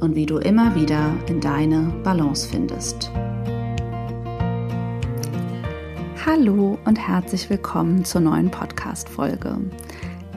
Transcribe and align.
und 0.00 0.14
wie 0.14 0.26
du 0.26 0.38
immer 0.38 0.74
wieder 0.74 1.14
in 1.28 1.40
deine 1.40 1.92
Balance 2.04 2.48
findest. 2.48 3.10
Hallo 6.24 6.78
und 6.84 6.96
herzlich 6.96 7.48
willkommen 7.50 8.04
zur 8.04 8.20
neuen 8.20 8.50
Podcast-Folge. 8.50 9.58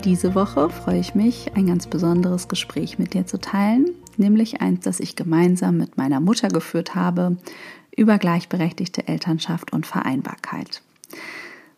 Diese 0.03 0.33
Woche 0.33 0.69
freue 0.69 0.99
ich 0.99 1.15
mich, 1.15 1.51
ein 1.55 1.67
ganz 1.67 1.85
besonderes 1.85 2.47
Gespräch 2.47 2.97
mit 2.97 3.13
dir 3.13 3.27
zu 3.27 3.39
teilen, 3.39 3.89
nämlich 4.17 4.61
eins, 4.61 4.83
das 4.83 4.99
ich 4.99 5.15
gemeinsam 5.15 5.77
mit 5.77 5.97
meiner 5.97 6.19
Mutter 6.19 6.47
geführt 6.47 6.95
habe 6.95 7.37
über 7.95 8.17
gleichberechtigte 8.17 9.07
Elternschaft 9.07 9.73
und 9.73 9.85
Vereinbarkeit. 9.85 10.81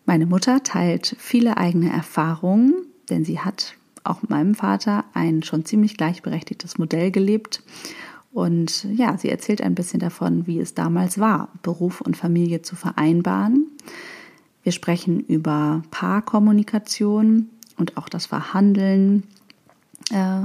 Meine 0.06 0.26
Mutter 0.26 0.62
teilt 0.62 1.16
viele 1.18 1.56
eigene 1.56 1.90
Erfahrungen, 1.92 2.74
denn 3.10 3.24
sie 3.24 3.40
hat 3.40 3.74
auch 4.04 4.22
meinem 4.28 4.54
Vater 4.54 5.04
ein 5.14 5.42
schon 5.42 5.64
ziemlich 5.64 5.96
gleichberechtigtes 5.96 6.78
Modell 6.78 7.10
gelebt. 7.10 7.62
Und 8.32 8.84
ja, 8.84 9.16
sie 9.16 9.30
erzählt 9.30 9.62
ein 9.62 9.74
bisschen 9.74 10.00
davon, 10.00 10.46
wie 10.46 10.58
es 10.58 10.74
damals 10.74 11.18
war, 11.18 11.48
Beruf 11.62 12.00
und 12.00 12.16
Familie 12.16 12.62
zu 12.62 12.76
vereinbaren. 12.76 13.66
Wir 14.62 14.72
sprechen 14.72 15.20
über 15.20 15.82
Paarkommunikation 15.90 17.48
und 17.76 17.96
auch 17.96 18.08
das 18.08 18.26
Verhandeln 18.26 19.24
äh, 20.10 20.42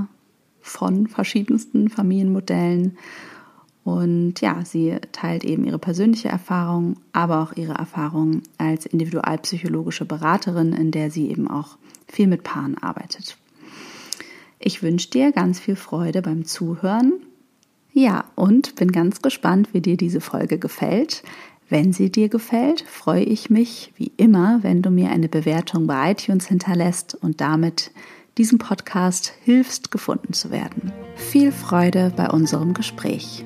von 0.62 1.08
verschiedensten 1.08 1.90
Familienmodellen. 1.90 2.98
Und 3.84 4.42
ja, 4.42 4.64
sie 4.66 4.98
teilt 5.12 5.44
eben 5.44 5.66
ihre 5.66 5.80
persönliche 5.80 6.30
Erfahrung, 6.30 6.98
aber 7.12 7.42
auch 7.42 7.56
ihre 7.56 7.74
Erfahrung 7.74 8.44
als 8.58 8.86
individualpsychologische 8.86 10.06
Beraterin, 10.06 10.74
in 10.74 10.92
der 10.92 11.10
sie 11.10 11.30
eben 11.30 11.50
auch 11.50 11.78
viel 12.08 12.28
mit 12.28 12.44
Paaren 12.44 12.78
arbeitet. 12.78 13.38
Ich 14.62 14.84
wünsche 14.84 15.10
dir 15.10 15.32
ganz 15.32 15.58
viel 15.58 15.78
Freude 15.78 16.22
beim 16.22 16.44
Zuhören. 16.44 17.14
Ja, 17.94 18.26
und 18.36 18.76
bin 18.76 18.92
ganz 18.92 19.22
gespannt, 19.22 19.70
wie 19.74 19.80
dir 19.80 19.96
diese 19.96 20.20
Folge 20.20 20.60
gefällt. 20.60 21.24
Wenn 21.70 21.94
sie 21.94 22.12
dir 22.12 22.28
gefällt, 22.28 22.82
freue 22.82 23.24
ich 23.24 23.50
mich 23.50 23.94
wie 23.96 24.12
immer, 24.18 24.60
wenn 24.62 24.82
du 24.82 24.90
mir 24.90 25.12
eine 25.12 25.30
Bewertung 25.30 25.88
bei 25.88 26.12
iTunes 26.12 26.48
hinterlässt 26.48 27.16
und 27.16 27.40
damit 27.40 27.92
diesem 28.38 28.58
Podcast 28.58 29.32
hilfst, 29.46 29.92
gefunden 29.92 30.34
zu 30.34 30.52
werden. 30.52 30.92
Viel 31.16 31.54
Freude 31.54 32.12
bei 32.14 32.30
unserem 32.30 32.74
Gespräch. 32.74 33.46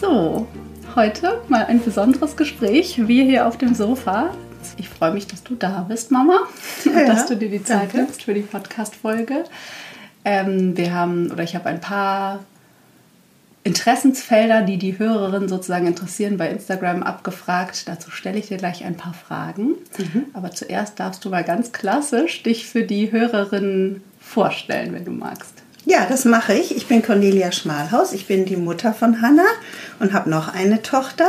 So, 0.00 0.48
heute 0.96 1.40
mal 1.46 1.66
ein 1.66 1.80
besonderes 1.80 2.36
Gespräch. 2.36 3.06
Wir 3.06 3.24
hier 3.24 3.46
auf 3.46 3.58
dem 3.58 3.76
Sofa 3.76 4.34
ich 4.76 4.88
freue 4.88 5.12
mich, 5.12 5.26
dass 5.26 5.42
du 5.42 5.54
da 5.54 5.86
bist, 5.88 6.10
Mama, 6.10 6.40
ja, 6.84 7.06
dass 7.06 7.26
du 7.26 7.36
dir 7.36 7.48
die 7.48 7.64
Zeit 7.64 7.94
nimmst 7.94 8.22
für 8.22 8.34
die 8.34 8.42
Podcast-Folge. 8.42 9.44
Ähm, 10.24 10.76
wir 10.76 10.94
haben, 10.94 11.30
oder 11.30 11.42
ich 11.42 11.54
habe 11.54 11.68
ein 11.68 11.80
paar 11.80 12.40
Interessensfelder, 13.62 14.62
die 14.62 14.78
die 14.78 14.98
Hörerin 14.98 15.48
sozusagen 15.48 15.86
interessieren, 15.86 16.38
bei 16.38 16.48
Instagram 16.48 17.02
abgefragt. 17.02 17.88
Dazu 17.88 18.10
stelle 18.10 18.38
ich 18.38 18.48
dir 18.48 18.56
gleich 18.56 18.84
ein 18.84 18.96
paar 18.96 19.14
Fragen. 19.14 19.74
Mhm. 19.98 20.26
Aber 20.32 20.50
zuerst 20.50 20.98
darfst 20.98 21.24
du 21.24 21.30
mal 21.30 21.44
ganz 21.44 21.72
klassisch 21.72 22.42
dich 22.42 22.66
für 22.66 22.84
die 22.84 23.12
Hörerin 23.12 24.02
vorstellen, 24.18 24.94
wenn 24.94 25.04
du 25.04 25.10
magst. 25.10 25.54
Ja, 25.84 26.06
das 26.06 26.24
mache 26.24 26.54
ich. 26.54 26.76
Ich 26.76 26.86
bin 26.86 27.02
Cornelia 27.02 27.52
Schmalhaus. 27.52 28.12
Ich 28.12 28.26
bin 28.26 28.44
die 28.44 28.56
Mutter 28.56 28.94
von 28.94 29.20
Hanna 29.20 29.46
und 29.98 30.12
habe 30.12 30.30
noch 30.30 30.52
eine 30.52 30.82
Tochter. 30.82 31.28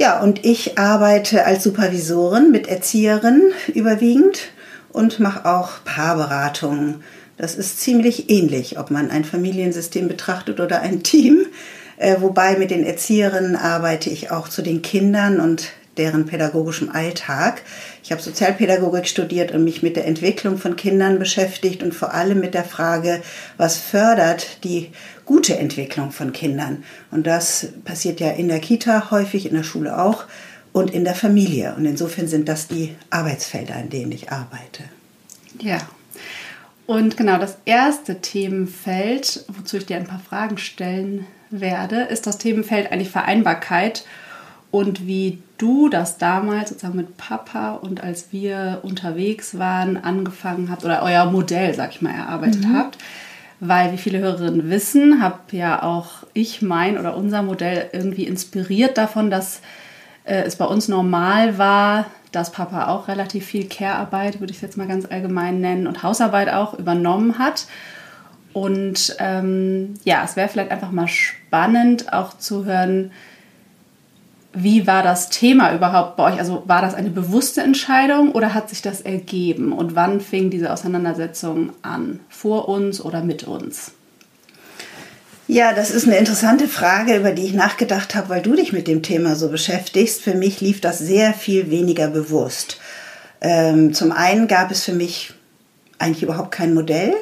Ja, 0.00 0.18
und 0.18 0.46
ich 0.46 0.78
arbeite 0.78 1.44
als 1.44 1.62
Supervisorin 1.62 2.50
mit 2.50 2.68
Erzieherinnen 2.68 3.52
überwiegend 3.74 4.48
und 4.94 5.20
mache 5.20 5.44
auch 5.44 5.84
Paarberatungen. 5.84 7.04
Das 7.36 7.54
ist 7.54 7.80
ziemlich 7.80 8.30
ähnlich, 8.30 8.78
ob 8.78 8.90
man 8.90 9.10
ein 9.10 9.26
Familiensystem 9.26 10.08
betrachtet 10.08 10.58
oder 10.58 10.80
ein 10.80 11.02
Team. 11.02 11.44
Äh, 11.98 12.16
wobei 12.20 12.56
mit 12.56 12.70
den 12.70 12.82
Erzieherinnen 12.82 13.56
arbeite 13.56 14.08
ich 14.08 14.30
auch 14.30 14.48
zu 14.48 14.62
den 14.62 14.80
Kindern 14.80 15.38
und 15.38 15.68
deren 15.98 16.24
pädagogischem 16.24 16.88
Alltag. 16.90 17.60
Ich 18.02 18.10
habe 18.10 18.22
Sozialpädagogik 18.22 19.06
studiert 19.06 19.52
und 19.52 19.64
mich 19.64 19.82
mit 19.82 19.96
der 19.96 20.06
Entwicklung 20.06 20.56
von 20.56 20.76
Kindern 20.76 21.18
beschäftigt 21.18 21.82
und 21.82 21.94
vor 21.94 22.14
allem 22.14 22.40
mit 22.40 22.54
der 22.54 22.64
Frage, 22.64 23.20
was 23.58 23.76
fördert 23.76 24.64
die 24.64 24.92
gute 25.30 25.56
Entwicklung 25.56 26.10
von 26.10 26.32
Kindern. 26.32 26.82
Und 27.12 27.24
das 27.24 27.68
passiert 27.84 28.18
ja 28.18 28.32
in 28.32 28.48
der 28.48 28.58
Kita 28.58 29.12
häufig, 29.12 29.46
in 29.46 29.54
der 29.54 29.62
Schule 29.62 29.96
auch 29.96 30.24
und 30.72 30.90
in 30.90 31.04
der 31.04 31.14
Familie. 31.14 31.72
Und 31.76 31.84
insofern 31.84 32.26
sind 32.26 32.48
das 32.48 32.66
die 32.66 32.96
Arbeitsfelder, 33.10 33.76
in 33.76 33.90
denen 33.90 34.10
ich 34.10 34.32
arbeite. 34.32 34.82
Ja. 35.60 35.78
Und 36.84 37.16
genau 37.16 37.38
das 37.38 37.58
erste 37.64 38.20
Themenfeld, 38.20 39.44
wozu 39.46 39.76
ich 39.76 39.86
dir 39.86 39.98
ein 39.98 40.08
paar 40.08 40.18
Fragen 40.18 40.58
stellen 40.58 41.26
werde, 41.48 42.00
ist 42.00 42.26
das 42.26 42.38
Themenfeld 42.38 42.90
eigentlich 42.90 43.10
Vereinbarkeit 43.10 44.04
und 44.72 45.06
wie 45.06 45.40
du 45.58 45.88
das 45.88 46.18
damals 46.18 46.70
sozusagen 46.70 46.96
mit 46.96 47.16
Papa 47.18 47.74
und 47.74 48.02
als 48.02 48.32
wir 48.32 48.80
unterwegs 48.82 49.56
waren, 49.56 49.96
angefangen 49.96 50.70
habt 50.72 50.84
oder 50.84 51.04
euer 51.04 51.26
Modell, 51.26 51.72
sag 51.76 51.92
ich 51.92 52.02
mal, 52.02 52.14
erarbeitet 52.14 52.64
mhm. 52.64 52.76
habt 52.76 52.98
weil, 53.60 53.92
wie 53.92 53.98
viele 53.98 54.18
Hörerinnen 54.18 54.70
wissen, 54.70 55.22
habe 55.22 55.38
ja 55.52 55.82
auch 55.82 56.24
ich 56.32 56.62
mein 56.62 56.98
oder 56.98 57.16
unser 57.16 57.42
Modell 57.42 57.90
irgendwie 57.92 58.24
inspiriert 58.24 58.96
davon, 58.96 59.30
dass 59.30 59.60
äh, 60.24 60.42
es 60.42 60.56
bei 60.56 60.64
uns 60.64 60.88
normal 60.88 61.58
war, 61.58 62.06
dass 62.32 62.52
Papa 62.52 62.88
auch 62.88 63.08
relativ 63.08 63.46
viel 63.46 63.68
Care-Arbeit, 63.68 64.40
würde 64.40 64.50
ich 64.50 64.58
es 64.58 64.62
jetzt 64.62 64.76
mal 64.78 64.88
ganz 64.88 65.04
allgemein 65.04 65.60
nennen, 65.60 65.86
und 65.86 66.02
Hausarbeit 66.02 66.48
auch 66.48 66.74
übernommen 66.78 67.38
hat. 67.38 67.66
Und 68.52 69.14
ähm, 69.18 69.94
ja, 70.04 70.22
es 70.24 70.36
wäre 70.36 70.48
vielleicht 70.48 70.70
einfach 70.70 70.90
mal 70.90 71.08
spannend 71.08 72.12
auch 72.12 72.36
zu 72.38 72.64
hören, 72.64 73.12
wie 74.52 74.86
war 74.86 75.02
das 75.02 75.28
Thema 75.28 75.74
überhaupt 75.74 76.16
bei 76.16 76.32
euch? 76.32 76.38
Also 76.38 76.62
war 76.66 76.82
das 76.82 76.94
eine 76.94 77.10
bewusste 77.10 77.60
Entscheidung 77.60 78.32
oder 78.32 78.52
hat 78.52 78.68
sich 78.68 78.82
das 78.82 79.00
ergeben? 79.00 79.72
Und 79.72 79.94
wann 79.94 80.20
fing 80.20 80.50
diese 80.50 80.72
Auseinandersetzung 80.72 81.72
an? 81.82 82.20
Vor 82.28 82.68
uns 82.68 83.00
oder 83.00 83.22
mit 83.22 83.44
uns? 83.44 83.92
Ja, 85.46 85.72
das 85.72 85.90
ist 85.90 86.06
eine 86.06 86.16
interessante 86.16 86.68
Frage, 86.68 87.16
über 87.16 87.32
die 87.32 87.44
ich 87.44 87.54
nachgedacht 87.54 88.14
habe, 88.14 88.28
weil 88.28 88.42
du 88.42 88.54
dich 88.54 88.72
mit 88.72 88.86
dem 88.86 89.02
Thema 89.02 89.34
so 89.34 89.48
beschäftigst. 89.48 90.20
Für 90.20 90.34
mich 90.34 90.60
lief 90.60 90.80
das 90.80 90.98
sehr 90.98 91.32
viel 91.32 91.70
weniger 91.70 92.08
bewusst. 92.08 92.78
Ähm, 93.40 93.94
zum 93.94 94.12
einen 94.12 94.48
gab 94.48 94.70
es 94.70 94.84
für 94.84 94.92
mich 94.92 95.32
eigentlich 95.98 96.22
überhaupt 96.22 96.52
kein 96.52 96.74
Modell. 96.74 97.14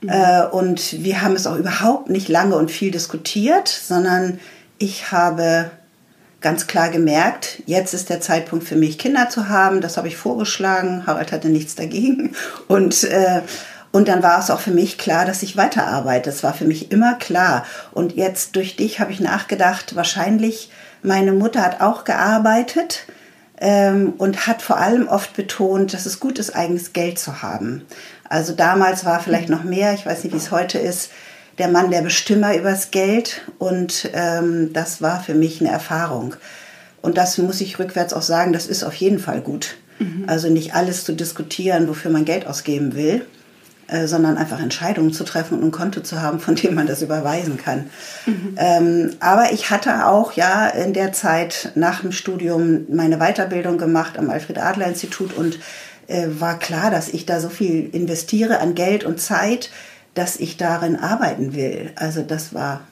Mhm. 0.00 0.08
Äh, 0.08 0.46
und 0.50 1.04
wir 1.04 1.22
haben 1.22 1.34
es 1.34 1.46
auch 1.46 1.56
überhaupt 1.56 2.10
nicht 2.10 2.28
lange 2.28 2.56
und 2.56 2.70
viel 2.70 2.90
diskutiert, 2.90 3.68
sondern 3.68 4.40
ich 4.78 5.12
habe 5.12 5.70
ganz 6.42 6.66
klar 6.66 6.90
gemerkt, 6.90 7.62
jetzt 7.66 7.94
ist 7.94 8.10
der 8.10 8.20
Zeitpunkt 8.20 8.66
für 8.66 8.76
mich, 8.76 8.98
Kinder 8.98 9.28
zu 9.30 9.48
haben. 9.48 9.80
Das 9.80 9.96
habe 9.96 10.08
ich 10.08 10.16
vorgeschlagen. 10.16 11.06
Harald 11.06 11.32
hatte 11.32 11.48
nichts 11.48 11.74
dagegen. 11.74 12.34
Und, 12.68 13.04
äh, 13.04 13.42
und 13.92 14.08
dann 14.08 14.22
war 14.22 14.38
es 14.38 14.50
auch 14.50 14.60
für 14.60 14.70
mich 14.70 14.98
klar, 14.98 15.24
dass 15.24 15.42
ich 15.42 15.56
weiterarbeite. 15.56 16.30
Das 16.30 16.42
war 16.42 16.54
für 16.54 16.64
mich 16.64 16.90
immer 16.90 17.14
klar. 17.14 17.64
Und 17.92 18.14
jetzt 18.16 18.56
durch 18.56 18.76
dich 18.76 19.00
habe 19.00 19.12
ich 19.12 19.20
nachgedacht, 19.20 19.94
wahrscheinlich 19.96 20.70
meine 21.02 21.32
Mutter 21.32 21.62
hat 21.62 21.80
auch 21.80 22.04
gearbeitet 22.04 23.06
ähm, 23.58 24.14
und 24.18 24.46
hat 24.46 24.62
vor 24.62 24.78
allem 24.78 25.08
oft 25.08 25.34
betont, 25.34 25.94
dass 25.94 26.06
es 26.06 26.20
gut 26.20 26.38
ist, 26.38 26.54
eigenes 26.54 26.92
Geld 26.92 27.18
zu 27.18 27.42
haben. 27.42 27.84
Also 28.28 28.54
damals 28.54 29.04
war 29.04 29.20
vielleicht 29.20 29.48
noch 29.48 29.64
mehr, 29.64 29.92
ich 29.92 30.06
weiß 30.06 30.24
nicht, 30.24 30.32
wie 30.32 30.38
es 30.38 30.50
heute 30.50 30.78
ist, 30.78 31.10
der 31.58 31.68
Mann 31.68 31.90
der 31.90 32.02
Bestimmer 32.02 32.56
übers 32.56 32.90
Geld 32.90 33.42
und 33.58 34.10
ähm, 34.14 34.72
das 34.72 35.02
war 35.02 35.22
für 35.22 35.34
mich 35.34 35.60
eine 35.60 35.70
Erfahrung. 35.70 36.34
Und 37.02 37.18
das 37.18 37.36
muss 37.38 37.60
ich 37.60 37.78
rückwärts 37.78 38.14
auch 38.14 38.22
sagen, 38.22 38.52
das 38.52 38.66
ist 38.66 38.84
auf 38.84 38.94
jeden 38.94 39.18
Fall 39.18 39.40
gut. 39.40 39.76
Mhm. 39.98 40.24
Also 40.26 40.48
nicht 40.48 40.74
alles 40.74 41.04
zu 41.04 41.12
diskutieren, 41.12 41.88
wofür 41.88 42.10
man 42.10 42.24
Geld 42.24 42.46
ausgeben 42.46 42.94
will, 42.94 43.26
äh, 43.88 44.06
sondern 44.06 44.38
einfach 44.38 44.60
Entscheidungen 44.60 45.12
zu 45.12 45.24
treffen 45.24 45.58
und 45.58 45.64
ein 45.64 45.70
Konto 45.72 46.00
zu 46.00 46.22
haben, 46.22 46.40
von 46.40 46.54
dem 46.54 46.74
man 46.74 46.86
das 46.86 47.02
überweisen 47.02 47.56
kann. 47.56 47.90
Mhm. 48.24 48.54
Ähm, 48.56 49.10
aber 49.20 49.52
ich 49.52 49.70
hatte 49.70 50.06
auch 50.06 50.32
ja 50.32 50.68
in 50.68 50.94
der 50.94 51.12
Zeit 51.12 51.72
nach 51.74 52.00
dem 52.00 52.12
Studium 52.12 52.86
meine 52.88 53.18
Weiterbildung 53.18 53.78
gemacht 53.78 54.16
am 54.16 54.30
Alfred 54.30 54.58
Adler 54.58 54.86
Institut 54.86 55.34
und 55.34 55.58
äh, 56.06 56.28
war 56.38 56.58
klar, 56.58 56.90
dass 56.90 57.08
ich 57.08 57.26
da 57.26 57.40
so 57.40 57.48
viel 57.48 57.88
investiere 57.92 58.60
an 58.60 58.74
Geld 58.74 59.04
und 59.04 59.20
Zeit, 59.20 59.70
dass 60.14 60.36
ich 60.36 60.56
darin 60.56 60.96
arbeiten 60.96 61.54
will. 61.54 61.92
Also 61.96 62.22
das 62.22 62.54
war 62.54 62.82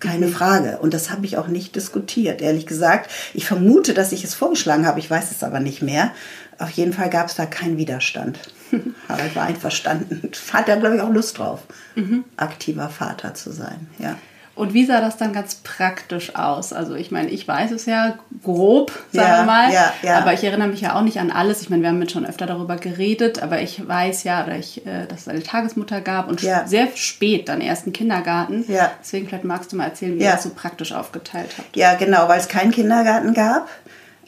keine 0.00 0.26
mhm. 0.26 0.32
Frage. 0.32 0.78
Und 0.78 0.94
das 0.94 1.10
habe 1.10 1.26
ich 1.26 1.36
auch 1.36 1.46
nicht 1.46 1.76
diskutiert, 1.76 2.40
ehrlich 2.40 2.66
gesagt. 2.66 3.10
Ich 3.34 3.46
vermute, 3.46 3.94
dass 3.94 4.12
ich 4.12 4.24
es 4.24 4.34
vorgeschlagen 4.34 4.86
habe, 4.86 4.98
ich 4.98 5.10
weiß 5.10 5.30
es 5.30 5.44
aber 5.44 5.60
nicht 5.60 5.82
mehr. 5.82 6.12
Auf 6.58 6.70
jeden 6.70 6.92
Fall 6.92 7.10
gab 7.10 7.28
es 7.28 7.36
da 7.36 7.46
keinen 7.46 7.76
Widerstand. 7.76 8.38
aber 9.08 9.26
ich 9.26 9.36
war 9.36 9.44
einverstanden. 9.44 10.30
Hat 10.52 10.68
da, 10.68 10.76
glaube 10.76 10.96
ich, 10.96 11.02
auch 11.02 11.10
Lust 11.10 11.38
drauf, 11.38 11.60
mhm. 11.94 12.24
aktiver 12.36 12.88
Vater 12.88 13.34
zu 13.34 13.52
sein. 13.52 13.88
Ja. 13.98 14.16
Und 14.60 14.74
wie 14.74 14.84
sah 14.84 15.00
das 15.00 15.16
dann 15.16 15.32
ganz 15.32 15.54
praktisch 15.54 16.36
aus? 16.36 16.74
Also 16.74 16.94
ich 16.94 17.10
meine, 17.10 17.30
ich 17.30 17.48
weiß 17.48 17.70
es 17.70 17.86
ja 17.86 18.18
grob, 18.44 18.92
sagen 19.10 19.28
ja, 19.28 19.38
wir 19.38 19.44
mal, 19.46 19.72
ja, 19.72 19.92
ja. 20.02 20.18
aber 20.18 20.34
ich 20.34 20.44
erinnere 20.44 20.68
mich 20.68 20.82
ja 20.82 20.96
auch 20.96 21.00
nicht 21.00 21.18
an 21.18 21.30
alles. 21.30 21.62
Ich 21.62 21.70
meine, 21.70 21.80
wir 21.80 21.88
haben 21.88 22.02
jetzt 22.02 22.12
schon 22.12 22.26
öfter 22.26 22.44
darüber 22.44 22.76
geredet, 22.76 23.42
aber 23.42 23.62
ich 23.62 23.88
weiß 23.88 24.22
ja, 24.24 24.44
oder 24.44 24.58
ich, 24.58 24.86
äh, 24.86 25.06
dass 25.06 25.22
es 25.22 25.28
eine 25.28 25.42
Tagesmutter 25.42 26.02
gab 26.02 26.28
und 26.28 26.40
sehr 26.40 26.88
spät 26.94 27.48
dann 27.48 27.62
erst 27.62 27.84
einen 27.84 27.94
Kindergarten. 27.94 28.66
Deswegen 29.00 29.28
vielleicht 29.28 29.44
magst 29.44 29.72
du 29.72 29.76
mal 29.76 29.84
erzählen, 29.84 30.18
wie 30.18 30.24
ihr 30.24 30.32
das 30.32 30.42
so 30.42 30.50
praktisch 30.50 30.92
aufgeteilt 30.92 31.52
habt. 31.56 31.74
Ja, 31.74 31.94
genau, 31.94 32.28
weil 32.28 32.38
es 32.38 32.48
keinen 32.48 32.70
Kindergarten 32.70 33.32
gab. 33.32 33.66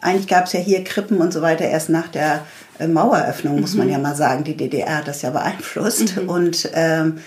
Eigentlich 0.00 0.28
gab 0.28 0.46
es 0.46 0.54
ja 0.54 0.60
hier 0.60 0.82
Krippen 0.82 1.18
und 1.18 1.34
so 1.34 1.42
weiter 1.42 1.66
erst 1.66 1.90
nach 1.90 2.08
der 2.08 2.40
äh, 2.78 2.88
Maueröffnung, 2.88 3.60
muss 3.60 3.74
mhm. 3.74 3.80
man 3.80 3.88
ja 3.90 3.98
mal 3.98 4.16
sagen. 4.16 4.44
Die 4.44 4.56
DDR 4.56 4.96
hat 4.96 5.08
das 5.08 5.20
ja 5.20 5.28
beeinflusst. 5.28 6.16
Mhm. 6.16 6.28
Und 6.30 6.70
ähm, 6.72 7.18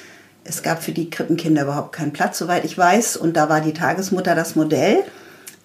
es 0.45 0.61
gab 0.61 0.83
für 0.83 0.91
die 0.91 1.09
Krippenkinder 1.09 1.63
überhaupt 1.63 1.91
keinen 1.91 2.13
Platz, 2.13 2.37
soweit 2.37 2.63
ich 2.65 2.77
weiß. 2.77 3.17
Und 3.17 3.35
da 3.35 3.49
war 3.49 3.61
die 3.61 3.73
Tagesmutter 3.73 4.35
das 4.35 4.55
Modell. 4.55 5.03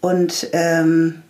Und 0.01 0.49
ähm, 0.53 1.23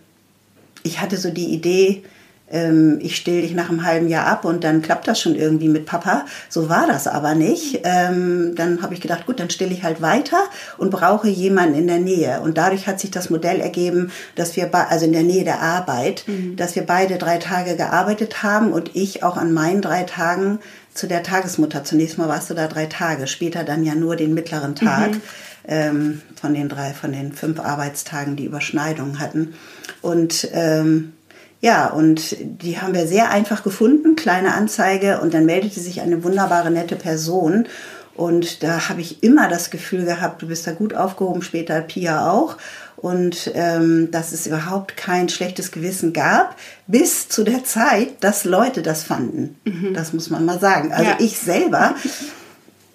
ich 0.83 1.01
hatte 1.01 1.17
so 1.17 1.29
die 1.29 1.53
Idee, 1.53 2.03
ähm, 2.49 2.99
ich 3.01 3.17
still 3.17 3.41
dich 3.41 3.53
nach 3.53 3.69
einem 3.69 3.85
halben 3.85 4.07
Jahr 4.07 4.27
ab 4.27 4.45
und 4.45 4.63
dann 4.63 4.81
klappt 4.81 5.07
das 5.07 5.19
schon 5.19 5.35
irgendwie 5.35 5.67
mit 5.67 5.85
Papa. 5.85 6.25
So 6.49 6.69
war 6.69 6.87
das 6.87 7.07
aber 7.07 7.35
nicht. 7.35 7.81
Ähm, 7.83 8.53
dann 8.55 8.81
habe 8.81 8.93
ich 8.93 9.01
gedacht, 9.01 9.25
gut, 9.25 9.39
dann 9.39 9.49
still 9.49 9.71
ich 9.71 9.83
halt 9.83 10.01
weiter 10.01 10.39
und 10.77 10.89
brauche 10.89 11.27
jemanden 11.27 11.75
in 11.75 11.87
der 11.87 11.99
Nähe. 11.99 12.41
Und 12.41 12.57
dadurch 12.57 12.87
hat 12.87 12.99
sich 12.99 13.11
das 13.11 13.29
Modell 13.29 13.59
ergeben, 13.59 14.11
dass 14.35 14.55
wir, 14.55 14.73
also 14.73 15.05
in 15.05 15.13
der 15.13 15.23
Nähe 15.23 15.43
der 15.43 15.61
Arbeit, 15.61 16.23
mhm. 16.27 16.55
dass 16.55 16.75
wir 16.75 16.83
beide 16.83 17.17
drei 17.17 17.37
Tage 17.37 17.75
gearbeitet 17.75 18.43
haben 18.43 18.71
und 18.71 18.95
ich 18.95 19.23
auch 19.23 19.37
an 19.37 19.53
meinen 19.53 19.81
drei 19.81 20.03
Tagen 20.03 20.59
zu 20.93 21.07
der 21.07 21.23
Tagesmutter. 21.23 21.83
Zunächst 21.83 22.17
mal 22.17 22.27
warst 22.27 22.49
du 22.49 22.53
da 22.53 22.67
drei 22.67 22.85
Tage, 22.85 23.27
später 23.27 23.63
dann 23.63 23.83
ja 23.83 23.95
nur 23.95 24.15
den 24.15 24.33
mittleren 24.33 24.75
Tag 24.75 25.11
mhm. 25.11 25.21
ähm, 25.67 26.21
von 26.39 26.53
den 26.53 26.69
drei, 26.69 26.93
von 26.93 27.11
den 27.11 27.33
fünf 27.33 27.59
Arbeitstagen, 27.59 28.35
die 28.35 28.45
Überschneidungen 28.45 29.19
hatten. 29.19 29.53
Und 30.01 30.49
ähm, 30.53 31.13
ja, 31.61 31.87
und 31.87 32.37
die 32.39 32.79
haben 32.81 32.95
wir 32.95 33.05
sehr 33.05 33.29
einfach 33.29 33.63
gefunden, 33.63 34.15
kleine 34.15 34.55
Anzeige, 34.55 35.21
und 35.21 35.33
dann 35.33 35.45
meldete 35.45 35.79
sich 35.79 36.01
eine 36.01 36.23
wunderbare, 36.23 36.71
nette 36.71 36.95
Person. 36.95 37.67
Und 38.15 38.63
da 38.63 38.89
habe 38.89 39.01
ich 39.01 39.23
immer 39.23 39.47
das 39.47 39.69
Gefühl 39.69 40.03
gehabt, 40.03 40.41
du 40.41 40.47
bist 40.47 40.67
da 40.67 40.71
gut 40.71 40.93
aufgehoben, 40.93 41.43
später 41.43 41.79
Pia 41.81 42.29
auch 42.31 42.57
und 43.01 43.51
ähm, 43.55 44.09
dass 44.11 44.31
es 44.31 44.45
überhaupt 44.45 44.95
kein 44.95 45.27
schlechtes 45.27 45.71
Gewissen 45.71 46.13
gab, 46.13 46.55
bis 46.85 47.29
zu 47.29 47.43
der 47.43 47.63
Zeit, 47.63 48.23
dass 48.23 48.45
Leute 48.45 48.83
das 48.83 49.03
fanden. 49.03 49.55
Mhm. 49.65 49.95
Das 49.95 50.13
muss 50.13 50.29
man 50.29 50.45
mal 50.45 50.59
sagen. 50.59 50.93
Also 50.93 51.09
ja. 51.09 51.17
ich 51.19 51.39
selber 51.39 51.95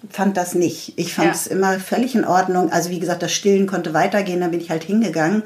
fand 0.09 0.37
das 0.37 0.55
nicht. 0.55 0.93
Ich 0.95 1.13
fand 1.13 1.27
ja. 1.27 1.33
es 1.33 1.45
immer 1.47 1.79
völlig 1.79 2.15
in 2.15 2.23
Ordnung. 2.23 2.71
Also 2.71 2.89
wie 2.89 2.99
gesagt, 2.99 3.21
das 3.21 3.33
Stillen 3.33 3.67
konnte 3.67 3.93
weitergehen, 3.93 4.39
dann 4.39 4.51
bin 4.51 4.61
ich 4.61 4.69
halt 4.69 4.83
hingegangen 4.83 5.43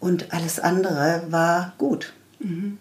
und 0.00 0.34
alles 0.34 0.60
andere 0.60 1.22
war 1.30 1.72
gut. 1.78 2.12
Mhm. 2.40 2.76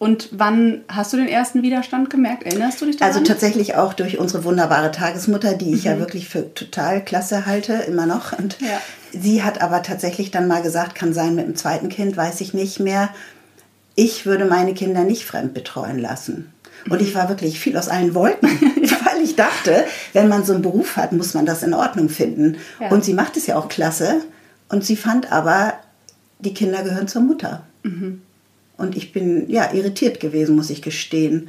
Und 0.00 0.30
wann 0.32 0.82
hast 0.88 1.12
du 1.12 1.16
den 1.16 1.28
ersten 1.28 1.62
Widerstand 1.62 2.10
gemerkt? 2.10 2.44
Erinnerst 2.44 2.80
du 2.80 2.86
dich 2.86 2.96
daran? 2.96 3.14
Also 3.14 3.24
tatsächlich 3.24 3.74
auch 3.76 3.94
durch 3.94 4.18
unsere 4.18 4.44
wunderbare 4.44 4.90
Tagesmutter, 4.90 5.54
die 5.54 5.74
ich 5.74 5.84
mhm. 5.84 5.90
ja 5.90 5.98
wirklich 5.98 6.28
für 6.28 6.52
total 6.54 7.04
klasse 7.04 7.46
halte, 7.46 7.74
immer 7.74 8.06
noch. 8.06 8.36
Und 8.36 8.60
ja. 8.60 8.80
Sie 9.12 9.42
hat 9.42 9.60
aber 9.60 9.82
tatsächlich 9.82 10.30
dann 10.30 10.48
mal 10.48 10.62
gesagt, 10.62 10.94
kann 10.94 11.12
sein 11.12 11.34
mit 11.34 11.46
dem 11.46 11.56
zweiten 11.56 11.88
Kind, 11.88 12.16
weiß 12.16 12.40
ich 12.40 12.54
nicht 12.54 12.80
mehr. 12.80 13.10
Ich 13.94 14.26
würde 14.26 14.44
meine 14.44 14.74
Kinder 14.74 15.04
nicht 15.04 15.24
fremd 15.24 15.54
betreuen 15.54 15.98
lassen. 15.98 16.52
Und 16.88 17.02
ich 17.02 17.14
war 17.14 17.28
wirklich 17.28 17.58
viel 17.58 17.76
aus 17.76 17.88
allen 17.88 18.14
Wolken, 18.14 18.48
weil 19.04 19.22
ich 19.22 19.36
dachte, 19.36 19.84
wenn 20.12 20.28
man 20.28 20.44
so 20.44 20.52
einen 20.52 20.62
Beruf 20.62 20.96
hat, 20.96 21.12
muss 21.12 21.34
man 21.34 21.46
das 21.46 21.62
in 21.62 21.74
Ordnung 21.74 22.08
finden. 22.08 22.56
Ja. 22.80 22.88
Und 22.90 23.04
sie 23.04 23.14
macht 23.14 23.36
es 23.36 23.46
ja 23.46 23.56
auch 23.56 23.68
klasse. 23.68 24.22
Und 24.68 24.84
sie 24.84 24.96
fand 24.96 25.32
aber, 25.32 25.74
die 26.38 26.54
Kinder 26.54 26.82
gehören 26.82 27.08
zur 27.08 27.22
Mutter. 27.22 27.64
Mhm. 27.82 28.22
Und 28.76 28.96
ich 28.96 29.12
bin 29.12 29.50
ja 29.50 29.72
irritiert 29.72 30.20
gewesen, 30.20 30.54
muss 30.54 30.70
ich 30.70 30.82
gestehen. 30.82 31.48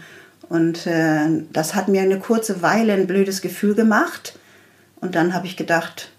Und 0.50 0.88
äh, 0.88 1.44
das 1.54 1.76
hat 1.76 1.88
mir 1.88 2.02
eine 2.02 2.20
kurze 2.20 2.62
Weile 2.62 2.94
ein 2.94 3.08
blödes 3.08 3.42
Gefühl 3.42 3.76
gemacht. 3.76 4.38
Und 5.00 5.16
dann 5.16 5.34
habe 5.34 5.46
ich 5.46 5.56
gedacht, 5.56 6.12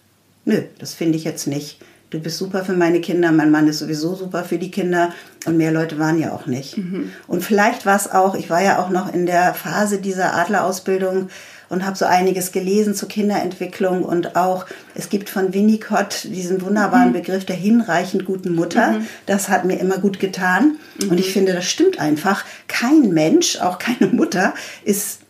nö, 0.44 0.62
das 0.78 0.94
finde 0.94 1.16
ich 1.16 1.24
jetzt 1.24 1.46
nicht. 1.46 1.78
Du 2.10 2.18
bist 2.18 2.38
super 2.38 2.64
für 2.64 2.72
meine 2.72 3.00
Kinder, 3.00 3.30
mein 3.30 3.52
Mann 3.52 3.68
ist 3.68 3.78
sowieso 3.78 4.16
super 4.16 4.42
für 4.42 4.58
die 4.58 4.72
Kinder 4.72 5.12
und 5.46 5.56
mehr 5.56 5.70
Leute 5.70 5.98
waren 5.98 6.18
ja 6.18 6.32
auch 6.32 6.46
nicht. 6.46 6.76
Mhm. 6.76 7.12
Und 7.28 7.44
vielleicht 7.44 7.86
war 7.86 7.94
es 7.94 8.10
auch, 8.10 8.34
ich 8.34 8.50
war 8.50 8.60
ja 8.60 8.80
auch 8.80 8.90
noch 8.90 9.14
in 9.14 9.26
der 9.26 9.54
Phase 9.54 9.98
dieser 9.98 10.34
Adlerausbildung, 10.34 11.28
und 11.70 11.86
habe 11.86 11.96
so 11.96 12.04
einiges 12.04 12.52
gelesen 12.52 12.94
zur 12.94 13.08
Kinderentwicklung 13.08 14.04
und 14.04 14.36
auch, 14.36 14.66
es 14.94 15.08
gibt 15.08 15.30
von 15.30 15.54
Winnicott 15.54 16.24
diesen 16.24 16.60
wunderbaren 16.60 17.10
mhm. 17.10 17.14
Begriff 17.14 17.46
der 17.46 17.56
hinreichend 17.56 18.26
guten 18.26 18.54
Mutter. 18.54 18.92
Mhm. 18.92 19.06
Das 19.26 19.48
hat 19.48 19.64
mir 19.64 19.78
immer 19.78 19.98
gut 19.98 20.18
getan. 20.18 20.78
Mhm. 21.00 21.10
Und 21.10 21.20
ich 21.20 21.32
finde, 21.32 21.54
das 21.54 21.64
stimmt 21.64 22.00
einfach. 22.00 22.44
Kein 22.66 23.10
Mensch, 23.10 23.60
auch 23.60 23.78
keine 23.78 24.08
Mutter, 24.12 24.52
ist 24.84 25.20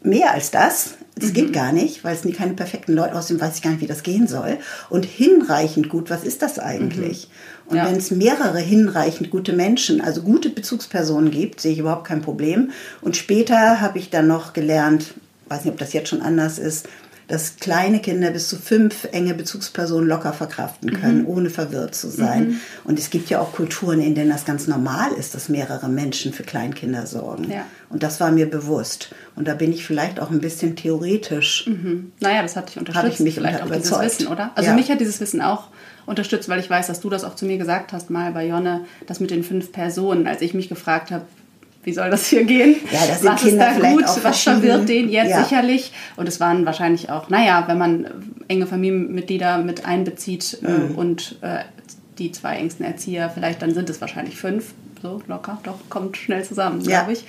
mehr 0.00 0.32
als 0.32 0.52
das. 0.52 0.94
Das 1.16 1.32
geht 1.32 1.48
mhm. 1.48 1.52
gar 1.52 1.72
nicht, 1.72 2.02
weil 2.02 2.14
es 2.14 2.24
nie 2.24 2.32
keine 2.32 2.54
perfekten 2.54 2.92
Leute, 2.92 3.14
außerdem 3.14 3.40
weiß 3.40 3.56
ich 3.56 3.62
gar 3.62 3.70
nicht, 3.70 3.80
wie 3.80 3.86
das 3.86 4.02
gehen 4.02 4.26
soll. 4.26 4.58
Und 4.90 5.04
hinreichend 5.04 5.88
gut, 5.88 6.10
was 6.10 6.24
ist 6.24 6.42
das 6.42 6.58
eigentlich? 6.58 7.28
Mhm. 7.28 7.70
Und 7.70 7.76
ja. 7.76 7.86
wenn 7.86 7.96
es 7.96 8.10
mehrere 8.10 8.58
hinreichend 8.58 9.30
gute 9.30 9.52
Menschen, 9.52 10.00
also 10.00 10.22
gute 10.22 10.50
Bezugspersonen 10.50 11.30
gibt, 11.30 11.60
sehe 11.60 11.72
ich 11.72 11.78
überhaupt 11.78 12.06
kein 12.06 12.20
Problem. 12.20 12.72
Und 13.00 13.16
später 13.16 13.80
habe 13.80 13.98
ich 13.98 14.10
dann 14.10 14.26
noch 14.26 14.52
gelernt, 14.52 15.14
weiß 15.48 15.64
nicht, 15.64 15.72
ob 15.72 15.78
das 15.78 15.92
jetzt 15.92 16.08
schon 16.08 16.20
anders 16.20 16.58
ist, 16.58 16.88
dass 17.28 17.56
kleine 17.56 18.00
Kinder 18.00 18.30
bis 18.30 18.48
zu 18.48 18.56
fünf 18.56 19.08
enge 19.12 19.34
Bezugspersonen 19.34 20.08
locker 20.08 20.32
verkraften 20.32 20.92
können, 20.92 21.22
mhm. 21.22 21.28
ohne 21.28 21.50
verwirrt 21.50 21.94
zu 21.94 22.08
sein. 22.08 22.48
Mhm. 22.48 22.60
Und 22.84 22.98
es 22.98 23.10
gibt 23.10 23.30
ja 23.30 23.40
auch 23.40 23.52
Kulturen, 23.52 24.00
in 24.00 24.14
denen 24.14 24.30
das 24.30 24.44
ganz 24.44 24.66
normal 24.66 25.12
ist, 25.12 25.34
dass 25.34 25.48
mehrere 25.48 25.88
Menschen 25.88 26.32
für 26.32 26.42
Kleinkinder 26.42 27.06
sorgen. 27.06 27.50
Ja. 27.50 27.64
Und 27.88 28.02
das 28.02 28.20
war 28.20 28.30
mir 28.30 28.48
bewusst. 28.48 29.14
Und 29.36 29.48
da 29.48 29.54
bin 29.54 29.72
ich 29.72 29.86
vielleicht 29.86 30.20
auch 30.20 30.30
ein 30.30 30.40
bisschen 30.40 30.76
theoretisch. 30.76 31.66
Mhm. 31.66 32.12
Naja, 32.20 32.42
das 32.42 32.56
hat 32.56 32.68
dich 32.68 32.78
unterstützt. 32.78 33.04
Habe 33.04 33.12
ich 33.12 33.20
mich 33.20 33.34
vielleicht 33.34 33.62
auch 33.62 33.66
überzeugt. 33.66 34.02
dieses 34.04 34.18
Wissen, 34.20 34.32
oder? 34.32 34.50
Also 34.54 34.70
ja. 34.70 34.76
mich 34.76 34.90
hat 34.90 35.00
dieses 35.00 35.20
Wissen 35.20 35.40
auch 35.40 35.68
unterstützt, 36.06 36.48
weil 36.48 36.60
ich 36.60 36.68
weiß, 36.68 36.86
dass 36.86 37.00
du 37.00 37.08
das 37.08 37.24
auch 37.24 37.34
zu 37.34 37.46
mir 37.46 37.58
gesagt 37.58 37.92
hast, 37.92 38.10
mal 38.10 38.32
bei 38.32 38.46
Jonne, 38.46 38.84
das 39.06 39.20
mit 39.20 39.30
den 39.30 39.42
fünf 39.42 39.72
Personen, 39.72 40.26
als 40.26 40.42
ich 40.42 40.54
mich 40.54 40.68
gefragt 40.68 41.10
habe, 41.10 41.24
wie 41.84 41.92
soll 41.92 42.10
das 42.10 42.26
hier 42.26 42.44
gehen? 42.44 42.76
Ja, 42.90 43.06
das 43.06 43.20
sind 43.20 43.32
was 43.32 43.42
Kinder 43.42 43.70
ist 43.70 43.82
da 43.82 43.90
gut, 43.90 44.24
was 44.24 44.42
verwirrt 44.42 44.88
den 44.88 45.08
jetzt 45.10 45.30
ja. 45.30 45.44
sicherlich? 45.44 45.92
Und 46.16 46.28
es 46.28 46.40
waren 46.40 46.66
wahrscheinlich 46.66 47.10
auch, 47.10 47.28
naja, 47.28 47.64
wenn 47.66 47.78
man 47.78 48.06
enge 48.48 48.66
Familienmitglieder 48.66 49.58
mit 49.58 49.84
einbezieht 49.84 50.58
äh, 50.62 50.68
mhm. 50.68 50.90
äh, 50.90 50.94
und 50.94 51.36
äh, 51.42 51.58
die 52.18 52.32
zwei 52.32 52.56
engsten 52.56 52.84
Erzieher, 52.84 53.30
vielleicht 53.30 53.62
dann 53.62 53.74
sind 53.74 53.90
es 53.90 54.00
wahrscheinlich 54.00 54.36
fünf, 54.36 54.72
so 55.02 55.20
locker, 55.26 55.58
doch, 55.64 55.78
kommt 55.90 56.16
schnell 56.16 56.44
zusammen, 56.44 56.80
ja. 56.80 57.00
glaube 57.00 57.12
ich. 57.12 57.24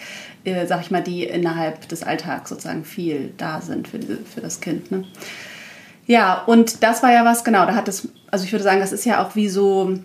Äh, 0.46 0.68
sag 0.68 0.82
ich 0.82 0.92
mal, 0.92 1.02
die 1.02 1.24
innerhalb 1.24 1.88
des 1.90 2.04
Alltags 2.04 2.50
sozusagen 2.50 2.86
viel 2.86 3.34
da 3.38 3.62
sind 3.62 3.88
für, 3.88 4.00
für 4.00 4.42
das 4.42 4.62
Kind. 4.62 4.92
Ne? 4.92 5.04
Ja, 6.08 6.44
und 6.46 6.84
das 6.84 7.02
war 7.02 7.12
ja 7.12 7.26
was, 7.26 7.44
genau, 7.44 7.66
da 7.66 7.76
hat 7.76 7.88
es, 7.88 8.08
also 8.30 8.46
ich 8.46 8.52
würde 8.52 8.64
sagen, 8.64 8.80
das 8.80 8.92
ist 8.92 9.06
ja 9.06 9.26
auch 9.26 9.36
wie 9.36 9.50
so 9.50 9.98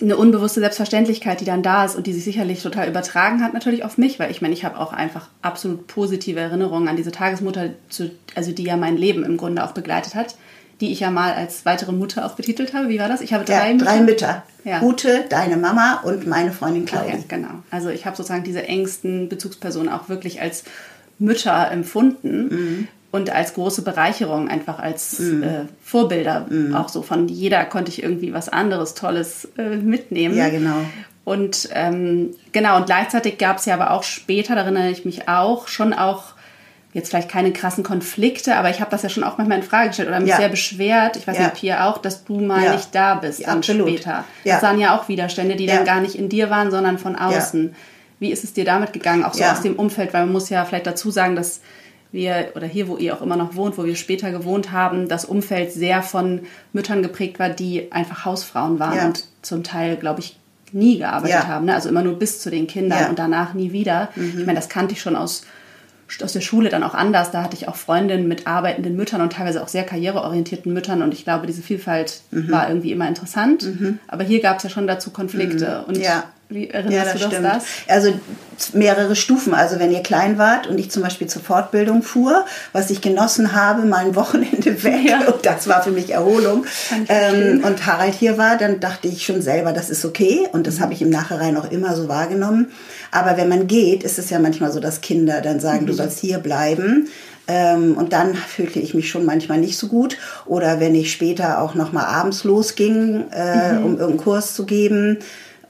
eine 0.00 0.16
unbewusste 0.16 0.60
Selbstverständlichkeit, 0.60 1.40
die 1.40 1.44
dann 1.44 1.62
da 1.62 1.84
ist 1.84 1.94
und 1.94 2.06
die 2.06 2.12
sich 2.12 2.24
sicherlich 2.24 2.62
total 2.62 2.88
übertragen 2.88 3.42
hat, 3.42 3.54
natürlich 3.54 3.84
auf 3.84 3.96
mich, 3.96 4.18
weil 4.18 4.30
ich 4.30 4.42
meine, 4.42 4.54
ich 4.54 4.64
habe 4.64 4.78
auch 4.78 4.92
einfach 4.92 5.28
absolut 5.40 5.86
positive 5.86 6.40
Erinnerungen 6.40 6.88
an 6.88 6.96
diese 6.96 7.12
Tagesmutter, 7.12 7.70
also 8.34 8.52
die 8.52 8.64
ja 8.64 8.76
mein 8.76 8.96
Leben 8.96 9.24
im 9.24 9.36
Grunde 9.36 9.62
auch 9.64 9.72
begleitet 9.72 10.14
hat, 10.14 10.36
die 10.80 10.90
ich 10.90 11.00
ja 11.00 11.10
mal 11.10 11.32
als 11.32 11.64
weitere 11.64 11.92
Mutter 11.92 12.26
auch 12.26 12.34
betitelt 12.34 12.74
habe. 12.74 12.88
Wie 12.88 12.98
war 12.98 13.08
das? 13.08 13.20
Ich 13.20 13.32
habe 13.32 13.44
drei 13.44 13.68
ja, 13.68 13.72
Mütter. 13.72 13.84
Drei 13.84 14.00
Mütter. 14.00 14.42
Ja. 14.64 14.82
Ute, 14.82 15.24
deine 15.28 15.56
Mama 15.56 16.00
und 16.02 16.26
meine 16.26 16.50
Freundin 16.50 16.86
Claudia. 16.86 17.14
ja, 17.14 17.20
genau. 17.28 17.62
Also 17.70 17.90
ich 17.90 18.04
habe 18.04 18.16
sozusagen 18.16 18.44
diese 18.44 18.64
engsten 18.64 19.28
Bezugspersonen 19.28 19.88
auch 19.88 20.08
wirklich 20.08 20.40
als 20.40 20.64
Mütter 21.18 21.70
empfunden. 21.70 22.48
Mhm. 22.48 22.88
Und 23.14 23.30
als 23.30 23.54
große 23.54 23.82
Bereicherung, 23.82 24.48
einfach 24.48 24.80
als 24.80 25.20
mm. 25.20 25.42
äh, 25.44 25.48
Vorbilder. 25.80 26.46
Mm. 26.50 26.74
Auch 26.74 26.88
so 26.88 27.00
von 27.00 27.28
jeder 27.28 27.64
konnte 27.64 27.92
ich 27.92 28.02
irgendwie 28.02 28.34
was 28.34 28.48
anderes, 28.48 28.94
Tolles 28.94 29.50
äh, 29.56 29.76
mitnehmen. 29.76 30.36
Ja, 30.36 30.48
genau. 30.48 30.78
Und 31.22 31.68
ähm, 31.74 32.34
genau, 32.50 32.76
und 32.76 32.86
gleichzeitig 32.86 33.38
gab 33.38 33.58
es 33.58 33.66
ja 33.66 33.74
aber 33.74 33.92
auch 33.92 34.02
später, 34.02 34.56
da 34.56 34.62
erinnere 34.62 34.90
ich 34.90 35.04
mich 35.04 35.28
auch, 35.28 35.68
schon 35.68 35.92
auch 35.92 36.32
jetzt 36.92 37.10
vielleicht 37.10 37.28
keine 37.28 37.52
krassen 37.52 37.84
Konflikte, 37.84 38.56
aber 38.56 38.70
ich 38.70 38.80
habe 38.80 38.90
das 38.90 39.04
ja 39.04 39.08
schon 39.08 39.22
auch 39.22 39.38
manchmal 39.38 39.58
in 39.58 39.64
Frage 39.64 39.90
gestellt 39.90 40.08
oder 40.08 40.18
mich 40.18 40.30
ja. 40.30 40.38
sehr 40.38 40.48
beschwert. 40.48 41.14
Ich 41.14 41.28
weiß 41.28 41.38
ja. 41.38 41.44
nicht, 41.44 41.54
Pia 41.54 41.88
auch, 41.88 41.98
dass 41.98 42.24
du 42.24 42.40
mal 42.40 42.64
ja. 42.64 42.72
nicht 42.72 42.96
da 42.96 43.14
bist 43.14 43.38
ja, 43.38 43.46
dann 43.46 43.58
absolut. 43.58 43.90
später. 43.90 44.24
Das 44.44 44.60
waren 44.64 44.80
ja 44.80 44.98
auch 44.98 45.06
Widerstände, 45.06 45.54
die 45.54 45.66
dann 45.66 45.84
gar 45.84 46.00
nicht 46.00 46.16
in 46.16 46.28
dir 46.28 46.50
waren, 46.50 46.72
sondern 46.72 46.98
von 46.98 47.14
außen. 47.14 47.76
Wie 48.18 48.32
ist 48.32 48.42
es 48.42 48.54
dir 48.54 48.64
damit 48.64 48.92
gegangen, 48.92 49.22
auch 49.22 49.34
so 49.34 49.44
aus 49.44 49.62
dem 49.62 49.76
Umfeld? 49.76 50.12
Weil 50.12 50.24
man 50.24 50.32
muss 50.32 50.50
ja 50.50 50.64
vielleicht 50.64 50.88
dazu 50.88 51.12
sagen, 51.12 51.36
dass 51.36 51.60
wir, 52.14 52.52
oder 52.54 52.66
hier, 52.66 52.88
wo 52.88 52.96
ihr 52.96 53.14
auch 53.14 53.20
immer 53.20 53.36
noch 53.36 53.56
wohnt, 53.56 53.76
wo 53.76 53.84
wir 53.84 53.96
später 53.96 54.30
gewohnt 54.30 54.72
haben, 54.72 55.08
das 55.08 55.24
Umfeld 55.24 55.72
sehr 55.72 56.02
von 56.02 56.40
Müttern 56.72 57.02
geprägt 57.02 57.38
war, 57.38 57.50
die 57.50 57.92
einfach 57.92 58.24
Hausfrauen 58.24 58.78
waren 58.78 58.96
ja. 58.96 59.06
und 59.06 59.24
zum 59.42 59.64
Teil, 59.64 59.96
glaube 59.96 60.20
ich, 60.20 60.38
nie 60.72 60.98
gearbeitet 60.98 61.36
ja. 61.36 61.46
haben. 61.46 61.66
Ne? 61.66 61.74
Also 61.74 61.88
immer 61.88 62.02
nur 62.02 62.18
bis 62.18 62.40
zu 62.40 62.50
den 62.50 62.66
Kindern 62.66 63.00
ja. 63.00 63.08
und 63.08 63.18
danach 63.18 63.54
nie 63.54 63.72
wieder. 63.72 64.08
Mhm. 64.16 64.38
Ich 64.38 64.46
meine, 64.46 64.54
das 64.54 64.68
kannte 64.68 64.94
ich 64.94 65.00
schon 65.00 65.16
aus, 65.16 65.44
aus 66.22 66.32
der 66.32 66.40
Schule 66.40 66.68
dann 66.68 66.82
auch 66.82 66.94
anders. 66.94 67.30
Da 67.30 67.42
hatte 67.42 67.56
ich 67.56 67.68
auch 67.68 67.76
Freundinnen 67.76 68.28
mit 68.28 68.46
arbeitenden 68.46 68.96
Müttern 68.96 69.20
und 69.20 69.32
teilweise 69.32 69.62
auch 69.62 69.68
sehr 69.68 69.84
karriereorientierten 69.84 70.72
Müttern. 70.72 71.02
Und 71.02 71.14
ich 71.14 71.24
glaube, 71.24 71.46
diese 71.46 71.62
Vielfalt 71.62 72.22
mhm. 72.30 72.50
war 72.50 72.68
irgendwie 72.68 72.92
immer 72.92 73.08
interessant. 73.08 73.64
Mhm. 73.64 73.98
Aber 74.08 74.24
hier 74.24 74.40
gab 74.40 74.58
es 74.58 74.64
ja 74.64 74.70
schon 74.70 74.86
dazu 74.86 75.10
Konflikte. 75.10 75.82
Mhm. 75.82 75.88
Und 75.88 75.96
ja. 75.98 76.24
Wie 76.48 76.68
erinnerst 76.68 76.96
ja, 76.96 77.04
das 77.04 77.12
du 77.14 77.18
das, 77.18 77.28
stimmt. 77.28 77.46
das? 77.46 77.64
Also 77.88 78.12
mehrere 78.72 79.16
Stufen. 79.16 79.54
Also 79.54 79.78
wenn 79.78 79.90
ihr 79.90 80.02
klein 80.02 80.38
wart 80.38 80.66
und 80.66 80.78
ich 80.78 80.90
zum 80.90 81.02
Beispiel 81.02 81.26
zur 81.26 81.42
Fortbildung 81.42 82.02
fuhr, 82.02 82.44
was 82.72 82.90
ich 82.90 83.00
genossen 83.00 83.52
habe, 83.52 83.82
mal 83.82 84.06
ein 84.06 84.14
Wochenende 84.14 84.82
weg 84.84 85.04
ja. 85.04 85.26
und 85.26 85.44
das 85.44 85.68
war 85.68 85.82
für 85.82 85.90
mich 85.90 86.10
Erholung. 86.10 86.66
Ähm, 87.08 87.64
und 87.64 87.86
Harald 87.86 88.14
hier 88.14 88.38
war, 88.38 88.56
dann 88.56 88.80
dachte 88.80 89.08
ich 89.08 89.24
schon 89.24 89.42
selber, 89.42 89.72
das 89.72 89.90
ist 89.90 90.04
okay 90.04 90.46
und 90.52 90.66
das 90.66 90.76
mhm. 90.76 90.82
habe 90.82 90.92
ich 90.92 91.02
im 91.02 91.10
Nachhinein 91.10 91.56
auch 91.56 91.70
immer 91.70 91.96
so 91.96 92.08
wahrgenommen. 92.08 92.70
Aber 93.10 93.36
wenn 93.36 93.48
man 93.48 93.66
geht, 93.66 94.02
ist 94.02 94.18
es 94.18 94.30
ja 94.30 94.38
manchmal 94.38 94.70
so, 94.70 94.80
dass 94.80 95.00
Kinder 95.00 95.40
dann 95.40 95.60
sagen, 95.60 95.82
mhm. 95.82 95.86
du 95.86 95.92
sollst 95.94 96.18
hier 96.18 96.38
bleiben. 96.38 97.08
Ähm, 97.46 97.96
und 97.96 98.12
dann 98.12 98.34
fühlte 98.34 98.80
ich 98.80 98.94
mich 98.94 99.10
schon 99.10 99.24
manchmal 99.24 99.58
nicht 99.58 99.76
so 99.76 99.88
gut. 99.88 100.16
Oder 100.46 100.80
wenn 100.80 100.94
ich 100.94 101.12
später 101.12 101.60
auch 101.60 101.74
noch 101.74 101.92
mal 101.92 102.04
abends 102.04 102.44
losging, 102.44 103.26
äh, 103.32 103.72
mhm. 103.72 103.84
um 103.84 103.90
irgendeinen 103.98 104.16
Kurs 104.16 104.54
zu 104.54 104.64
geben, 104.64 105.18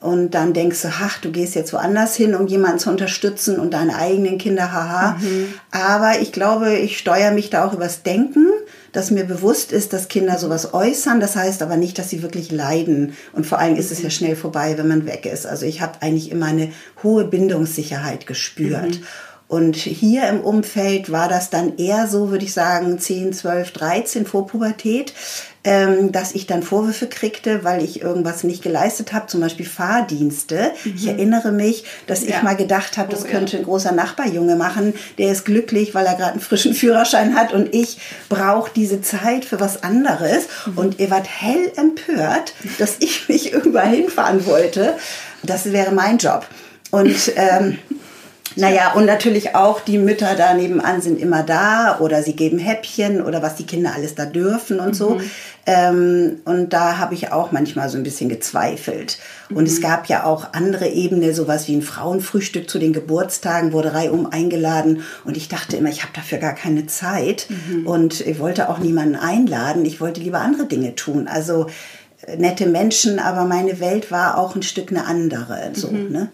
und 0.05 0.33
dann 0.33 0.53
denkst 0.53 0.83
du, 0.83 0.89
ach, 0.89 1.17
du 1.17 1.33
gehst 1.33 1.55
jetzt 1.55 1.73
woanders 1.73 2.15
hin, 2.15 2.35
um 2.35 2.47
jemanden 2.47 2.79
zu 2.79 2.91
unterstützen 2.91 3.59
und 3.59 3.73
deine 3.73 3.97
eigenen 3.97 4.37
Kinder, 4.37 4.71
haha. 4.71 5.17
Mhm. 5.19 5.55
Aber 5.71 6.21
ich 6.21 6.31
glaube, 6.31 6.75
ich 6.75 6.99
steuere 6.99 7.31
mich 7.31 7.49
da 7.49 7.65
auch 7.65 7.73
übers 7.73 8.03
Denken, 8.03 8.47
dass 8.93 9.11
mir 9.11 9.25
bewusst 9.25 9.73
ist, 9.73 9.95
dass 9.95 10.09
Kinder 10.09 10.37
sowas 10.37 10.75
äußern. 10.75 11.21
Das 11.21 11.37
heißt 11.37 11.63
aber 11.63 11.79
nicht, 11.79 11.99
dass 11.99 12.11
sie 12.11 12.23
wirklich 12.23 12.53
leiden. 12.53 13.15
Und 13.33 13.47
vor 13.47 13.59
allem 13.59 13.77
ist 13.77 13.91
es 13.91 14.03
ja 14.03 14.11
schnell 14.11 14.37
vorbei, 14.37 14.77
wenn 14.77 14.89
man 14.89 15.07
weg 15.07 15.25
ist. 15.25 15.47
Also 15.47 15.65
ich 15.65 15.81
habe 15.81 16.03
eigentlich 16.03 16.31
immer 16.31 16.47
eine 16.47 16.71
hohe 17.03 17.25
Bindungssicherheit 17.25 18.27
gespürt. 18.27 19.01
Mhm. 19.01 19.07
Und 19.49 19.77
hier 19.77 20.29
im 20.29 20.41
Umfeld 20.41 21.13
war 21.13 21.29
das 21.29 21.49
dann 21.49 21.79
eher 21.79 22.09
so, 22.09 22.31
würde 22.31 22.45
ich 22.45 22.53
sagen, 22.53 22.99
10, 22.99 23.33
12, 23.33 23.71
13 23.73 24.27
vor 24.27 24.47
Pubertät, 24.47 25.15
ähm, 25.65 26.13
dass 26.13 26.35
ich 26.35 26.47
dann 26.47 26.63
Vorwürfe 26.63 27.07
kriegte, 27.07 27.65
weil 27.65 27.83
ich 27.83 28.03
irgendwas 28.03 28.45
nicht 28.45 28.63
geleistet 28.63 29.13
habe, 29.13 29.27
zum 29.27 29.41
Beispiel 29.41 29.67
Fahrdienste. 29.67 30.73
Mhm. 30.85 30.95
Ich 30.95 31.07
erinnere 31.07 31.53
mich, 31.53 31.85
dass 32.07 32.23
ja. 32.23 32.37
ich 32.37 32.43
mal 32.43 32.55
gedacht 32.55 32.99
habe, 32.99 33.11
das 33.11 33.25
oh, 33.25 33.29
könnte 33.29 33.55
ja. 33.55 33.59
ein 33.59 33.65
großer 33.65 33.93
Nachbarjunge 33.93 34.57
machen. 34.57 34.95
Der 35.17 35.33
ist 35.33 35.45
glücklich, 35.45 35.95
weil 35.95 36.05
er 36.05 36.15
gerade 36.15 36.33
einen 36.33 36.41
frischen 36.41 36.75
Führerschein 36.75 37.35
hat 37.35 37.53
und 37.53 37.75
ich 37.75 37.99
brauche 38.29 38.71
diese 38.77 39.01
Zeit 39.01 39.45
für 39.47 39.59
was 39.59 39.83
anderes. 39.83 40.49
Mhm. 40.67 40.79
Und 40.79 41.01
ihr 41.01 41.11
wart 41.11 41.27
hell 41.27 41.73
empört, 41.77 42.53
dass 42.79 42.97
ich 43.01 43.29
mich 43.29 43.53
irgendwo 43.53 43.81
hinfahren 43.81 44.45
wollte. 44.47 44.95
Das 45.43 45.73
wäre 45.73 45.93
mein 45.93 46.19
Job. 46.19 46.47
Und 46.91 47.33
ähm, 47.37 47.79
naja, 48.57 48.93
und 48.93 49.07
natürlich 49.07 49.55
auch 49.55 49.81
die 49.81 49.99
Mütter 49.99 50.35
da 50.37 50.55
nebenan 50.55 51.01
sind 51.01 51.21
immer 51.21 51.43
da 51.43 51.99
oder 52.01 52.23
sie 52.23 52.37
geben 52.37 52.59
Häppchen 52.59 53.23
oder 53.23 53.43
was 53.43 53.57
die 53.57 53.67
Kinder 53.67 53.93
alles 53.95 54.15
da 54.15 54.27
dürfen 54.27 54.81
und 54.81 54.89
mhm. 54.89 54.95
so. 54.95 55.21
Ähm, 55.67 56.41
und 56.45 56.73
da 56.73 56.99
habe 56.99 57.15
ich 57.15 57.33
auch 57.33 57.51
manchmal 57.51 57.89
so 57.89 57.97
ein 57.97 58.03
bisschen 58.03 58.29
gezweifelt. 58.29 59.19
Mhm. 59.49 59.57
Und 59.57 59.67
es 59.67 59.79
mhm. 59.79 59.83
gab 59.83 60.07
ja 60.07 60.25
auch 60.25 60.53
andere 60.53 60.89
Ebenen, 60.89 61.35
sowas 61.35 61.69
wie 61.69 61.77
ein 61.77 61.83
Frauenfrühstück 61.83 62.69
zu 62.69 62.79
den 62.79 62.93
Geburtstagen, 62.93 63.73
wurde 63.73 63.95
reihum 63.95 64.27
eingeladen. 64.27 65.03
Und 65.25 65.37
ich 65.37 65.49
dachte 65.49 65.77
immer, 65.77 65.89
ich 65.89 66.03
habe 66.03 66.13
dafür 66.15 66.39
gar 66.39 66.55
keine 66.55 66.87
Zeit. 66.87 67.47
Mhm. 67.49 67.87
Und 67.87 68.21
ich 68.21 68.39
wollte 68.39 68.69
auch 68.69 68.79
niemanden 68.79 69.17
einladen. 69.17 69.85
Ich 69.85 70.01
wollte 70.01 70.21
lieber 70.21 70.41
andere 70.41 70.67
Dinge 70.67 70.95
tun. 70.95 71.29
Also 71.29 71.67
äh, 72.27 72.37
nette 72.37 72.67
Menschen, 72.67 73.19
aber 73.19 73.45
meine 73.45 73.81
Welt 73.81 74.11
war 74.11 74.39
auch 74.39 74.55
ein 74.55 74.63
Stück 74.63 74.91
eine 74.91 75.07
andere. 75.07 75.71
So, 75.73 75.91
mhm. 75.91 76.13
ne? 76.13 76.29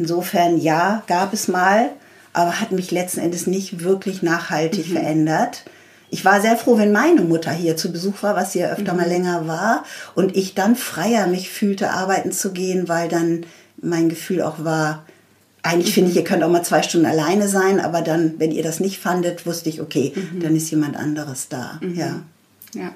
Insofern 0.00 0.58
ja, 0.58 1.02
gab 1.08 1.34
es 1.34 1.46
mal, 1.46 1.90
aber 2.32 2.58
hat 2.58 2.72
mich 2.72 2.90
letzten 2.90 3.20
Endes 3.20 3.46
nicht 3.46 3.84
wirklich 3.84 4.22
nachhaltig 4.22 4.88
mhm. 4.88 4.92
verändert. 4.92 5.64
Ich 6.08 6.24
war 6.24 6.40
sehr 6.40 6.56
froh, 6.56 6.78
wenn 6.78 6.90
meine 6.90 7.20
Mutter 7.20 7.52
hier 7.52 7.76
zu 7.76 7.92
Besuch 7.92 8.22
war, 8.22 8.34
was 8.34 8.54
hier 8.54 8.72
öfter 8.72 8.94
mhm. 8.94 8.98
mal 8.98 9.08
länger 9.08 9.46
war, 9.46 9.84
und 10.14 10.34
ich 10.34 10.54
dann 10.54 10.74
freier 10.74 11.26
mich 11.26 11.50
fühlte, 11.50 11.90
arbeiten 11.90 12.32
zu 12.32 12.52
gehen, 12.52 12.88
weil 12.88 13.10
dann 13.10 13.44
mein 13.82 14.08
Gefühl 14.08 14.40
auch 14.40 14.64
war, 14.64 15.04
eigentlich 15.62 15.92
finde 15.92 16.10
ich, 16.10 16.16
ihr 16.16 16.24
könnt 16.24 16.42
auch 16.42 16.50
mal 16.50 16.64
zwei 16.64 16.82
Stunden 16.82 17.06
alleine 17.06 17.46
sein, 17.46 17.78
aber 17.78 18.00
dann, 18.00 18.36
wenn 18.38 18.52
ihr 18.52 18.62
das 18.62 18.80
nicht 18.80 18.98
fandet, 18.98 19.44
wusste 19.44 19.68
ich, 19.68 19.82
okay, 19.82 20.14
mhm. 20.16 20.40
dann 20.40 20.56
ist 20.56 20.70
jemand 20.70 20.96
anderes 20.96 21.48
da. 21.50 21.78
Mhm. 21.82 21.94
Ja. 21.94 22.22
Ja. 22.74 22.94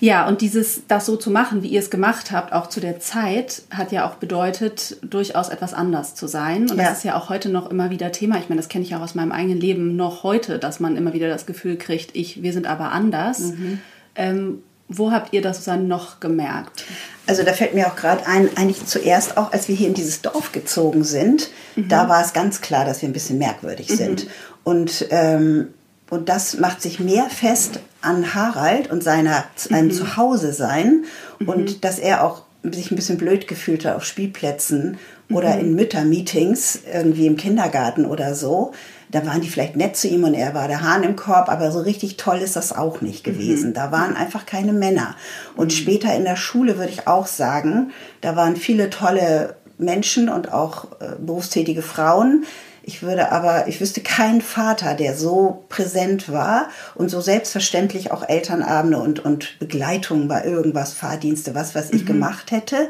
Ja, 0.00 0.28
und 0.28 0.40
dieses, 0.40 0.82
das 0.88 1.06
so 1.06 1.16
zu 1.16 1.30
machen, 1.30 1.62
wie 1.62 1.68
ihr 1.68 1.80
es 1.80 1.90
gemacht 1.90 2.30
habt, 2.30 2.52
auch 2.52 2.68
zu 2.68 2.80
der 2.80 3.00
Zeit, 3.00 3.62
hat 3.70 3.92
ja 3.92 4.08
auch 4.08 4.16
bedeutet, 4.16 4.98
durchaus 5.02 5.48
etwas 5.48 5.72
anders 5.72 6.14
zu 6.14 6.26
sein. 6.26 6.70
Und 6.70 6.76
ja. 6.76 6.84
das 6.84 6.98
ist 6.98 7.04
ja 7.04 7.16
auch 7.16 7.30
heute 7.30 7.48
noch 7.48 7.70
immer 7.70 7.90
wieder 7.90 8.12
Thema. 8.12 8.38
Ich 8.38 8.48
meine, 8.48 8.60
das 8.60 8.68
kenne 8.68 8.84
ich 8.84 8.94
auch 8.94 9.00
aus 9.00 9.14
meinem 9.14 9.32
eigenen 9.32 9.58
Leben 9.58 9.96
noch 9.96 10.22
heute, 10.22 10.58
dass 10.58 10.80
man 10.80 10.96
immer 10.96 11.12
wieder 11.12 11.28
das 11.28 11.46
Gefühl 11.46 11.76
kriegt, 11.76 12.14
ich, 12.14 12.42
wir 12.42 12.52
sind 12.52 12.66
aber 12.66 12.92
anders. 12.92 13.38
Mhm. 13.40 13.78
Ähm, 14.14 14.62
wo 14.88 15.10
habt 15.10 15.32
ihr 15.32 15.42
das 15.42 15.64
dann 15.64 15.88
noch 15.88 16.20
gemerkt? 16.20 16.84
Also 17.26 17.42
da 17.42 17.52
fällt 17.52 17.74
mir 17.74 17.88
auch 17.88 17.96
gerade 17.96 18.24
ein, 18.26 18.56
eigentlich 18.56 18.86
zuerst 18.86 19.36
auch, 19.36 19.52
als 19.52 19.66
wir 19.66 19.74
hier 19.74 19.88
in 19.88 19.94
dieses 19.94 20.22
Dorf 20.22 20.52
gezogen 20.52 21.02
sind, 21.02 21.50
mhm. 21.74 21.88
da 21.88 22.08
war 22.08 22.24
es 22.24 22.32
ganz 22.32 22.60
klar, 22.60 22.84
dass 22.84 23.02
wir 23.02 23.08
ein 23.08 23.12
bisschen 23.12 23.38
merkwürdig 23.38 23.88
sind. 23.88 24.26
Mhm. 24.26 24.30
Und 24.62 25.06
ähm, 25.10 25.68
und 26.10 26.28
das 26.28 26.58
macht 26.58 26.82
sich 26.82 27.00
mehr 27.00 27.28
fest 27.28 27.80
an 28.00 28.34
Harald 28.34 28.90
und 28.90 29.02
seiner, 29.02 29.44
seinem 29.56 29.86
mhm. 29.86 29.92
Zuhause 29.92 30.52
sein 30.52 31.04
mhm. 31.38 31.48
und 31.48 31.84
dass 31.84 31.98
er 31.98 32.24
auch 32.24 32.42
sich 32.62 32.90
ein 32.90 32.96
bisschen 32.96 33.18
blöd 33.18 33.48
gefühlt 33.48 33.84
hat 33.84 33.96
auf 33.96 34.04
Spielplätzen 34.04 34.98
mhm. 35.28 35.36
oder 35.36 35.58
in 35.58 35.74
Müttermeetings 35.74 36.80
irgendwie 36.92 37.26
im 37.26 37.36
Kindergarten 37.36 38.06
oder 38.06 38.34
so. 38.34 38.72
Da 39.08 39.24
waren 39.24 39.40
die 39.40 39.48
vielleicht 39.48 39.76
nett 39.76 39.96
zu 39.96 40.08
ihm 40.08 40.24
und 40.24 40.34
er 40.34 40.52
war 40.54 40.66
der 40.66 40.82
Hahn 40.82 41.04
im 41.04 41.14
Korb, 41.14 41.48
aber 41.48 41.70
so 41.70 41.80
richtig 41.80 42.16
toll 42.16 42.38
ist 42.38 42.56
das 42.56 42.72
auch 42.72 43.00
nicht 43.00 43.26
mhm. 43.26 43.32
gewesen. 43.32 43.74
Da 43.74 43.92
waren 43.92 44.16
einfach 44.16 44.46
keine 44.46 44.72
Männer. 44.72 45.16
Und 45.56 45.66
mhm. 45.66 45.76
später 45.76 46.14
in 46.14 46.24
der 46.24 46.36
Schule 46.36 46.78
würde 46.78 46.92
ich 46.92 47.06
auch 47.06 47.26
sagen, 47.26 47.92
da 48.20 48.36
waren 48.36 48.56
viele 48.56 48.90
tolle 48.90 49.56
Menschen 49.78 50.28
und 50.28 50.52
auch 50.52 51.00
äh, 51.00 51.16
berufstätige 51.18 51.82
Frauen, 51.82 52.44
ich 52.86 53.02
würde 53.02 53.32
aber, 53.32 53.66
ich 53.66 53.80
wüsste 53.80 54.00
keinen 54.00 54.40
Vater, 54.40 54.94
der 54.94 55.16
so 55.16 55.64
präsent 55.68 56.30
war 56.30 56.68
und 56.94 57.10
so 57.10 57.20
selbstverständlich 57.20 58.12
auch 58.12 58.26
Elternabende 58.26 58.98
und, 58.98 59.18
und 59.24 59.58
Begleitungen 59.58 60.28
bei 60.28 60.44
irgendwas, 60.44 60.92
Fahrdienste, 60.92 61.56
was, 61.56 61.74
was 61.74 61.90
ich 61.90 62.02
mhm. 62.02 62.06
gemacht 62.06 62.52
hätte. 62.52 62.88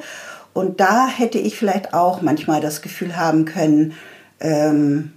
Und 0.52 0.80
da 0.80 1.08
hätte 1.08 1.38
ich 1.38 1.56
vielleicht 1.56 1.94
auch 1.94 2.20
manchmal 2.20 2.60
das 2.60 2.82
Gefühl 2.82 3.16
haben 3.16 3.46
können, 3.46 3.94
ähm, 4.38 5.12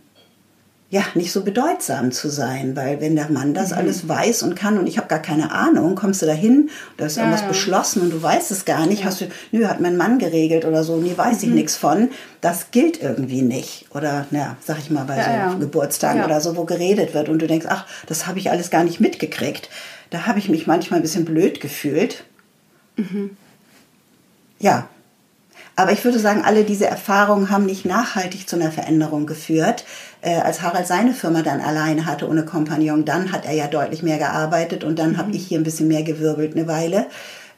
ja, 0.91 1.03
nicht 1.13 1.31
so 1.31 1.43
bedeutsam 1.43 2.11
zu 2.11 2.29
sein, 2.29 2.75
weil 2.75 2.99
wenn 2.99 3.15
der 3.15 3.29
Mann 3.29 3.53
das 3.53 3.69
mhm. 3.69 3.77
alles 3.77 4.07
weiß 4.07 4.41
und 4.41 4.55
kann 4.55 4.79
und 4.79 4.87
ich 4.87 4.97
habe 4.97 5.07
gar 5.07 5.21
keine 5.21 5.51
Ahnung, 5.51 5.93
kommst 5.93 6.23
du 6.23 6.25
dahin, 6.25 6.71
da 6.97 7.05
ist 7.05 7.17
ja, 7.17 7.23
irgendwas 7.23 7.41
ja. 7.41 7.47
beschlossen 7.47 8.01
und 8.01 8.09
du 8.09 8.21
weißt 8.21 8.49
es 8.49 8.65
gar 8.65 8.87
nicht, 8.87 9.01
ja. 9.01 9.05
hast 9.05 9.21
du, 9.21 9.25
nö, 9.51 9.67
hat 9.67 9.81
mein 9.81 9.97
Mann 9.97 10.17
geregelt 10.17 10.65
oder 10.65 10.83
so, 10.83 10.97
nee, 10.97 11.15
weiß 11.15 11.43
mhm. 11.43 11.49
ich 11.49 11.55
nichts 11.55 11.75
von, 11.75 12.09
das 12.41 12.71
gilt 12.71 13.03
irgendwie 13.03 13.43
nicht. 13.43 13.85
Oder, 13.93 14.25
na, 14.31 14.57
sag 14.65 14.79
ich 14.79 14.89
mal, 14.89 15.03
bei 15.05 15.23
so 15.51 15.59
Geburtstagen 15.59 16.23
oder 16.23 16.41
so, 16.41 16.57
wo 16.57 16.65
geredet 16.65 17.13
wird 17.13 17.29
und 17.29 17.39
du 17.39 17.45
denkst, 17.45 17.67
ach, 17.69 17.85
das 18.07 18.25
habe 18.25 18.39
ich 18.39 18.49
alles 18.49 18.71
gar 18.71 18.83
nicht 18.83 18.99
mitgekriegt. 18.99 19.69
Da 20.09 20.25
habe 20.25 20.39
ich 20.39 20.49
mich 20.49 20.65
manchmal 20.65 20.99
ein 20.99 21.03
bisschen 21.03 21.25
blöd 21.25 21.61
gefühlt. 21.61 22.23
Mhm. 22.95 23.37
Ja, 24.57 24.89
aber 25.79 25.93
ich 25.93 26.03
würde 26.03 26.19
sagen, 26.19 26.41
alle 26.43 26.65
diese 26.65 26.87
Erfahrungen 26.87 27.49
haben 27.51 27.65
nicht 27.65 27.85
nachhaltig 27.85 28.49
zu 28.49 28.57
einer 28.57 28.69
Veränderung 28.69 29.25
geführt. 29.25 29.85
Äh, 30.21 30.35
als 30.37 30.61
Harald 30.61 30.87
seine 30.87 31.13
Firma 31.13 31.41
dann 31.41 31.61
alleine 31.61 32.05
hatte 32.05 32.27
ohne 32.27 32.43
Kompagnon, 32.43 33.05
dann 33.05 33.31
hat 33.31 33.45
er 33.45 33.53
ja 33.53 33.67
deutlich 33.67 34.03
mehr 34.03 34.17
gearbeitet 34.17 34.83
und 34.83 34.99
dann 34.99 35.13
mhm. 35.13 35.17
habe 35.17 35.31
ich 35.31 35.47
hier 35.47 35.59
ein 35.59 35.63
bisschen 35.63 35.87
mehr 35.87 36.03
gewirbelt 36.03 36.55
eine 36.55 36.67
Weile. 36.67 37.05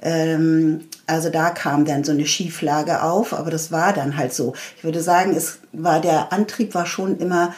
Ähm, 0.01 0.81
also 1.07 1.29
da 1.29 1.49
kam 1.49 1.85
dann 1.85 2.03
so 2.03 2.11
eine 2.11 2.25
Schieflage 2.25 3.03
auf, 3.03 3.33
aber 3.33 3.51
das 3.51 3.71
war 3.71 3.93
dann 3.93 4.17
halt 4.17 4.33
so. 4.33 4.53
Ich 4.77 4.83
würde 4.83 5.01
sagen, 5.01 5.35
es 5.35 5.59
war 5.71 6.01
der 6.01 6.31
Antrieb 6.31 6.73
war 6.75 6.85
schon 6.85 7.17
immer 7.17 7.53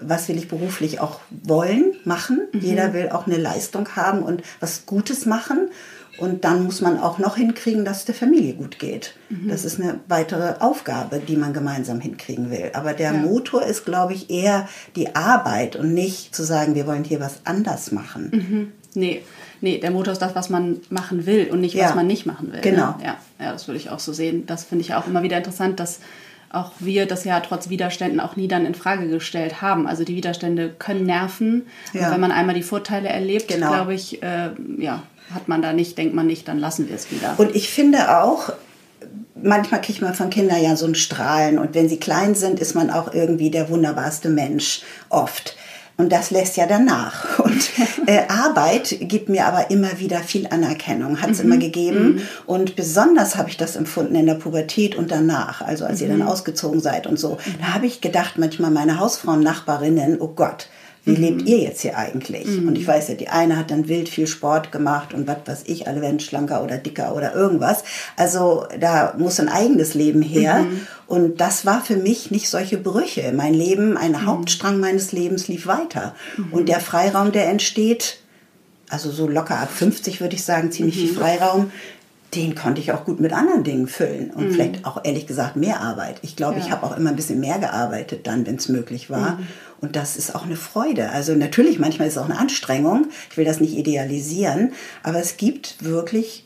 was 0.00 0.28
will 0.28 0.36
ich 0.36 0.48
beruflich 0.48 1.00
auch 1.00 1.20
wollen, 1.30 1.94
machen. 2.04 2.42
Mhm. 2.52 2.60
Jeder 2.60 2.92
will 2.92 3.08
auch 3.10 3.26
eine 3.26 3.36
Leistung 3.36 3.88
haben 3.96 4.22
und 4.22 4.42
was 4.60 4.86
Gutes 4.86 5.26
machen. 5.26 5.70
Und 6.18 6.44
dann 6.44 6.64
muss 6.64 6.80
man 6.80 6.98
auch 6.98 7.18
noch 7.18 7.36
hinkriegen, 7.36 7.84
dass 7.84 7.98
es 7.98 8.04
der 8.04 8.14
Familie 8.14 8.54
gut 8.54 8.78
geht. 8.78 9.14
Mhm. 9.28 9.48
Das 9.48 9.64
ist 9.64 9.80
eine 9.80 10.00
weitere 10.08 10.54
Aufgabe, 10.58 11.20
die 11.20 11.36
man 11.36 11.52
gemeinsam 11.52 12.00
hinkriegen 12.00 12.50
will. 12.50 12.70
Aber 12.74 12.92
der 12.92 13.12
ja. 13.12 13.18
Motor 13.18 13.64
ist, 13.64 13.84
glaube 13.84 14.14
ich, 14.14 14.28
eher 14.28 14.68
die 14.96 15.14
Arbeit 15.14 15.76
und 15.76 15.94
nicht 15.94 16.34
zu 16.34 16.42
sagen, 16.42 16.74
wir 16.74 16.86
wollen 16.86 17.04
hier 17.04 17.20
was 17.20 17.40
anders 17.44 17.92
machen. 17.92 18.30
Mhm. 18.32 18.72
Nee. 18.94 19.22
Nee, 19.60 19.78
der 19.78 19.90
Motor 19.90 20.12
ist 20.12 20.22
das, 20.22 20.34
was 20.34 20.50
man 20.50 20.80
machen 20.90 21.26
will 21.26 21.48
und 21.50 21.60
nicht, 21.60 21.74
ja. 21.74 21.86
was 21.86 21.94
man 21.94 22.06
nicht 22.06 22.26
machen 22.26 22.52
will. 22.52 22.60
Genau. 22.60 22.96
Ne? 22.98 23.04
Ja, 23.04 23.16
ja, 23.40 23.52
das 23.52 23.66
würde 23.66 23.78
ich 23.78 23.90
auch 23.90 23.98
so 23.98 24.12
sehen. 24.12 24.46
Das 24.46 24.64
finde 24.64 24.84
ich 24.84 24.94
auch 24.94 25.06
immer 25.06 25.22
wieder 25.22 25.36
interessant, 25.36 25.80
dass 25.80 26.00
auch 26.50 26.72
wir 26.78 27.06
das 27.06 27.24
ja 27.24 27.40
trotz 27.40 27.68
Widerständen 27.68 28.20
auch 28.20 28.36
nie 28.36 28.48
dann 28.48 28.66
in 28.66 28.74
Frage 28.74 29.08
gestellt 29.08 29.60
haben. 29.60 29.86
Also 29.86 30.04
die 30.04 30.16
Widerstände 30.16 30.74
können 30.78 31.04
nerven. 31.04 31.66
Ja. 31.92 32.06
Und 32.06 32.14
wenn 32.14 32.20
man 32.20 32.32
einmal 32.32 32.54
die 32.54 32.62
Vorteile 32.62 33.08
erlebt, 33.08 33.48
genau. 33.48 33.68
glaube 33.68 33.94
ich, 33.94 34.22
äh, 34.22 34.50
ja, 34.78 35.02
hat 35.32 35.48
man 35.48 35.62
da 35.62 35.72
nicht, 35.72 35.98
denkt 35.98 36.14
man 36.14 36.26
nicht, 36.26 36.48
dann 36.48 36.58
lassen 36.58 36.88
wir 36.88 36.96
es 36.96 37.10
wieder. 37.10 37.34
Und 37.38 37.54
ich 37.54 37.70
finde 37.70 38.18
auch, 38.18 38.52
manchmal 39.42 39.80
kriegt 39.80 40.00
man 40.00 40.14
von 40.14 40.30
Kindern 40.30 40.62
ja 40.62 40.76
so 40.76 40.86
ein 40.86 40.94
Strahlen 40.94 41.58
und 41.58 41.74
wenn 41.74 41.88
sie 41.88 41.98
klein 41.98 42.34
sind, 42.34 42.60
ist 42.60 42.74
man 42.74 42.90
auch 42.90 43.12
irgendwie 43.12 43.50
der 43.50 43.68
wunderbarste 43.68 44.28
Mensch 44.28 44.82
oft. 45.08 45.56
Und 45.98 46.12
das 46.12 46.30
lässt 46.30 46.56
ja 46.56 46.66
danach. 46.66 47.38
Und 47.48 47.70
äh, 48.06 48.20
Arbeit 48.28 48.96
gibt 49.00 49.28
mir 49.28 49.46
aber 49.46 49.68
immer 49.72 49.98
wieder 49.98 50.20
viel 50.20 50.46
Anerkennung, 50.46 51.20
hat 51.20 51.30
es 51.30 51.38
mhm. 51.38 51.44
immer 51.46 51.56
gegeben. 51.56 52.14
Mhm. 52.14 52.22
Und 52.46 52.76
besonders 52.76 53.34
habe 53.34 53.50
ich 53.50 53.56
das 53.56 53.74
empfunden 53.74 54.14
in 54.14 54.26
der 54.26 54.34
Pubertät 54.34 54.94
und 54.94 55.10
danach, 55.10 55.60
also 55.60 55.84
als 55.84 55.98
mhm. 55.98 56.04
ihr 56.04 56.12
dann 56.12 56.20
mhm. 56.20 56.28
ausgezogen 56.28 56.80
seid 56.80 57.08
und 57.08 57.18
so. 57.18 57.32
Mhm. 57.32 57.54
Da 57.58 57.74
habe 57.74 57.86
ich 57.86 58.00
gedacht, 58.00 58.38
manchmal 58.38 58.70
meine 58.70 59.00
Hausfrauen, 59.00 59.40
Nachbarinnen, 59.40 60.20
oh 60.20 60.28
Gott, 60.28 60.68
wie 61.08 61.16
mhm. 61.16 61.22
lebt 61.22 61.48
ihr 61.48 61.58
jetzt 61.58 61.80
hier 61.80 61.96
eigentlich? 61.96 62.46
Mhm. 62.46 62.68
Und 62.68 62.76
ich 62.76 62.86
weiß 62.86 63.08
ja, 63.08 63.14
die 63.14 63.28
eine 63.28 63.56
hat 63.56 63.70
dann 63.70 63.88
wild 63.88 64.08
viel 64.08 64.26
Sport 64.26 64.70
gemacht 64.70 65.14
und 65.14 65.26
was 65.26 65.38
weiß 65.46 65.62
ich, 65.66 65.88
alle 65.88 66.02
werden 66.02 66.20
schlanker 66.20 66.62
oder 66.62 66.76
dicker 66.76 67.16
oder 67.16 67.34
irgendwas. 67.34 67.82
Also 68.16 68.66
da 68.78 69.14
muss 69.18 69.40
ein 69.40 69.48
eigenes 69.48 69.94
Leben 69.94 70.22
her. 70.22 70.60
Mhm. 70.60 70.86
Und 71.06 71.40
das 71.40 71.64
war 71.64 71.82
für 71.82 71.96
mich 71.96 72.30
nicht 72.30 72.50
solche 72.50 72.76
Brüche. 72.76 73.32
Mein 73.34 73.54
Leben, 73.54 73.96
ein 73.96 74.12
mhm. 74.12 74.26
Hauptstrang 74.26 74.78
meines 74.78 75.12
Lebens 75.12 75.48
lief 75.48 75.66
weiter. 75.66 76.14
Mhm. 76.36 76.52
Und 76.52 76.68
der 76.68 76.80
Freiraum, 76.80 77.32
der 77.32 77.48
entsteht, 77.48 78.18
also 78.90 79.10
so 79.10 79.26
locker 79.26 79.58
ab 79.58 79.70
50 79.70 80.20
würde 80.20 80.34
ich 80.34 80.44
sagen, 80.44 80.70
ziemlich 80.70 80.96
viel 80.96 81.12
mhm. 81.12 81.16
Freiraum, 81.16 81.72
den 82.34 82.54
konnte 82.54 82.80
ich 82.80 82.92
auch 82.92 83.04
gut 83.04 83.20
mit 83.20 83.32
anderen 83.32 83.64
Dingen 83.64 83.88
füllen 83.88 84.30
und 84.30 84.48
mhm. 84.48 84.52
vielleicht 84.52 84.84
auch 84.84 85.02
ehrlich 85.04 85.26
gesagt 85.26 85.56
mehr 85.56 85.80
Arbeit. 85.80 86.18
Ich 86.22 86.36
glaube, 86.36 86.58
ja. 86.58 86.64
ich 86.64 86.70
habe 86.70 86.84
auch 86.84 86.96
immer 86.96 87.10
ein 87.10 87.16
bisschen 87.16 87.40
mehr 87.40 87.58
gearbeitet 87.58 88.26
dann, 88.26 88.46
wenn 88.46 88.56
es 88.56 88.68
möglich 88.68 89.08
war. 89.08 89.36
Mhm. 89.36 89.46
Und 89.80 89.96
das 89.96 90.16
ist 90.16 90.34
auch 90.34 90.44
eine 90.44 90.56
Freude. 90.56 91.10
Also 91.10 91.34
natürlich, 91.34 91.78
manchmal 91.78 92.08
ist 92.08 92.14
es 92.14 92.18
auch 92.18 92.28
eine 92.28 92.38
Anstrengung. 92.38 93.06
Ich 93.30 93.36
will 93.36 93.44
das 93.44 93.60
nicht 93.60 93.76
idealisieren, 93.76 94.72
aber 95.02 95.20
es 95.20 95.36
gibt 95.36 95.82
wirklich, 95.82 96.44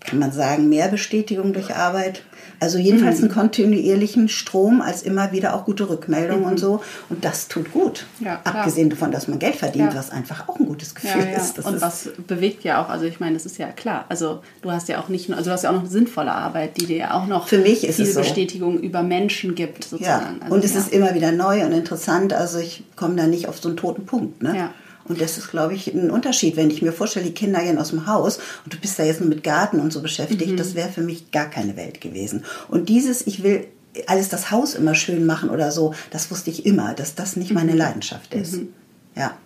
kann 0.00 0.18
man 0.18 0.32
sagen, 0.32 0.68
mehr 0.68 0.88
Bestätigung 0.88 1.52
durch 1.52 1.74
Arbeit 1.74 2.22
also 2.60 2.78
jedenfalls 2.78 3.18
mhm. 3.18 3.24
einen 3.24 3.34
kontinuierlichen 3.34 4.28
Strom 4.28 4.80
als 4.80 5.02
immer 5.02 5.32
wieder 5.32 5.54
auch 5.54 5.64
gute 5.64 5.88
Rückmeldungen 5.88 6.44
mhm. 6.44 6.50
und 6.50 6.60
so. 6.60 6.82
Und 7.08 7.24
das 7.24 7.48
tut 7.48 7.72
gut. 7.72 8.06
Ja, 8.20 8.40
Abgesehen 8.44 8.90
davon, 8.90 9.10
dass 9.10 9.28
man 9.28 9.38
Geld 9.38 9.56
verdient, 9.56 9.92
ja. 9.92 9.98
was 9.98 10.10
einfach 10.10 10.48
auch 10.48 10.58
ein 10.58 10.66
gutes 10.66 10.94
Gefühl 10.94 11.26
ja, 11.30 11.38
ist. 11.38 11.58
Das 11.58 11.66
und 11.66 11.74
ist 11.74 11.82
was 11.82 12.08
bewegt 12.26 12.64
ja 12.64 12.82
auch, 12.82 12.88
also 12.88 13.04
ich 13.04 13.20
meine, 13.20 13.34
das 13.34 13.46
ist 13.46 13.58
ja 13.58 13.68
klar. 13.68 14.04
Also 14.08 14.40
du 14.62 14.70
hast 14.70 14.88
ja 14.88 15.00
auch 15.00 15.08
nicht 15.08 15.28
nur, 15.28 15.36
also 15.36 15.50
du 15.50 15.54
hast 15.54 15.64
ja 15.64 15.70
auch 15.70 15.74
noch 15.74 15.80
eine 15.80 15.90
sinnvolle 15.90 16.32
Arbeit, 16.32 16.80
die 16.80 16.86
dir 16.86 16.96
ja 16.96 17.14
auch 17.14 17.26
noch 17.26 17.48
Für 17.48 17.58
mich 17.58 17.84
ist 17.84 17.96
viel 17.96 18.06
so. 18.06 18.20
Bestätigung 18.20 18.78
über 18.80 19.02
Menschen 19.02 19.54
gibt 19.54 19.84
sozusagen. 19.84 20.36
Ja. 20.36 20.42
Also, 20.42 20.54
und 20.54 20.64
es 20.64 20.74
ist 20.74 20.92
immer 20.92 21.14
wieder 21.14 21.32
neu 21.32 21.64
und 21.64 21.72
interessant. 21.72 22.32
Also 22.32 22.58
ich 22.58 22.84
komme 22.96 23.16
da 23.16 23.26
nicht 23.26 23.48
auf 23.48 23.58
so 23.58 23.68
einen 23.68 23.76
toten 23.76 24.06
Punkt. 24.06 24.42
Ne? 24.42 24.70
Und 25.08 25.20
das 25.20 25.38
ist, 25.38 25.50
glaube 25.50 25.74
ich, 25.74 25.92
ein 25.92 26.10
Unterschied. 26.10 26.56
Wenn 26.56 26.70
ich 26.70 26.82
mir 26.82 26.92
vorstelle, 26.92 27.26
die 27.26 27.34
Kinder 27.34 27.62
gehen 27.62 27.78
aus 27.78 27.90
dem 27.90 28.06
Haus 28.06 28.38
und 28.64 28.74
du 28.74 28.78
bist 28.78 28.98
da 28.98 29.04
jetzt 29.04 29.20
nur 29.20 29.28
mit 29.28 29.44
Garten 29.44 29.80
und 29.80 29.92
so 29.92 30.02
beschäftigt, 30.02 30.52
mhm. 30.52 30.56
das 30.56 30.74
wäre 30.74 30.88
für 30.88 31.02
mich 31.02 31.30
gar 31.30 31.46
keine 31.46 31.76
Welt 31.76 32.00
gewesen. 32.00 32.44
Und 32.68 32.88
dieses, 32.88 33.26
ich 33.26 33.42
will 33.42 33.66
alles 34.06 34.28
das 34.28 34.50
Haus 34.50 34.74
immer 34.74 34.94
schön 34.94 35.24
machen 35.24 35.50
oder 35.50 35.70
so, 35.72 35.94
das 36.10 36.30
wusste 36.30 36.50
ich 36.50 36.66
immer, 36.66 36.94
dass 36.94 37.14
das 37.14 37.36
nicht 37.36 37.52
meine 37.52 37.72
mhm. 37.72 37.78
Leidenschaft 37.78 38.34
ist. 38.34 38.54
Mhm. 38.54 38.68
Ja. 39.14 39.36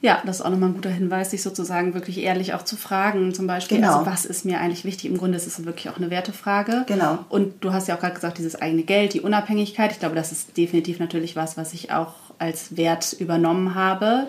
Ja, 0.00 0.22
das 0.26 0.36
ist 0.36 0.42
auch 0.42 0.50
nochmal 0.50 0.68
ein 0.68 0.74
guter 0.74 0.90
Hinweis, 0.90 1.30
sich 1.30 1.42
sozusagen 1.42 1.94
wirklich 1.94 2.18
ehrlich 2.18 2.52
auch 2.52 2.62
zu 2.62 2.76
fragen. 2.76 3.32
Zum 3.32 3.46
Beispiel, 3.46 3.78
genau. 3.78 4.00
also 4.00 4.10
was 4.10 4.26
ist 4.26 4.44
mir 4.44 4.60
eigentlich 4.60 4.84
wichtig? 4.84 5.10
Im 5.10 5.16
Grunde 5.16 5.38
ist 5.38 5.46
es 5.46 5.64
wirklich 5.64 5.88
auch 5.88 5.96
eine 5.96 6.10
Wertefrage. 6.10 6.84
Genau. 6.86 7.24
Und 7.30 7.64
du 7.64 7.72
hast 7.72 7.88
ja 7.88 7.96
auch 7.96 8.00
gerade 8.00 8.14
gesagt, 8.14 8.36
dieses 8.36 8.54
eigene 8.54 8.82
Geld, 8.82 9.14
die 9.14 9.22
Unabhängigkeit. 9.22 9.92
Ich 9.92 10.00
glaube, 10.00 10.14
das 10.14 10.30
ist 10.30 10.58
definitiv 10.58 10.98
natürlich 10.98 11.36
was, 11.36 11.56
was 11.56 11.72
ich 11.72 11.90
auch 11.90 12.12
als 12.38 12.76
Wert 12.76 13.12
übernommen 13.14 13.74
habe. 13.74 14.28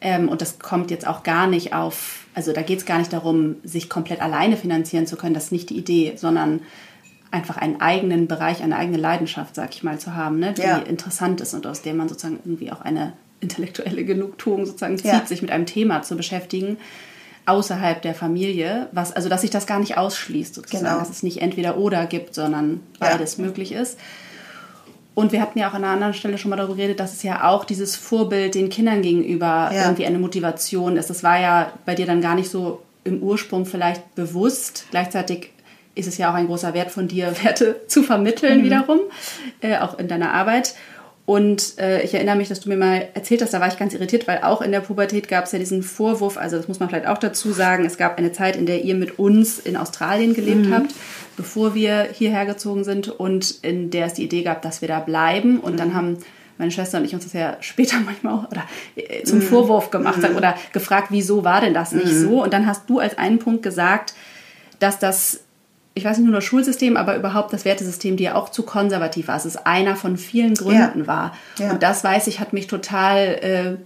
Ähm, 0.00 0.28
und 0.28 0.42
das 0.42 0.58
kommt 0.58 0.90
jetzt 0.90 1.06
auch 1.06 1.22
gar 1.22 1.46
nicht 1.46 1.72
auf, 1.72 2.26
also 2.34 2.52
da 2.52 2.62
geht 2.62 2.78
es 2.78 2.86
gar 2.86 2.98
nicht 2.98 3.12
darum, 3.12 3.56
sich 3.64 3.88
komplett 3.88 4.20
alleine 4.20 4.56
finanzieren 4.56 5.06
zu 5.06 5.16
können. 5.16 5.34
Das 5.34 5.44
ist 5.44 5.52
nicht 5.52 5.70
die 5.70 5.78
Idee, 5.78 6.14
sondern 6.16 6.60
einfach 7.30 7.56
einen 7.56 7.80
eigenen 7.80 8.28
Bereich, 8.28 8.62
eine 8.62 8.76
eigene 8.76 8.98
Leidenschaft, 8.98 9.54
sag 9.54 9.74
ich 9.74 9.82
mal, 9.82 9.98
zu 9.98 10.14
haben, 10.14 10.38
ne, 10.38 10.52
die 10.52 10.62
ja. 10.62 10.78
interessant 10.78 11.40
ist 11.40 11.54
und 11.54 11.66
aus 11.66 11.82
der 11.82 11.94
man 11.94 12.08
sozusagen 12.08 12.38
irgendwie 12.44 12.70
auch 12.70 12.80
eine 12.80 13.14
intellektuelle 13.40 14.04
Genugtuung 14.04 14.64
sozusagen 14.64 14.96
zieht, 14.96 15.12
ja. 15.12 15.26
sich 15.26 15.42
mit 15.42 15.50
einem 15.50 15.66
Thema 15.66 16.02
zu 16.02 16.16
beschäftigen 16.16 16.78
außerhalb 17.46 18.02
der 18.02 18.14
Familie, 18.14 18.88
was 18.92 19.12
also 19.12 19.28
dass 19.28 19.42
sich 19.42 19.50
das 19.50 19.66
gar 19.66 19.78
nicht 19.78 19.96
ausschließt 19.96 20.54
sozusagen, 20.54 20.84
genau. 20.84 20.98
dass 20.98 21.10
es 21.10 21.22
nicht 21.22 21.40
entweder 21.40 21.78
oder 21.78 22.06
gibt, 22.06 22.34
sondern 22.34 22.80
beides 22.98 23.36
ja. 23.36 23.44
möglich 23.44 23.72
ist. 23.72 23.98
Und 25.16 25.32
wir 25.32 25.40
hatten 25.40 25.58
ja 25.58 25.70
auch 25.70 25.72
an 25.72 25.82
einer 25.82 25.94
anderen 25.94 26.12
Stelle 26.12 26.36
schon 26.36 26.50
mal 26.50 26.56
darüber 26.56 26.76
geredet, 26.76 27.00
dass 27.00 27.14
es 27.14 27.22
ja 27.22 27.48
auch 27.48 27.64
dieses 27.64 27.96
Vorbild 27.96 28.54
den 28.54 28.68
Kindern 28.68 29.00
gegenüber 29.00 29.70
ja. 29.72 29.84
irgendwie 29.84 30.04
eine 30.04 30.18
Motivation 30.18 30.98
ist. 30.98 31.08
Das 31.08 31.22
war 31.22 31.40
ja 31.40 31.72
bei 31.86 31.94
dir 31.94 32.04
dann 32.04 32.20
gar 32.20 32.34
nicht 32.34 32.50
so 32.50 32.82
im 33.02 33.22
Ursprung 33.22 33.64
vielleicht 33.64 34.14
bewusst. 34.14 34.84
Gleichzeitig 34.90 35.52
ist 35.94 36.06
es 36.06 36.18
ja 36.18 36.30
auch 36.30 36.34
ein 36.34 36.48
großer 36.48 36.74
Wert 36.74 36.90
von 36.90 37.08
dir, 37.08 37.34
Werte 37.42 37.80
zu 37.86 38.02
vermitteln 38.02 38.58
mhm. 38.60 38.64
wiederum, 38.64 39.00
äh, 39.62 39.78
auch 39.78 39.98
in 39.98 40.06
deiner 40.06 40.34
Arbeit. 40.34 40.74
Und 41.26 41.76
äh, 41.80 42.02
ich 42.02 42.14
erinnere 42.14 42.36
mich, 42.36 42.48
dass 42.48 42.60
du 42.60 42.68
mir 42.68 42.76
mal 42.76 43.08
erzählt 43.14 43.42
hast, 43.42 43.52
da 43.52 43.60
war 43.60 43.66
ich 43.66 43.76
ganz 43.76 43.92
irritiert, 43.92 44.28
weil 44.28 44.42
auch 44.42 44.62
in 44.62 44.70
der 44.70 44.78
Pubertät 44.78 45.26
gab 45.26 45.44
es 45.46 45.52
ja 45.52 45.58
diesen 45.58 45.82
Vorwurf, 45.82 46.38
also 46.38 46.56
das 46.56 46.68
muss 46.68 46.78
man 46.78 46.88
vielleicht 46.88 47.08
auch 47.08 47.18
dazu 47.18 47.50
sagen, 47.50 47.84
es 47.84 47.98
gab 47.98 48.16
eine 48.16 48.30
Zeit, 48.30 48.54
in 48.54 48.64
der 48.64 48.84
ihr 48.84 48.94
mit 48.94 49.18
uns 49.18 49.58
in 49.58 49.76
Australien 49.76 50.34
gelebt 50.34 50.66
mhm. 50.66 50.74
habt, 50.74 50.94
bevor 51.36 51.74
wir 51.74 52.08
hierher 52.12 52.46
gezogen 52.46 52.84
sind 52.84 53.08
und 53.08 53.58
in 53.62 53.90
der 53.90 54.06
es 54.06 54.14
die 54.14 54.22
Idee 54.22 54.44
gab, 54.44 54.62
dass 54.62 54.82
wir 54.82 54.88
da 54.88 55.00
bleiben. 55.00 55.58
Und 55.58 55.72
mhm. 55.72 55.78
dann 55.78 55.94
haben 55.94 56.18
meine 56.58 56.70
Schwester 56.70 56.98
und 56.98 57.04
ich 57.04 57.12
uns 57.12 57.24
das 57.24 57.32
ja 57.32 57.56
später 57.58 57.96
manchmal 58.04 58.34
auch 58.34 58.50
oder, 58.50 58.62
äh, 58.94 59.24
zum 59.24 59.38
mhm. 59.38 59.42
Vorwurf 59.42 59.90
gemacht 59.90 60.18
mhm. 60.18 60.36
oder 60.36 60.54
gefragt, 60.72 61.08
wieso 61.10 61.42
war 61.42 61.60
denn 61.60 61.74
das 61.74 61.90
nicht 61.90 62.06
mhm. 62.06 62.22
so? 62.22 62.42
Und 62.44 62.52
dann 62.52 62.66
hast 62.66 62.88
du 62.88 63.00
als 63.00 63.18
einen 63.18 63.40
Punkt 63.40 63.64
gesagt, 63.64 64.14
dass 64.78 65.00
das 65.00 65.40
ich 65.96 66.04
weiß 66.04 66.18
nicht 66.18 66.26
nur 66.26 66.34
das 66.34 66.44
Schulsystem, 66.44 66.98
aber 66.98 67.16
überhaupt 67.16 67.54
das 67.54 67.64
Wertesystem, 67.64 68.18
die 68.18 68.24
ja 68.24 68.34
auch 68.34 68.50
zu 68.50 68.64
konservativ 68.64 69.28
war. 69.28 69.36
Es 69.36 69.46
ist 69.46 69.66
einer 69.66 69.96
von 69.96 70.18
vielen 70.18 70.52
Gründen 70.52 71.00
ja. 71.00 71.06
war. 71.06 71.34
Ja. 71.58 71.70
Und 71.72 71.82
das, 71.82 72.04
weiß 72.04 72.26
ich, 72.26 72.38
hat 72.38 72.52
mich 72.52 72.66
total 72.66 73.78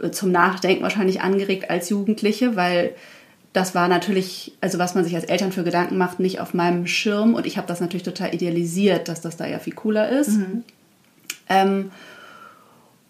äh, 0.00 0.10
zum 0.10 0.32
Nachdenken 0.32 0.82
wahrscheinlich 0.82 1.20
angeregt 1.20 1.68
als 1.68 1.90
Jugendliche, 1.90 2.56
weil 2.56 2.94
das 3.52 3.74
war 3.74 3.88
natürlich, 3.88 4.56
also 4.62 4.78
was 4.78 4.94
man 4.94 5.04
sich 5.04 5.14
als 5.14 5.26
Eltern 5.26 5.52
für 5.52 5.64
Gedanken 5.64 5.98
macht, 5.98 6.18
nicht 6.18 6.40
auf 6.40 6.54
meinem 6.54 6.86
Schirm. 6.86 7.34
Und 7.34 7.44
ich 7.44 7.58
habe 7.58 7.68
das 7.68 7.78
natürlich 7.78 8.04
total 8.04 8.34
idealisiert, 8.34 9.08
dass 9.08 9.20
das 9.20 9.36
da 9.36 9.46
ja 9.46 9.58
viel 9.58 9.74
cooler 9.74 10.08
ist. 10.08 10.30
Mhm. 10.30 10.64
Ähm, 11.50 11.90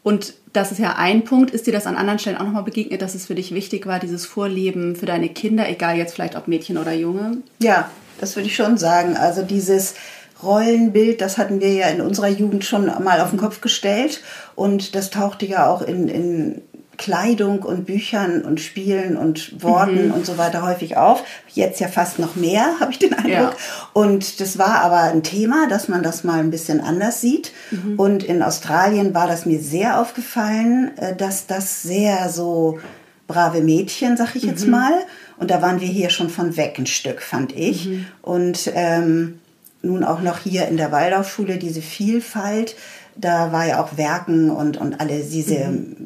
und 0.02 0.34
das 0.52 0.72
ist 0.72 0.78
ja 0.78 0.96
ein 0.96 1.22
Punkt. 1.22 1.52
Ist 1.52 1.68
dir 1.68 1.72
das 1.72 1.86
an 1.86 1.94
anderen 1.94 2.18
Stellen 2.18 2.36
auch 2.38 2.44
nochmal 2.44 2.64
begegnet, 2.64 3.00
dass 3.00 3.14
es 3.14 3.26
für 3.26 3.36
dich 3.36 3.54
wichtig 3.54 3.86
war, 3.86 4.00
dieses 4.00 4.26
Vorleben 4.26 4.96
für 4.96 5.06
deine 5.06 5.28
Kinder, 5.28 5.68
egal 5.68 5.96
jetzt 5.96 6.14
vielleicht 6.14 6.34
ob 6.34 6.48
Mädchen 6.48 6.78
oder 6.78 6.92
Junge? 6.92 7.38
Ja, 7.60 7.88
das 8.24 8.36
würde 8.36 8.48
ich 8.48 8.56
schon 8.56 8.78
sagen. 8.78 9.18
Also 9.18 9.42
dieses 9.42 9.94
Rollenbild, 10.42 11.20
das 11.20 11.36
hatten 11.36 11.60
wir 11.60 11.72
ja 11.72 11.88
in 11.88 12.00
unserer 12.00 12.28
Jugend 12.28 12.64
schon 12.64 12.86
mal 13.04 13.20
auf 13.20 13.30
den 13.30 13.38
Kopf 13.38 13.60
gestellt. 13.60 14.22
Und 14.54 14.94
das 14.94 15.10
tauchte 15.10 15.44
ja 15.44 15.66
auch 15.66 15.82
in, 15.82 16.08
in 16.08 16.62
Kleidung 16.96 17.62
und 17.62 17.84
Büchern 17.84 18.42
und 18.42 18.60
Spielen 18.60 19.18
und 19.18 19.62
Worten 19.62 20.06
mhm. 20.06 20.14
und 20.14 20.24
so 20.24 20.38
weiter 20.38 20.62
häufig 20.62 20.96
auf. 20.96 21.22
Jetzt 21.48 21.80
ja 21.80 21.88
fast 21.88 22.18
noch 22.18 22.34
mehr, 22.34 22.66
habe 22.80 22.92
ich 22.92 22.98
den 22.98 23.12
Eindruck. 23.12 23.30
Ja. 23.30 23.52
Und 23.92 24.40
das 24.40 24.58
war 24.58 24.80
aber 24.80 25.00
ein 25.00 25.22
Thema, 25.22 25.68
dass 25.68 25.88
man 25.88 26.02
das 26.02 26.24
mal 26.24 26.40
ein 26.40 26.50
bisschen 26.50 26.80
anders 26.80 27.20
sieht. 27.20 27.52
Mhm. 27.70 27.98
Und 27.98 28.24
in 28.24 28.42
Australien 28.42 29.12
war 29.12 29.26
das 29.26 29.44
mir 29.44 29.60
sehr 29.60 30.00
aufgefallen, 30.00 30.96
äh, 30.96 31.14
dass 31.14 31.46
das 31.46 31.82
sehr 31.82 32.30
so 32.30 32.78
brave 33.26 33.62
Mädchen, 33.62 34.16
sag 34.16 34.34
ich 34.36 34.42
jetzt 34.42 34.64
mhm. 34.64 34.72
mal. 34.72 34.92
Und 35.38 35.50
da 35.50 35.62
waren 35.62 35.80
wir 35.80 35.88
hier 35.88 36.10
schon 36.10 36.30
von 36.30 36.56
weg 36.56 36.76
ein 36.78 36.86
Stück, 36.86 37.22
fand 37.22 37.56
ich. 37.56 37.86
Mhm. 37.86 38.06
Und 38.22 38.70
ähm, 38.74 39.40
nun 39.82 40.04
auch 40.04 40.20
noch 40.20 40.38
hier 40.38 40.68
in 40.68 40.76
der 40.76 40.92
Waldorfschule 40.92 41.58
diese 41.58 41.82
Vielfalt. 41.82 42.76
Da 43.16 43.52
war 43.52 43.66
ja 43.66 43.82
auch 43.82 43.96
Werken 43.96 44.50
und, 44.50 44.76
und 44.76 45.00
alle 45.00 45.20
diese 45.20 45.68
mhm. 45.68 45.96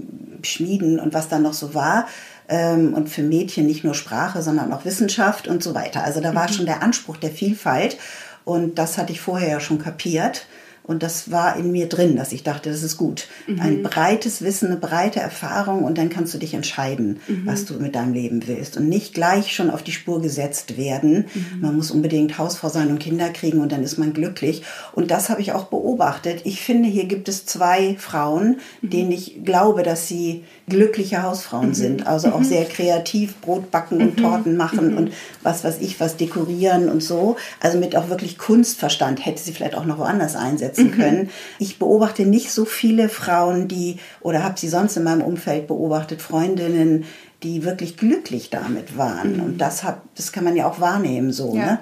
Schmieden 0.42 1.00
und 1.00 1.14
was 1.14 1.28
da 1.28 1.38
noch 1.38 1.54
so 1.54 1.74
war. 1.74 2.06
Ähm, 2.48 2.94
und 2.94 3.08
für 3.08 3.22
Mädchen 3.22 3.66
nicht 3.66 3.84
nur 3.84 3.94
Sprache, 3.94 4.42
sondern 4.42 4.72
auch 4.72 4.84
Wissenschaft 4.84 5.48
und 5.48 5.62
so 5.62 5.74
weiter. 5.74 6.04
Also 6.04 6.20
da 6.20 6.34
war 6.34 6.48
mhm. 6.48 6.52
schon 6.52 6.66
der 6.66 6.82
Anspruch 6.82 7.16
der 7.16 7.30
Vielfalt. 7.30 7.98
Und 8.44 8.78
das 8.78 8.96
hatte 8.96 9.12
ich 9.12 9.20
vorher 9.20 9.48
ja 9.48 9.60
schon 9.60 9.78
kapiert 9.78 10.46
Und 10.88 11.02
das 11.02 11.30
war 11.30 11.56
in 11.56 11.70
mir 11.70 11.86
drin, 11.86 12.16
dass 12.16 12.32
ich 12.32 12.42
dachte, 12.42 12.70
das 12.70 12.82
ist 12.82 12.96
gut. 12.96 13.28
Mhm. 13.46 13.60
Ein 13.60 13.82
breites 13.82 14.40
Wissen, 14.40 14.68
eine 14.68 14.78
breite 14.78 15.20
Erfahrung 15.20 15.84
und 15.84 15.98
dann 15.98 16.08
kannst 16.08 16.32
du 16.32 16.38
dich 16.38 16.54
entscheiden, 16.54 17.20
mhm. 17.28 17.42
was 17.44 17.66
du 17.66 17.74
mit 17.74 17.94
deinem 17.94 18.14
Leben 18.14 18.48
willst. 18.48 18.78
Und 18.78 18.88
nicht 18.88 19.12
gleich 19.12 19.54
schon 19.54 19.68
auf 19.68 19.82
die 19.82 19.92
Spur 19.92 20.22
gesetzt 20.22 20.78
werden. 20.78 21.26
Mhm. 21.34 21.60
Man 21.60 21.76
muss 21.76 21.90
unbedingt 21.90 22.38
Hausfrau 22.38 22.70
sein 22.70 22.88
und 22.88 23.00
Kinder 23.00 23.28
kriegen 23.28 23.60
und 23.60 23.70
dann 23.70 23.82
ist 23.82 23.98
man 23.98 24.14
glücklich. 24.14 24.62
Und 24.92 25.10
das 25.10 25.28
habe 25.28 25.42
ich 25.42 25.52
auch 25.52 25.66
beobachtet. 25.66 26.40
Ich 26.44 26.62
finde, 26.62 26.88
hier 26.88 27.04
gibt 27.04 27.28
es 27.28 27.44
zwei 27.44 27.96
Frauen, 27.98 28.56
mhm. 28.80 28.90
denen 28.90 29.12
ich 29.12 29.44
glaube, 29.44 29.82
dass 29.82 30.08
sie 30.08 30.44
glückliche 30.68 31.22
Hausfrauen 31.22 31.68
mhm. 31.68 31.74
sind. 31.74 32.06
Also 32.06 32.28
auch 32.28 32.40
mhm. 32.40 32.44
sehr 32.44 32.64
kreativ, 32.64 33.36
Brot 33.40 33.70
backen 33.70 34.00
und 34.00 34.16
Torten 34.16 34.56
machen 34.56 34.96
und 34.96 35.12
was 35.42 35.64
weiß 35.64 35.78
ich, 35.80 35.98
was 36.00 36.16
dekorieren 36.16 36.88
und 36.88 37.02
so. 37.02 37.36
Also 37.60 37.78
mit 37.78 37.96
auch 37.96 38.08
wirklich 38.08 38.38
Kunstverstand 38.38 39.24
hätte 39.24 39.42
sie 39.42 39.52
vielleicht 39.52 39.74
auch 39.74 39.84
noch 39.84 39.98
woanders 39.98 40.36
einsetzen 40.36 40.68
setzen 40.68 40.90
mhm. 40.90 40.92
können. 40.92 41.30
Ich 41.58 41.78
beobachte 41.78 42.24
nicht 42.24 42.52
so 42.52 42.64
viele 42.64 43.08
Frauen, 43.08 43.68
die, 43.68 43.98
oder 44.20 44.42
habe 44.42 44.58
sie 44.58 44.68
sonst 44.68 44.96
in 44.96 45.04
meinem 45.04 45.22
Umfeld 45.22 45.66
beobachtet, 45.66 46.22
Freundinnen, 46.22 47.04
die 47.42 47.64
wirklich 47.64 47.96
glücklich 47.96 48.50
damit 48.50 48.96
waren. 48.96 49.36
Mhm. 49.36 49.42
Und 49.42 49.58
das, 49.58 49.84
hab, 49.84 50.02
das 50.16 50.32
kann 50.32 50.44
man 50.44 50.56
ja 50.56 50.68
auch 50.68 50.80
wahrnehmen 50.80 51.32
so. 51.32 51.54
Ja. 51.54 51.64
Ne? 51.64 51.78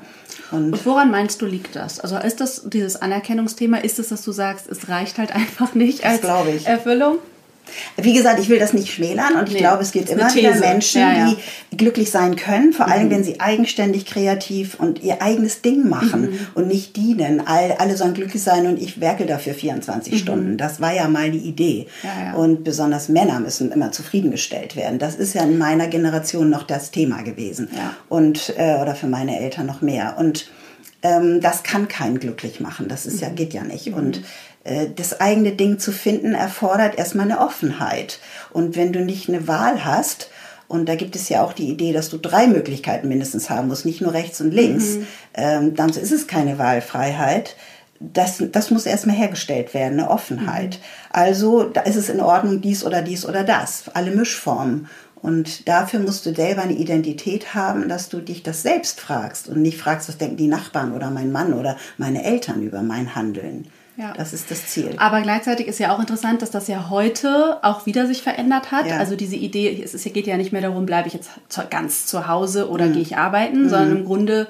Und, 0.53 0.73
Und, 0.73 0.87
woran 0.87 1.11
meinst 1.11 1.41
du, 1.43 1.47
liegt 1.47 1.75
das? 1.77 2.01
Also 2.01 2.17
ist 2.19 2.41
das 2.41 2.63
dieses 2.67 3.01
Anerkennungsthema, 3.01 3.79
ist 3.79 3.99
es, 3.99 4.09
dass 4.09 4.23
du 4.23 4.33
sagst, 4.33 4.69
es 4.69 4.89
reicht 4.89 5.19
halt 5.19 5.33
einfach 5.35 5.75
nicht 5.75 6.05
als 6.05 6.23
Erfüllung? 6.65 7.19
Wie 7.97 8.13
gesagt, 8.13 8.41
ich 8.41 8.49
will 8.49 8.59
das 8.59 8.73
nicht 8.73 8.93
schmälern 8.93 9.37
und 9.37 9.49
ich 9.49 9.55
nee, 9.55 9.61
glaube, 9.61 9.83
es 9.83 9.93
gibt 9.93 10.09
immer 10.11 10.33
wieder 10.35 10.55
Menschen, 10.57 11.01
ja, 11.01 11.13
ja. 11.13 11.35
die 11.71 11.77
glücklich 11.77 12.11
sein 12.11 12.37
können, 12.37 12.73
vor 12.73 12.89
allem 12.89 13.07
mhm. 13.07 13.11
wenn 13.11 13.25
sie 13.25 13.41
eigenständig, 13.41 14.07
kreativ 14.07 14.77
und 14.79 15.03
ihr 15.03 15.23
eigenes 15.23 15.63
Ding 15.63 15.89
machen 15.89 16.23
mhm. 16.23 16.39
und 16.55 16.69
nicht 16.69 16.97
dienen. 16.97 17.47
All, 17.47 17.73
alle 17.79 17.97
sollen 17.97 18.15
glücklich 18.15 18.43
sein 18.43 18.67
und 18.67 18.81
ich 18.81 19.01
werke 19.01 19.27
dafür 19.27 19.55
24 19.55 20.13
mhm. 20.13 20.19
Stunden. 20.19 20.57
Das 20.57 20.81
war 20.81 20.95
ja 20.95 21.09
mal 21.09 21.31
die 21.31 21.39
Idee. 21.39 21.87
Ja, 22.03 22.35
und 22.35 22.65
besonders 22.65 23.09
Männer 23.09 23.41
müssen 23.41 23.73
immer 23.73 23.93
zufriedengestellt 23.93 24.77
werden. 24.77 24.99
Das 24.99 25.17
ist 25.17 25.35
ja 25.35 25.43
in 25.43 25.59
meiner 25.59 25.89
Generation 25.89 26.51
noch 26.51 26.63
das 26.63 26.91
Thema 26.91 27.23
gewesen. 27.23 27.69
Und, 28.09 28.55
äh, 28.57 28.77
oder 28.81 28.95
für 28.95 29.07
meine 29.07 29.39
Eltern 29.39 29.67
noch 29.67 29.81
mehr. 29.81 30.17
Und 30.19 30.49
ähm, 31.03 31.41
das 31.41 31.63
kann 31.63 31.89
keinen 31.89 32.19
glücklich 32.19 32.61
machen. 32.61 32.89
Das 32.89 33.07
ist 33.07 33.21
ja, 33.21 33.29
mhm. 33.29 33.35
geht 33.37 33.55
ja 33.55 33.63
nicht. 33.63 33.89
Und 33.89 34.19
äh, 34.19 34.21
das 34.97 35.21
eigene 35.21 35.53
Ding 35.53 35.79
zu 35.79 35.93
finden, 35.93 36.35
erfordert 36.35 36.99
erstmal 36.99 37.27
eine 37.27 37.41
Offenheit. 37.41 38.21
Und 38.53 38.77
wenn 38.77 38.93
du 38.93 39.01
nicht 39.01 39.29
eine 39.29 39.47
Wahl 39.49 39.85
hast, 39.85 40.31
und 40.69 40.89
da 40.89 40.97
gibt 40.97 41.15
es 41.15 41.29
ja 41.29 41.43
auch 41.43 41.53
die 41.53 41.69
Idee, 41.69 41.93
dass 41.93 42.11
du 42.11 42.19
drei 42.19 42.47
Möglichkeiten 42.47 43.09
mindestens 43.09 43.51
haben 43.51 43.69
musst, 43.69 43.87
nicht 43.87 44.01
nur 44.01 44.13
rechts 44.13 44.41
und 44.41 44.53
links, 44.53 44.97
mhm. 44.97 45.07
ähm, 45.35 45.75
dann 45.75 45.91
ist 45.91 46.13
es 46.13 46.27
keine 46.27 46.59
Wahlfreiheit. 46.59 47.57
Das, 48.01 48.43
das 48.53 48.71
muss 48.71 48.85
erstmal 48.85 49.17
hergestellt 49.17 49.73
werden, 49.73 50.01
eine 50.01 50.11
Offenheit. 50.11 50.75
Mhm. 50.75 51.11
Also 51.11 51.63
da 51.65 51.83
ist 51.83 51.97
es 51.97 52.09
in 52.09 52.21
Ordnung, 52.21 52.61
dies 52.61 52.85
oder 52.85 53.03
dies 53.03 53.25
oder 53.25 53.45
das, 53.45 53.85
alle 53.95 54.11
Mischformen. 54.11 54.89
Und 55.15 55.67
dafür 55.69 56.01
musst 56.01 56.27
du 56.27 56.35
selber 56.35 56.63
eine 56.63 56.75
Identität 56.75 57.55
haben, 57.55 57.89
dass 57.89 58.09
du 58.09 58.21
dich 58.21 58.43
das 58.43 58.63
selbst 58.63 59.01
fragst 59.01 59.49
und 59.49 59.63
nicht 59.63 59.79
fragst, 59.79 60.09
was 60.09 60.19
denken 60.19 60.37
die 60.37 60.47
Nachbarn 60.47 60.93
oder 60.93 61.11
mein 61.11 61.33
Mann 61.33 61.55
oder 61.55 61.77
meine 61.97 62.23
Eltern 62.25 62.63
über 62.63 62.83
mein 62.83 63.15
Handeln. 63.15 63.69
Ja. 63.97 64.13
Das 64.15 64.33
ist 64.33 64.51
das 64.51 64.67
Ziel. 64.67 64.95
Aber 64.99 65.23
gleichzeitig 65.23 65.67
ist 65.67 65.79
ja 65.79 65.95
auch 65.95 65.99
interessant, 65.99 66.43
dass 66.43 66.51
das 66.51 66.69
ja 66.69 66.91
heute 66.91 67.59
auch 67.63 67.87
wieder 67.87 68.07
sich 68.07 68.23
verändert 68.23 68.71
hat. 68.71 68.87
Ja. 68.87 68.99
Also 68.99 69.17
diese 69.17 69.37
Idee, 69.37 69.83
es 69.83 70.03
geht 70.05 70.27
ja 70.27 70.37
nicht 70.37 70.53
mehr 70.53 70.63
darum, 70.63 70.85
bleibe 70.85 71.09
ich 71.09 71.15
jetzt 71.15 71.31
ganz 71.71 72.07
zu 72.07 72.29
Hause 72.29 72.69
oder 72.69 72.87
mhm. 72.87 72.93
gehe 72.95 73.03
ich 73.03 73.17
arbeiten, 73.17 73.65
mhm. 73.65 73.69
sondern 73.69 73.97
im 73.99 74.05
Grunde 74.05 74.49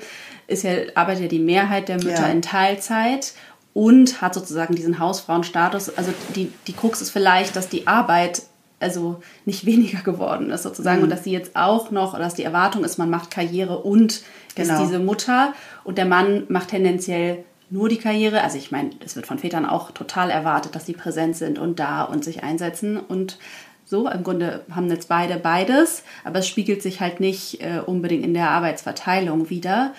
ist 0.48 0.64
ja, 0.64 0.72
arbeitet 0.94 1.24
ja 1.24 1.28
die 1.28 1.38
Mehrheit 1.38 1.88
der 1.88 1.96
Mütter 1.96 2.26
ja. 2.26 2.28
in 2.28 2.42
Teilzeit 2.42 3.34
und 3.72 4.20
hat 4.20 4.34
sozusagen 4.34 4.74
diesen 4.74 4.98
Hausfrauenstatus. 4.98 5.96
Also 5.96 6.12
die, 6.34 6.52
die 6.66 6.72
Krux 6.72 7.00
ist 7.00 7.10
vielleicht, 7.10 7.54
dass 7.56 7.68
die 7.68 7.86
Arbeit 7.86 8.42
also 8.80 9.20
nicht 9.44 9.64
weniger 9.66 10.00
geworden 10.02 10.50
ist 10.50 10.64
sozusagen 10.64 10.98
mhm. 10.98 11.04
und 11.04 11.10
dass 11.10 11.24
sie 11.24 11.32
jetzt 11.32 11.54
auch 11.54 11.92
noch, 11.92 12.18
dass 12.18 12.34
die 12.34 12.44
Erwartung 12.44 12.84
ist, 12.84 12.98
man 12.98 13.10
macht 13.10 13.30
Karriere 13.30 13.78
und 13.78 14.22
genau. 14.56 14.74
ist 14.74 14.80
diese 14.80 14.98
Mutter 14.98 15.52
und 15.84 15.98
der 15.98 16.06
Mann 16.06 16.44
macht 16.48 16.70
tendenziell 16.70 17.44
nur 17.70 17.88
die 17.88 17.98
Karriere. 17.98 18.42
Also 18.42 18.58
ich 18.58 18.70
meine, 18.70 18.90
es 19.04 19.16
wird 19.16 19.26
von 19.26 19.38
Vätern 19.38 19.66
auch 19.66 19.90
total 19.90 20.30
erwartet, 20.30 20.74
dass 20.74 20.86
sie 20.86 20.92
präsent 20.92 21.36
sind 21.36 21.58
und 21.58 21.78
da 21.78 22.02
und 22.02 22.24
sich 22.24 22.42
einsetzen 22.42 22.98
und 22.98 23.38
so. 23.84 24.08
Im 24.08 24.22
Grunde 24.24 24.64
haben 24.70 24.88
jetzt 24.90 25.08
beide 25.08 25.36
beides, 25.36 26.02
aber 26.24 26.40
es 26.40 26.48
spiegelt 26.48 26.82
sich 26.82 27.00
halt 27.00 27.20
nicht 27.20 27.60
äh, 27.60 27.80
unbedingt 27.84 28.24
in 28.24 28.34
der 28.34 28.50
Arbeitsverteilung 28.50 29.50
wieder. 29.50 29.94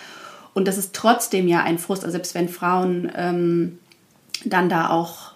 Und 0.54 0.68
das 0.68 0.78
ist 0.78 0.94
trotzdem 0.94 1.48
ja 1.48 1.64
ein 1.64 1.78
Frust, 1.78 2.04
also 2.04 2.14
selbst 2.14 2.36
wenn 2.36 2.50
Frauen 2.50 3.12
ähm, 3.16 3.80
dann 4.44 4.70
da 4.70 4.90
auch 4.90 5.34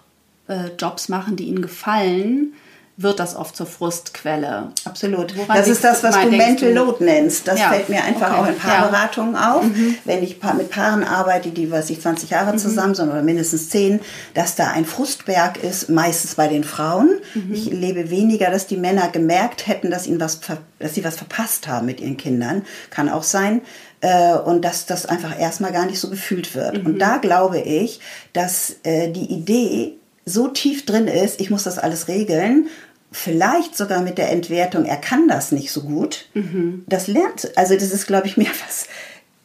äh, 0.48 0.70
Jobs 0.78 1.08
machen, 1.08 1.36
die 1.36 1.44
ihnen 1.44 1.62
gefallen, 1.62 2.54
wird 2.98 3.20
das 3.20 3.34
oft 3.34 3.56
zur 3.56 3.66
Frustquelle. 3.66 4.68
Absolut. 4.84 5.36
Woran 5.36 5.56
das 5.56 5.66
ist 5.66 5.82
das, 5.82 6.02
was 6.02 6.20
du 6.20 6.30
Mental 6.30 6.72
Load 6.72 7.02
nennst. 7.02 7.48
Das 7.48 7.58
ja. 7.58 7.70
fällt 7.70 7.88
mir 7.88 8.04
einfach 8.04 8.30
okay. 8.30 8.40
auch 8.40 8.46
in 8.48 8.58
Paarberatungen 8.58 9.34
ja. 9.34 9.54
auf. 9.54 9.64
Mhm. 9.64 9.96
Wenn 10.04 10.22
ich 10.22 10.38
mit 10.56 10.70
Paaren 10.70 11.02
arbeite, 11.02 11.50
die, 11.50 11.70
weiß 11.70 11.88
ich, 11.90 12.00
20 12.00 12.30
Jahre 12.30 12.52
mhm. 12.52 12.58
zusammen 12.58 12.94
sind 12.94 13.08
oder 13.08 13.22
mindestens 13.22 13.70
10, 13.70 14.00
dass 14.34 14.56
da 14.56 14.70
ein 14.70 14.84
Frustberg 14.84 15.62
ist, 15.62 15.88
meistens 15.88 16.34
bei 16.34 16.48
den 16.48 16.64
Frauen. 16.64 17.18
Mhm. 17.34 17.54
Ich 17.54 17.66
lebe 17.70 18.10
weniger, 18.10 18.50
dass 18.50 18.66
die 18.66 18.76
Männer 18.76 19.08
gemerkt 19.08 19.66
hätten, 19.66 19.90
dass, 19.90 20.06
ihnen 20.06 20.20
was, 20.20 20.40
dass 20.78 20.94
sie 20.94 21.04
was 21.04 21.16
verpasst 21.16 21.68
haben 21.68 21.86
mit 21.86 22.00
ihren 22.00 22.18
Kindern. 22.18 22.62
Kann 22.90 23.08
auch 23.08 23.22
sein 23.22 23.62
äh, 24.02 24.34
und 24.34 24.64
dass 24.64 24.84
das 24.84 25.06
einfach 25.06 25.38
erstmal 25.38 25.72
gar 25.72 25.86
nicht 25.86 25.98
so 25.98 26.10
gefühlt 26.10 26.54
wird. 26.54 26.78
Mhm. 26.78 26.86
Und 26.86 26.98
da 26.98 27.16
glaube 27.16 27.60
ich, 27.60 28.00
dass 28.34 28.76
äh, 28.82 29.10
die 29.10 29.32
Idee 29.32 29.94
so 30.24 30.48
tief 30.48 30.86
drin 30.86 31.08
ist, 31.08 31.40
ich 31.40 31.50
muss 31.50 31.64
das 31.64 31.78
alles 31.78 32.08
regeln, 32.08 32.68
vielleicht 33.10 33.76
sogar 33.76 34.02
mit 34.02 34.18
der 34.18 34.30
Entwertung, 34.30 34.84
er 34.84 34.96
kann 34.96 35.28
das 35.28 35.52
nicht 35.52 35.70
so 35.70 35.82
gut, 35.82 36.26
mhm. 36.34 36.84
das 36.88 37.08
lernt, 37.08 37.56
also 37.56 37.74
das 37.74 37.92
ist, 37.92 38.06
glaube 38.06 38.26
ich, 38.26 38.36
mehr 38.36 38.50
was, 38.66 38.86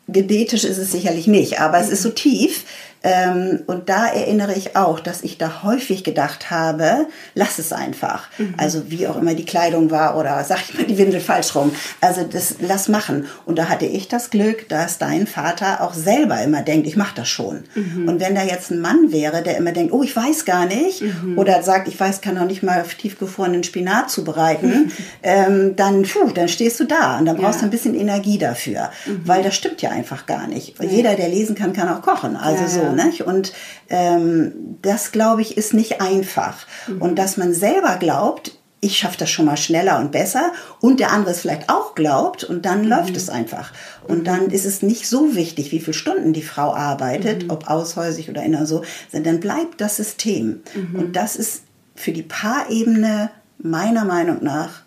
genetisch 0.08 0.64
ist 0.64 0.78
es 0.78 0.92
sicherlich 0.92 1.28
nicht, 1.28 1.60
aber 1.60 1.80
es 1.80 1.90
ist 1.90 2.04
so 2.04 2.10
tief, 2.10 2.64
ähm, 3.04 3.62
und 3.68 3.90
da 3.90 4.08
erinnere 4.08 4.54
ich 4.54 4.76
auch, 4.76 5.00
dass 5.00 5.22
ich 5.22 5.38
da 5.38 5.64
häufig 5.64 6.04
gedacht 6.04 6.50
habe, 6.52 7.08
lass 7.36 7.60
es 7.60 7.72
einfach. 7.72 8.28
Mhm. 8.38 8.56
Also 8.58 8.90
wie 8.90 9.08
auch 9.08 9.18
immer 9.18 9.34
die 9.34 9.46
Kleidung 9.46 9.92
war 9.92 10.18
oder 10.18 10.44
sag 10.44 10.60
ich 10.68 10.78
mal 10.78 10.86
die 10.86 10.98
Windel 10.98 11.22
falsch 11.22 11.56
rum. 11.56 11.72
Also 12.02 12.24
das 12.24 12.56
lass 12.60 12.88
machen. 12.88 13.26
Und 13.46 13.58
da 13.58 13.70
hatte 13.70 13.86
ich 13.86 14.08
das 14.08 14.30
Glück, 14.30 14.68
dass 14.70 14.98
dein 14.98 15.28
Vater 15.28 15.82
auch 15.82 15.94
selber 15.94 16.42
immer 16.42 16.62
denkt, 16.62 16.88
ich 16.88 16.98
mache 16.98 17.16
das 17.16 17.30
schon. 17.30 17.64
Mhm. 17.76 18.08
Und 18.08 18.20
wenn 18.20 18.36
da 18.36 18.44
jetzt 18.44 18.72
ein 18.72 18.82
Mann 18.82 19.12
wäre, 19.12 19.44
der 19.44 19.58
immer 19.58 19.72
denkt, 19.72 19.94
oh, 19.94 20.04
ich 20.04 20.16
weiß 20.16 20.46
gar 20.46 20.66
nicht, 20.66 21.02
mhm. 21.02 21.38
oder 21.38 21.62
sagt, 21.64 21.88
ich 21.88 22.00
weiß, 22.00 22.22
kann 22.22 22.36
noch 22.36 22.46
nicht 22.46 22.64
mal 22.64 22.84
tiefgefrorenen 22.84 23.64
Spinat 23.64 24.10
zubereiten, 24.10 24.92
ähm, 25.24 25.76
dann, 25.76 26.04
puh, 26.04 26.32
dann 26.34 26.48
stehst 26.48 26.80
du 26.80 26.86
da 26.86 27.20
und 27.20 27.26
dann 27.26 27.38
brauchst 27.38 27.56
ja. 27.56 27.62
du 27.62 27.68
ein 27.68 27.72
bisschen 27.72 27.96
Energie 27.96 28.38
dafür, 28.38 28.90
mhm. 29.06 29.22
weil 29.26 29.44
das 29.44 29.56
stimmt 29.56 29.82
ja 29.82 29.92
einfach 29.92 30.26
gar 30.26 30.48
nicht. 30.48 30.76
Jeder, 30.82 31.16
der 31.16 31.30
lesen 31.30 31.56
kann, 31.56 31.74
kann 31.74 31.90
auch 31.90 32.02
kochen. 32.02 32.36
Also 32.36 32.64
ja, 32.64 32.70
so. 32.70 32.87
Nicht? 32.94 33.22
Und 33.22 33.54
ähm, 33.90 34.78
das, 34.82 35.12
glaube 35.12 35.42
ich, 35.42 35.58
ist 35.58 35.74
nicht 35.74 36.02
einfach. 36.02 36.66
Mhm. 36.88 37.02
Und 37.02 37.16
dass 37.18 37.38
man 37.38 37.54
selber 37.54 37.98
glaubt, 37.98 38.58
ich 38.80 38.98
schaffe 38.98 39.18
das 39.18 39.30
schon 39.30 39.46
mal 39.46 39.58
schneller 39.58 40.00
und 40.00 40.12
besser 40.12 40.52
und 40.82 41.00
der 41.00 41.12
andere 41.12 41.32
es 41.32 41.42
vielleicht 41.42 41.70
auch 41.70 41.96
glaubt 41.96 42.44
und 42.44 42.66
dann 42.66 42.84
mhm. 42.84 42.90
läuft 42.90 43.18
es 43.18 43.30
einfach. 43.30 43.74
Und 44.08 44.20
mhm. 44.20 44.24
dann 44.24 44.50
ist 44.50 44.66
es 44.66 44.82
nicht 44.82 45.08
so 45.08 45.36
wichtig, 45.36 45.72
wie 45.72 45.80
viele 45.80 45.94
Stunden 45.94 46.34
die 46.34 46.44
Frau 46.44 46.74
arbeitet, 46.74 47.46
mhm. 47.46 47.50
ob 47.50 47.70
aushäusig 47.70 48.30
oder 48.30 48.44
inner 48.44 48.66
so, 48.66 48.84
sondern 49.12 49.34
dann 49.34 49.42
bleibt 49.42 49.82
das 49.82 49.98
System. 49.98 50.62
Mhm. 50.76 50.96
Und 50.96 51.16
das 51.16 51.36
ist 51.36 51.64
für 51.96 52.12
die 52.12 52.24
Paarebene 52.24 53.32
meiner 53.58 54.06
Meinung 54.06 54.44
nach 54.44 54.84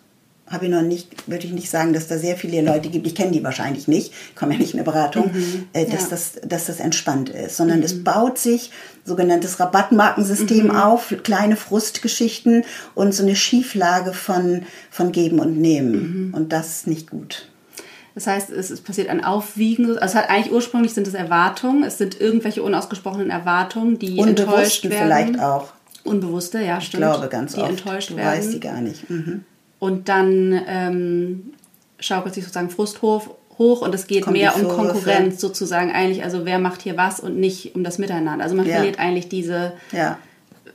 habe 0.51 0.65
ich 0.65 0.71
noch 0.71 0.81
nicht, 0.81 1.29
würde 1.29 1.45
ich 1.45 1.53
nicht 1.53 1.69
sagen, 1.69 1.93
dass 1.93 2.07
da 2.07 2.17
sehr 2.17 2.35
viele 2.35 2.61
Leute 2.61 2.89
gibt, 2.89 3.07
ich 3.07 3.15
kenne 3.15 3.31
die 3.31 3.43
wahrscheinlich 3.43 3.87
nicht, 3.87 4.13
komme 4.35 4.53
ja 4.53 4.59
nicht 4.59 4.73
in 4.73 4.79
eine 4.79 4.85
Beratung, 4.85 5.31
mhm, 5.33 5.67
äh, 5.73 5.85
dass, 5.85 6.03
ja. 6.03 6.07
das, 6.09 6.33
dass 6.45 6.65
das 6.65 6.79
entspannt 6.79 7.29
ist, 7.29 7.57
sondern 7.57 7.79
mhm. 7.79 7.85
es 7.85 8.03
baut 8.03 8.37
sich 8.37 8.71
sogenanntes 9.05 9.59
Rabattmarkensystem 9.59 10.65
mhm. 10.65 10.71
auf, 10.71 11.13
kleine 11.23 11.55
Frustgeschichten 11.55 12.63
und 12.95 13.13
so 13.13 13.23
eine 13.23 13.35
Schieflage 13.35 14.13
von, 14.13 14.63
von 14.89 15.11
Geben 15.11 15.39
und 15.39 15.57
Nehmen. 15.57 16.27
Mhm. 16.27 16.33
Und 16.33 16.51
das 16.51 16.67
ist 16.67 16.87
nicht 16.87 17.09
gut. 17.09 17.47
Das 18.13 18.27
heißt, 18.27 18.49
es, 18.49 18.69
es 18.69 18.81
passiert 18.81 19.07
ein 19.07 19.23
Aufwiegen. 19.23 19.97
Also 19.97 19.99
es 19.99 20.15
hat 20.15 20.29
eigentlich 20.29 20.51
ursprünglich 20.51 20.93
sind 20.93 21.07
es 21.07 21.13
Erwartungen, 21.13 21.83
es 21.83 21.97
sind 21.97 22.19
irgendwelche 22.19 22.61
unausgesprochenen 22.61 23.29
Erwartungen, 23.29 23.99
die 23.99 24.19
enttäuscht 24.19 24.83
werden. 24.83 24.97
vielleicht 25.03 25.39
auch. 25.39 25.69
Unbewusste, 26.03 26.61
ja, 26.61 26.81
stimmt. 26.81 27.03
Ich 27.03 27.09
glaube 27.09 27.27
ganz 27.29 27.53
die 27.53 27.61
oft. 27.61 27.69
Enttäuscht 27.69 28.09
du 28.09 28.17
werden. 28.17 28.37
weißt 28.37 28.53
die 28.53 28.59
gar 28.59 28.81
nicht. 28.81 29.09
Mhm. 29.09 29.45
Und 29.81 30.09
dann 30.09 30.61
ähm, 30.67 31.53
schaukelt 31.99 32.35
sich 32.35 32.43
sozusagen 32.43 32.69
Frust 32.69 33.01
hoch, 33.01 33.81
und 33.81 33.95
es 33.95 34.05
geht 34.05 34.25
Kommt 34.25 34.37
mehr 34.37 34.55
um 34.55 34.67
Konkurrenz 34.67 35.41
sozusagen 35.41 35.91
eigentlich. 35.91 36.23
Also 36.23 36.45
wer 36.45 36.59
macht 36.59 36.83
hier 36.83 36.97
was 36.97 37.19
und 37.19 37.39
nicht 37.39 37.73
um 37.75 37.83
das 37.83 37.97
Miteinander. 37.97 38.43
Also 38.43 38.55
man 38.55 38.67
ja. 38.67 38.75
verliert 38.75 38.99
eigentlich 38.99 39.27
diese, 39.27 39.73
ja. 39.91 40.19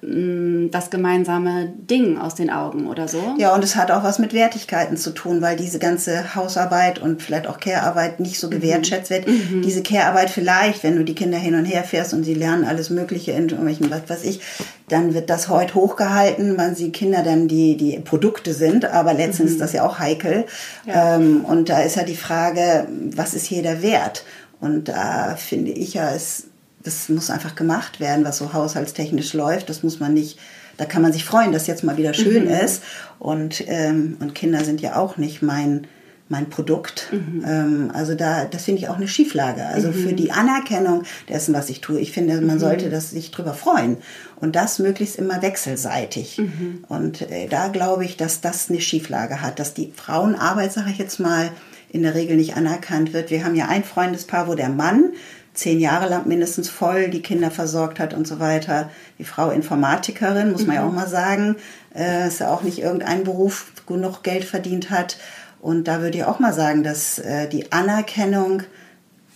Mh, 0.03 0.69
das 0.71 0.91
gemeinsame 0.91 1.73
Ding 1.77 2.19
aus 2.19 2.35
den 2.35 2.51
Augen 2.51 2.87
oder 2.87 3.09
so. 3.09 3.23
Ja, 3.39 3.55
und 3.55 3.63
es 3.65 3.77
hat 3.77 3.91
auch 3.91 4.03
was 4.03 4.19
mit 4.19 4.33
Wertigkeiten 4.33 4.97
zu 4.97 5.11
tun, 5.11 5.43
weil 5.43 5.57
diese 5.57 5.79
ganze 5.79 6.35
Hausarbeit 6.35 6.99
und 6.99 7.23
vielleicht 7.23 7.47
auch 7.47 7.61
Care-Arbeit 7.61 8.21
nicht 8.21 8.39
so 8.39 8.51
gewertschätzt 8.51 9.11
wird. 9.11 9.27
Mhm. 9.27 9.63
Diese 9.63 9.83
Care-Arbeit 9.83 10.31
vielleicht, 10.31 10.83
wenn 10.83 10.97
du 10.97 11.05
die 11.05 11.15
Kinder 11.15 11.39
hin 11.39 11.55
und 11.55 11.65
her 11.65 11.85
fährst 11.85 12.15
und 12.15 12.25
sie 12.25 12.35
lernen 12.35 12.65
alles 12.65 12.91
Mögliche 12.91 13.33
in 13.33 13.49
irgendwelchen, 13.49 13.91
was 13.91 14.09
weiß 14.09 14.25
ich, 14.25 14.41
dann 14.89 15.15
wird 15.15 15.31
das 15.31 15.49
heute 15.49 15.75
hochgehalten, 15.75 16.57
weil 16.57 16.77
sie 16.77 16.93
Kinder 16.93 17.23
dann 17.23 17.49
die, 17.49 17.77
die 17.77 17.99
Produkte 17.99 18.55
sind, 18.55 18.85
aber 18.85 19.15
letztens 19.15 19.53
ist 19.53 19.61
das 19.61 19.73
ja 19.73 19.87
auch 19.87 19.99
heikel. 19.99 20.47
Mhm. 20.85 20.91
Ja. 20.91 21.17
Ähm, 21.17 21.45
und 21.45 21.69
da 21.69 21.81
ist 21.81 21.97
ja 21.97 22.05
die 22.05 22.17
Frage, 22.17 22.87
was 23.15 23.35
ist 23.35 23.47
hier 23.47 23.63
der 23.63 23.83
Wert? 23.83 24.25
Und 24.61 24.89
da 24.89 25.37
finde 25.37 25.73
ich 25.73 25.95
ja, 25.95 26.11
es, 26.15 26.45
das 26.87 27.09
muss 27.09 27.31
einfach 27.31 27.55
gemacht 27.55 28.01
werden, 28.01 28.25
was 28.25 28.39
so 28.39 28.53
haushaltstechnisch 28.53 29.33
läuft. 29.35 29.69
Das 29.69 29.83
muss 29.83 30.01
man 30.01 30.15
nicht, 30.15 30.39
da 30.77 30.85
kann 30.85 31.03
man 31.03 31.13
sich 31.13 31.25
freuen, 31.25 31.53
dass 31.53 31.67
jetzt 31.67 31.85
mal 31.85 31.97
wieder 31.97 32.15
schön 32.15 32.45
Mhm. 32.45 32.51
ist. 32.51 32.83
Und, 33.19 33.65
ähm, 33.67 34.17
und 34.21 34.35
Kinder 34.35 34.65
sind 34.65 34.81
ja 34.81 34.97
auch 34.97 35.17
nicht 35.17 35.43
mein, 35.43 35.87
mein 36.29 36.51
Produkt. 36.51 37.13
Mhm. 37.13 37.45
Ähm, 37.47 37.91
also 37.95 38.15
da, 38.15 38.45
das 38.47 38.65
finde 38.65 38.81
ich 38.83 38.89
auch 38.89 38.97
eine 38.97 39.07
Schieflage. 39.09 39.65
Also 39.67 39.93
für 39.93 40.13
die 40.13 40.33
Anerkennung 40.33 41.05
dessen, 41.29 41.55
was 41.55 41.71
ich 41.71 41.81
tue. 41.81 42.01
Ich 42.01 42.11
finde, 42.13 42.41
Mhm. 42.41 42.47
man 42.47 42.59
sollte 42.59 42.91
das 42.91 43.11
sich 43.11 43.31
drüber 43.31 43.55
freuen. 43.55 43.99
Und 44.41 44.57
das 44.57 44.79
möglichst 44.81 45.17
immer 45.17 45.41
wechselseitig. 45.43 46.39
Mhm. 46.39 46.85
Und 46.89 47.23
äh, 47.31 47.47
da 47.49 47.69
glaube 47.69 48.05
ich, 48.05 48.17
dass 48.17 48.41
das 48.41 48.69
eine 48.71 48.81
Schieflage 48.81 49.41
hat, 49.41 49.59
dass 49.59 49.73
die 49.75 49.93
Frauenarbeit, 49.95 50.73
sage 50.73 50.91
ich 50.91 50.99
jetzt 50.99 51.21
mal, 51.21 51.51
in 51.91 52.03
der 52.03 52.15
Regel 52.17 52.37
nicht 52.37 52.57
anerkannt 52.57 53.13
wird. 53.13 53.31
Wir 53.31 53.45
haben 53.45 53.55
ja 53.55 53.69
ein 53.69 53.85
Freundespaar, 53.85 54.49
wo 54.49 54.55
der 54.55 54.69
Mann 54.69 55.13
zehn 55.57 55.81
Jahre 55.81 56.09
lang 56.09 56.27
mindestens 56.27 56.69
voll 56.69 57.09
die 57.09 57.23
Kinder 57.23 57.51
versorgt 57.51 57.99
hat 57.99 58.15
und 58.15 58.27
so 58.27 58.39
weiter. 58.39 58.91
Die 59.19 59.25
Frau 59.25 59.51
Informatikerin, 59.51 60.53
muss 60.53 60.67
man 60.67 60.77
ja 60.77 60.87
auch 60.87 60.93
mal 60.93 61.09
sagen, 61.09 61.57
äh, 61.95 62.29
ist 62.29 62.41
ja 62.41 62.53
auch 62.53 62.63
nicht 62.63 62.79
irgendein 62.79 63.25
Beruf, 63.25 63.73
genug 63.87 64.23
Geld 64.23 64.45
verdient 64.45 64.91
hat. 64.91 65.19
Und 65.61 65.89
da 65.89 66.01
würde 66.01 66.19
ich 66.19 66.25
auch 66.25 66.39
mal 66.39 66.53
sagen, 66.53 66.83
dass 66.83 67.19
äh, 67.19 67.49
die 67.49 67.73
Anerkennung 67.73 68.63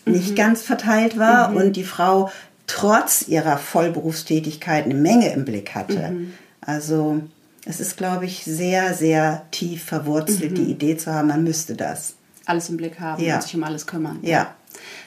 nicht 0.04 0.36
ganz 0.36 0.62
verteilt 0.62 1.18
war 1.18 1.54
und 1.54 1.76
die 1.76 1.84
Frau 1.84 2.30
trotz 2.66 3.26
ihrer 3.26 3.58
Vollberufstätigkeit 3.58 4.84
eine 4.84 4.94
Menge 4.94 5.32
im 5.32 5.44
Blick 5.44 5.74
hatte. 5.74 6.12
Also 6.60 7.20
es 7.64 7.80
ist, 7.80 7.96
glaube 7.96 8.26
ich, 8.26 8.44
sehr, 8.44 8.94
sehr 8.94 9.42
tief 9.50 9.84
verwurzelt, 9.84 10.56
die 10.56 10.70
Idee 10.70 10.96
zu 10.96 11.12
haben, 11.12 11.28
man 11.28 11.44
müsste 11.44 11.74
das. 11.74 12.14
Alles 12.50 12.68
im 12.68 12.76
Blick 12.76 12.98
haben 13.00 13.22
Ja. 13.22 13.36
und 13.36 13.42
sich 13.42 13.54
um 13.54 13.62
alles 13.64 13.86
kümmern. 13.86 14.18
Ja, 14.22 14.54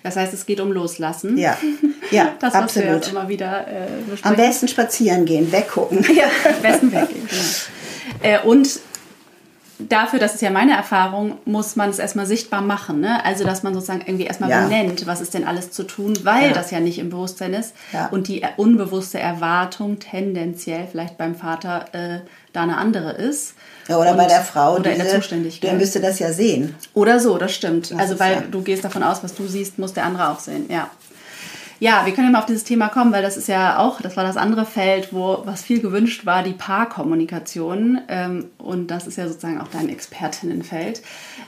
Das 0.04 0.16
heißt, 0.16 0.34
es 0.34 0.46
geht 0.46 0.60
um 0.60 0.72
Loslassen. 0.72 1.38
ja, 1.38 1.58
ja, 2.12 2.34
Das, 2.40 2.54
was 2.54 2.54
wir 2.54 2.64
absolut. 2.64 2.96
jetzt 2.96 3.10
immer 3.10 3.28
wieder 3.28 3.68
äh. 3.68 3.88
Am 4.24 4.36
besten 4.36 4.68
spazieren 4.68 5.26
gehen, 5.26 5.52
weggucken. 5.52 6.04
Ja, 6.16 6.26
am 6.46 6.62
besten 6.62 6.92
weggehen, 6.92 7.28
genau. 7.28 7.42
Äh, 8.22 8.40
und 8.46 8.80
dafür, 9.80 10.20
das 10.20 10.36
ist 10.36 10.42
ja 10.42 10.50
meine 10.50 10.74
Erfahrung, 10.76 11.38
muss 11.46 11.76
man 11.76 11.90
es 11.90 12.00
erstmal 12.00 12.26
sichtbar 12.26 12.62
machen. 12.62 13.00
Ne? 13.02 13.24
Also, 13.26 13.44
dass 13.44 13.64
man 13.64 13.74
sozusagen 13.74 14.02
irgendwie 14.06 14.26
erstmal 14.26 14.50
Ja. 14.50 14.64
benennt, 14.64 15.06
was 15.08 15.20
ist 15.22 15.34
denn 15.34 15.46
alles 15.46 15.72
zu 15.72 15.84
tun, 15.84 16.14
weil 16.24 16.48
Ja. 16.50 16.54
das 16.54 16.72
ja 16.72 16.80
nicht 16.80 17.00
im 17.00 17.10
Bewusstsein 17.10 17.54
ist. 17.54 17.74
Ja. 17.92 18.08
Und 18.08 18.28
die 18.28 18.44
unbewusste 18.58 19.20
Erwartung 19.20 20.00
tendenziell 20.00 20.88
vielleicht 20.90 21.18
beim 21.18 21.36
Vater 21.36 21.86
äh, 21.94 22.20
da 22.54 22.64
eine 22.64 22.78
andere 22.78 23.12
ist. 23.14 23.56
Ja, 23.88 23.98
oder 23.98 24.12
Und- 24.12 24.18
bei 24.18 24.28
der 24.28 24.42
Frau, 24.42 24.76
Oder 24.78 24.92
in 24.92 24.98
der 24.98 25.06
diese- 25.06 25.18
Zuständigkeit. 25.18 25.72
Der 25.72 25.78
müsste 25.78 26.00
das 26.00 26.20
ja 26.20 26.32
sehen. 26.32 26.76
Oder 26.94 27.20
so, 27.20 27.38
das 27.38 27.54
stimmt. 27.54 27.92
also 27.98 28.14
ist 28.14 28.20
weil 28.20 28.44
du 28.52 28.62
gehst 28.62 28.84
davon 28.86 29.04
aus, 29.04 29.24
was 29.24 29.34
du 29.34 29.48
siehst, 29.48 29.80
muss 29.80 29.94
der 29.94 30.06
andere 30.06 30.30
auch 30.30 30.40
sehen. 30.40 30.66
Ja. 30.70 30.90
Ja, 31.84 32.06
wir 32.06 32.13
können 32.13 32.28
ja 32.28 32.32
mal 32.32 32.39
auf 32.39 32.46
dieses 32.46 32.63
Thema 32.63 32.88
kommen, 32.88 33.12
weil 33.12 33.22
das 33.22 33.36
ist 33.36 33.50
ja 33.50 33.78
auch, 33.78 34.00
das 34.00 34.15
war 34.15 34.24
das 34.24 34.38
andere 34.38 34.65
Feld, 34.65 35.10
wo 35.12 35.41
was 35.43 35.63
viel 35.63 35.82
gewünscht 35.82 36.26
war, 36.26 36.41
die 36.41 36.54
Paarkommunikation. 36.54 38.00
Ähm, 38.08 38.46
und 38.58 38.88
das 38.88 39.06
ist 39.06 39.17
ja 39.17 39.28
sozusagen 39.28 39.60
auch 39.60 39.67
dein 39.67 39.89
Expertinnenfeld. 39.89 41.02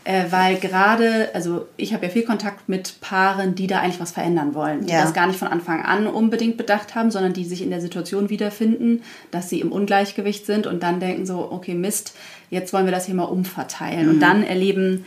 Äh, 0.04 0.26
weil 0.32 0.58
gerade, 0.58 1.30
also 1.34 1.68
ich 1.78 1.94
habe 1.94 2.08
ja 2.08 2.12
viel 2.12 2.24
Kontakt 2.26 2.68
mit 2.68 3.00
Paaren, 3.00 3.56
die 3.56 3.68
da 3.68 3.80
eigentlich 3.80 4.02
was 4.02 4.12
verändern 4.12 4.54
wollen, 4.56 4.86
die 4.86 4.92
Ja. 4.92 5.04
das 5.04 5.14
gar 5.14 5.28
nicht 5.28 5.40
von 5.40 5.48
Anfang 5.48 5.86
an 5.86 6.06
unbedingt 6.06 6.58
bedacht 6.58 6.96
haben, 6.96 7.12
sondern 7.12 7.32
die 7.32 7.46
sich 7.46 7.62
in 7.62 7.70
der 7.70 7.80
Situation 7.80 8.30
wiederfinden, 8.30 9.04
dass 9.32 9.48
sie 9.48 9.62
im 9.62 9.72
Ungleichgewicht 9.72 10.46
sind 10.46 10.68
und 10.68 10.84
dann 10.84 11.00
denken 11.00 11.26
so, 11.26 11.50
okay, 11.50 11.76
Mist, 11.76 12.14
jetzt 12.50 12.74
wollen 12.74 12.84
wir 12.86 12.92
das 12.92 13.06
hier 13.06 13.16
mal 13.16 13.24
umverteilen. 13.24 14.08
Mhm. 14.08 14.12
Und 14.16 14.20
dann 14.20 14.44
erleben 14.44 15.06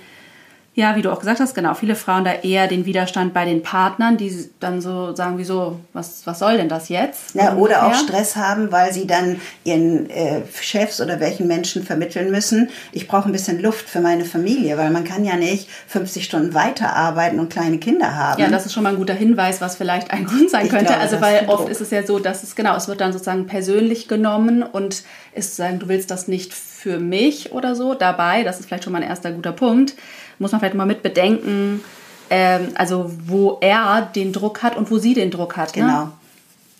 ja, 0.78 0.94
wie 0.94 1.02
du 1.02 1.10
auch 1.10 1.18
gesagt 1.18 1.40
hast, 1.40 1.56
genau, 1.56 1.74
viele 1.74 1.96
Frauen 1.96 2.24
da 2.24 2.32
eher 2.34 2.68
den 2.68 2.86
Widerstand 2.86 3.34
bei 3.34 3.44
den 3.44 3.64
Partnern, 3.64 4.16
die 4.16 4.48
dann 4.60 4.80
so 4.80 5.12
sagen, 5.12 5.36
wieso, 5.36 5.80
was, 5.92 6.24
was 6.24 6.38
soll 6.38 6.56
denn 6.56 6.68
das 6.68 6.88
jetzt? 6.88 7.34
Ja, 7.34 7.56
oder 7.56 7.84
auch. 7.84 7.94
Stress 7.94 8.36
haben, 8.36 8.70
weil 8.70 8.92
sie 8.92 9.04
dann 9.04 9.40
ihren 9.64 10.08
äh, 10.08 10.42
Chefs 10.60 11.00
oder 11.00 11.18
welchen 11.18 11.48
Menschen 11.48 11.82
vermitteln 11.82 12.30
müssen, 12.30 12.70
ich 12.92 13.08
brauche 13.08 13.28
ein 13.28 13.32
bisschen 13.32 13.60
Luft 13.60 13.88
für 13.88 13.98
meine 13.98 14.24
Familie, 14.24 14.78
weil 14.78 14.90
man 14.90 15.02
kann 15.02 15.24
ja 15.24 15.34
nicht 15.34 15.68
50 15.88 16.24
Stunden 16.24 16.54
weiterarbeiten 16.54 17.40
und 17.40 17.52
kleine 17.52 17.78
Kinder 17.78 18.14
haben. 18.14 18.40
Ja, 18.40 18.48
das 18.48 18.64
ist 18.64 18.72
schon 18.72 18.84
mal 18.84 18.90
ein 18.90 18.98
guter 18.98 19.14
Hinweis, 19.14 19.60
was 19.60 19.74
vielleicht 19.74 20.12
ein 20.12 20.26
Grund 20.26 20.48
sein 20.48 20.66
Ich 20.66 20.70
könnte. 20.70 20.86
glaube, 20.86 21.00
also, 21.00 21.20
weil 21.20 21.42
ist 21.42 21.48
oft 21.48 21.62
Druck. 21.62 21.70
ist 21.70 21.80
es 21.80 21.90
ja 21.90 22.06
so, 22.06 22.20
dass 22.20 22.44
es 22.44 22.54
genau, 22.54 22.76
es 22.76 22.86
wird 22.86 23.00
dann 23.00 23.12
sozusagen 23.12 23.48
persönlich 23.48 24.06
genommen 24.06 24.62
und 24.62 25.02
ist 25.34 25.50
zu 25.50 25.56
sagen, 25.56 25.80
du 25.80 25.88
willst 25.88 26.12
das 26.12 26.28
nicht 26.28 26.54
für 26.54 27.00
mich 27.00 27.50
oder 27.50 27.74
so 27.74 27.94
dabei. 27.94 28.44
Das 28.44 28.60
ist 28.60 28.66
vielleicht 28.66 28.84
schon 28.84 28.92
mal 28.92 29.02
ein 29.02 29.08
erster 29.08 29.32
guter 29.32 29.50
Punkt. 29.50 29.94
Muss 30.38 30.52
man 30.52 30.60
vielleicht 30.60 30.74
mal 30.76 30.86
mit 30.86 31.02
bedenken, 31.02 31.82
ähm, 32.30 32.68
also 32.74 33.10
wo 33.26 33.58
er 33.60 34.02
den 34.14 34.32
Druck 34.32 34.62
hat 34.62 34.76
und 34.76 34.90
wo 34.90 34.98
sie 34.98 35.14
den 35.14 35.30
Druck 35.30 35.56
hat. 35.56 35.76
Ne? 35.76 35.82
Genau. 35.82 36.08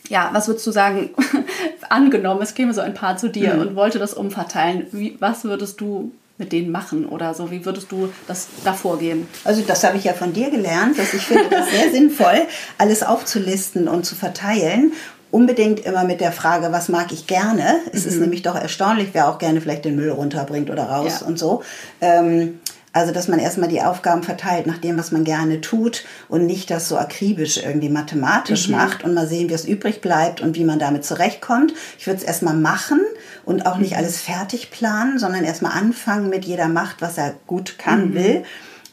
Ja, 0.09 0.31
was 0.33 0.49
würdest 0.49 0.66
du 0.66 0.71
sagen, 0.71 1.11
angenommen, 1.88 2.40
es 2.42 2.55
käme 2.55 2.73
so 2.73 2.81
ein 2.81 2.94
Paar 2.94 3.16
zu 3.16 3.29
dir 3.29 3.55
Mhm. 3.55 3.61
und 3.61 3.77
wollte 3.77 3.99
das 3.99 4.14
umverteilen, 4.14 4.87
wie, 4.92 5.16
was 5.21 5.44
würdest 5.44 5.81
du 5.81 6.12
mit 6.38 6.53
denen 6.53 6.71
machen 6.71 7.05
oder 7.07 7.35
so? 7.35 7.51
Wie 7.51 7.64
würdest 7.64 7.90
du 7.90 8.09
das 8.29 8.47
da 8.64 8.73
vorgehen? 8.73 9.27
Also 9.44 9.62
das 9.66 9.83
habe 9.85 9.97
ich 9.99 10.05
ja 10.05 10.12
von 10.12 10.33
dir 10.33 10.51
gelernt, 10.51 10.97
dass 10.99 11.12
ich 11.12 11.23
finde 11.23 11.47
das 11.51 11.68
sehr 11.71 11.90
sinnvoll, 11.92 12.42
alles 12.79 13.03
aufzulisten 13.03 13.88
und 13.88 14.07
zu 14.07 14.14
verteilen. 14.14 14.92
Unbedingt 15.31 15.81
immer 15.85 16.05
mit 16.05 16.21
der 16.23 16.33
Frage, 16.33 16.73
was 16.73 16.88
mag 16.88 17.12
ich 17.12 17.27
gerne? 17.27 17.81
Es 17.92 18.07
ist 18.07 18.18
nämlich 18.18 18.40
doch 18.42 18.55
erstaunlich, 18.55 19.09
wer 19.12 19.29
auch 19.29 19.38
gerne 19.38 19.61
vielleicht 19.61 19.85
den 19.85 19.97
Müll 19.97 20.11
runterbringt 20.11 20.71
oder 20.71 20.85
raus 20.85 21.18
Ja. 21.21 21.27
und 21.27 21.38
so. 21.38 21.62
Ähm, 22.01 22.61
also, 22.92 23.12
dass 23.12 23.29
man 23.29 23.38
erstmal 23.38 23.68
die 23.68 23.83
Aufgaben 23.83 24.22
verteilt 24.22 24.66
nach 24.66 24.79
dem, 24.79 24.98
was 24.98 25.12
man 25.12 25.24
gerne 25.24 25.61
tut 25.61 26.05
und 26.29 26.46
nicht 26.46 26.70
das 26.70 26.88
so 26.88 26.96
akribisch 26.96 27.59
irgendwie 27.59 27.90
mathematisch 27.90 28.68
macht 28.68 29.05
und 29.05 29.14
mal 29.14 29.29
sehen, 29.29 29.51
wie 29.51 29.55
es 29.55 29.66
übrig 29.66 30.01
bleibt 30.01 30.40
und 30.40 30.57
wie 30.57 30.64
man 30.64 30.79
damit 30.79 31.05
zurechtkommt. 31.05 31.74
Ich 31.98 32.07
würde 32.07 32.18
es 32.18 32.24
erstmal 32.24 32.55
machen 32.55 33.01
und 33.44 33.66
auch 33.66 33.77
nicht 33.79 33.96
alles 33.96 34.20
fertig 34.20 34.70
planen, 34.70 35.18
sondern 35.18 35.44
erstmal 35.44 35.72
anfangen 35.72 36.31
mit 36.31 36.44
jeder 36.44 36.68
macht, 36.68 37.03
was 37.03 37.18
er 37.18 37.35
gut 37.46 37.79
kann, 37.79 38.14
will 38.14 38.44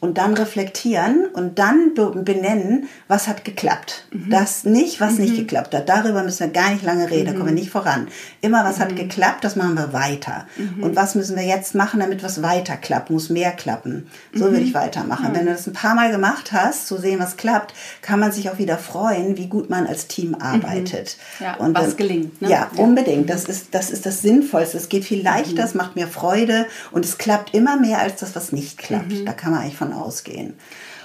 und 0.01 0.17
dann 0.17 0.33
reflektieren 0.33 1.25
und 1.33 1.57
dann 1.59 1.93
be- 1.93 2.11
benennen, 2.23 2.87
was 3.07 3.27
hat 3.27 3.45
geklappt. 3.45 4.05
Das 4.29 4.63
nicht, 4.63 4.99
was 5.01 5.17
nicht 5.17 5.35
geklappt 5.35 5.73
hat. 5.73 5.89
Darüber 5.89 6.23
müssen 6.23 6.39
wir 6.41 6.47
gar 6.47 6.71
nicht 6.71 6.83
lange 6.83 7.09
reden, 7.09 7.27
da 7.27 7.31
kommen 7.33 7.45
wir 7.47 7.53
nicht 7.53 7.69
voran. 7.69 8.07
Immer, 8.41 8.63
was 8.65 8.79
hat 8.79 8.95
geklappt, 8.95 9.43
das 9.43 9.55
machen 9.55 9.75
wir 9.75 9.93
weiter. 9.93 10.45
Und 10.81 10.95
was 10.95 11.15
müssen 11.15 11.35
wir 11.35 11.43
jetzt 11.43 11.75
machen, 11.75 11.99
damit 11.99 12.23
was 12.23 12.41
weiter 12.41 12.77
klappt, 12.77 13.09
muss 13.09 13.29
mehr 13.29 13.51
klappen. 13.51 14.07
So 14.33 14.45
würde 14.45 14.59
ich 14.61 14.73
weitermachen. 14.73 15.29
Wenn 15.33 15.45
du 15.45 15.51
das 15.53 15.67
ein 15.67 15.73
paar 15.73 15.95
Mal 15.95 16.11
gemacht 16.11 16.51
hast, 16.51 16.87
zu 16.87 16.97
sehen, 16.97 17.19
was 17.19 17.37
klappt, 17.37 17.73
kann 18.01 18.19
man 18.19 18.31
sich 18.31 18.49
auch 18.49 18.57
wieder 18.57 18.77
freuen, 18.77 19.37
wie 19.37 19.47
gut 19.47 19.69
man 19.69 19.87
als 19.87 20.07
Team 20.07 20.35
arbeitet. 20.35 21.17
Ja, 21.39 21.55
was 21.59 21.73
dann- 21.73 21.97
gelingt, 21.97 22.41
ne? 22.41 22.49
Ja, 22.49 22.69
Ja. 22.75 22.83
unbedingt. 22.83 23.29
Das 23.29 23.45
ist, 23.45 23.73
das 23.73 23.89
ist 23.89 24.05
das 24.05 24.21
Sinnvollste. 24.21 24.77
Es 24.77 24.89
geht 24.89 25.05
viel 25.05 25.23
leichter, 25.23 25.63
es 25.63 25.73
macht 25.73 25.95
mir 25.95 26.07
Freude 26.07 26.65
und 26.91 27.05
es 27.05 27.17
klappt 27.17 27.53
immer 27.53 27.77
mehr 27.79 27.99
als 27.99 28.17
das, 28.19 28.35
was 28.35 28.51
nicht 28.51 28.77
klappt. 28.77 29.25
Da 29.25 29.33
kann 29.33 29.51
man 29.51 29.61
eigentlich 29.61 29.77
von 29.77 29.84
ausgehen. 29.93 30.53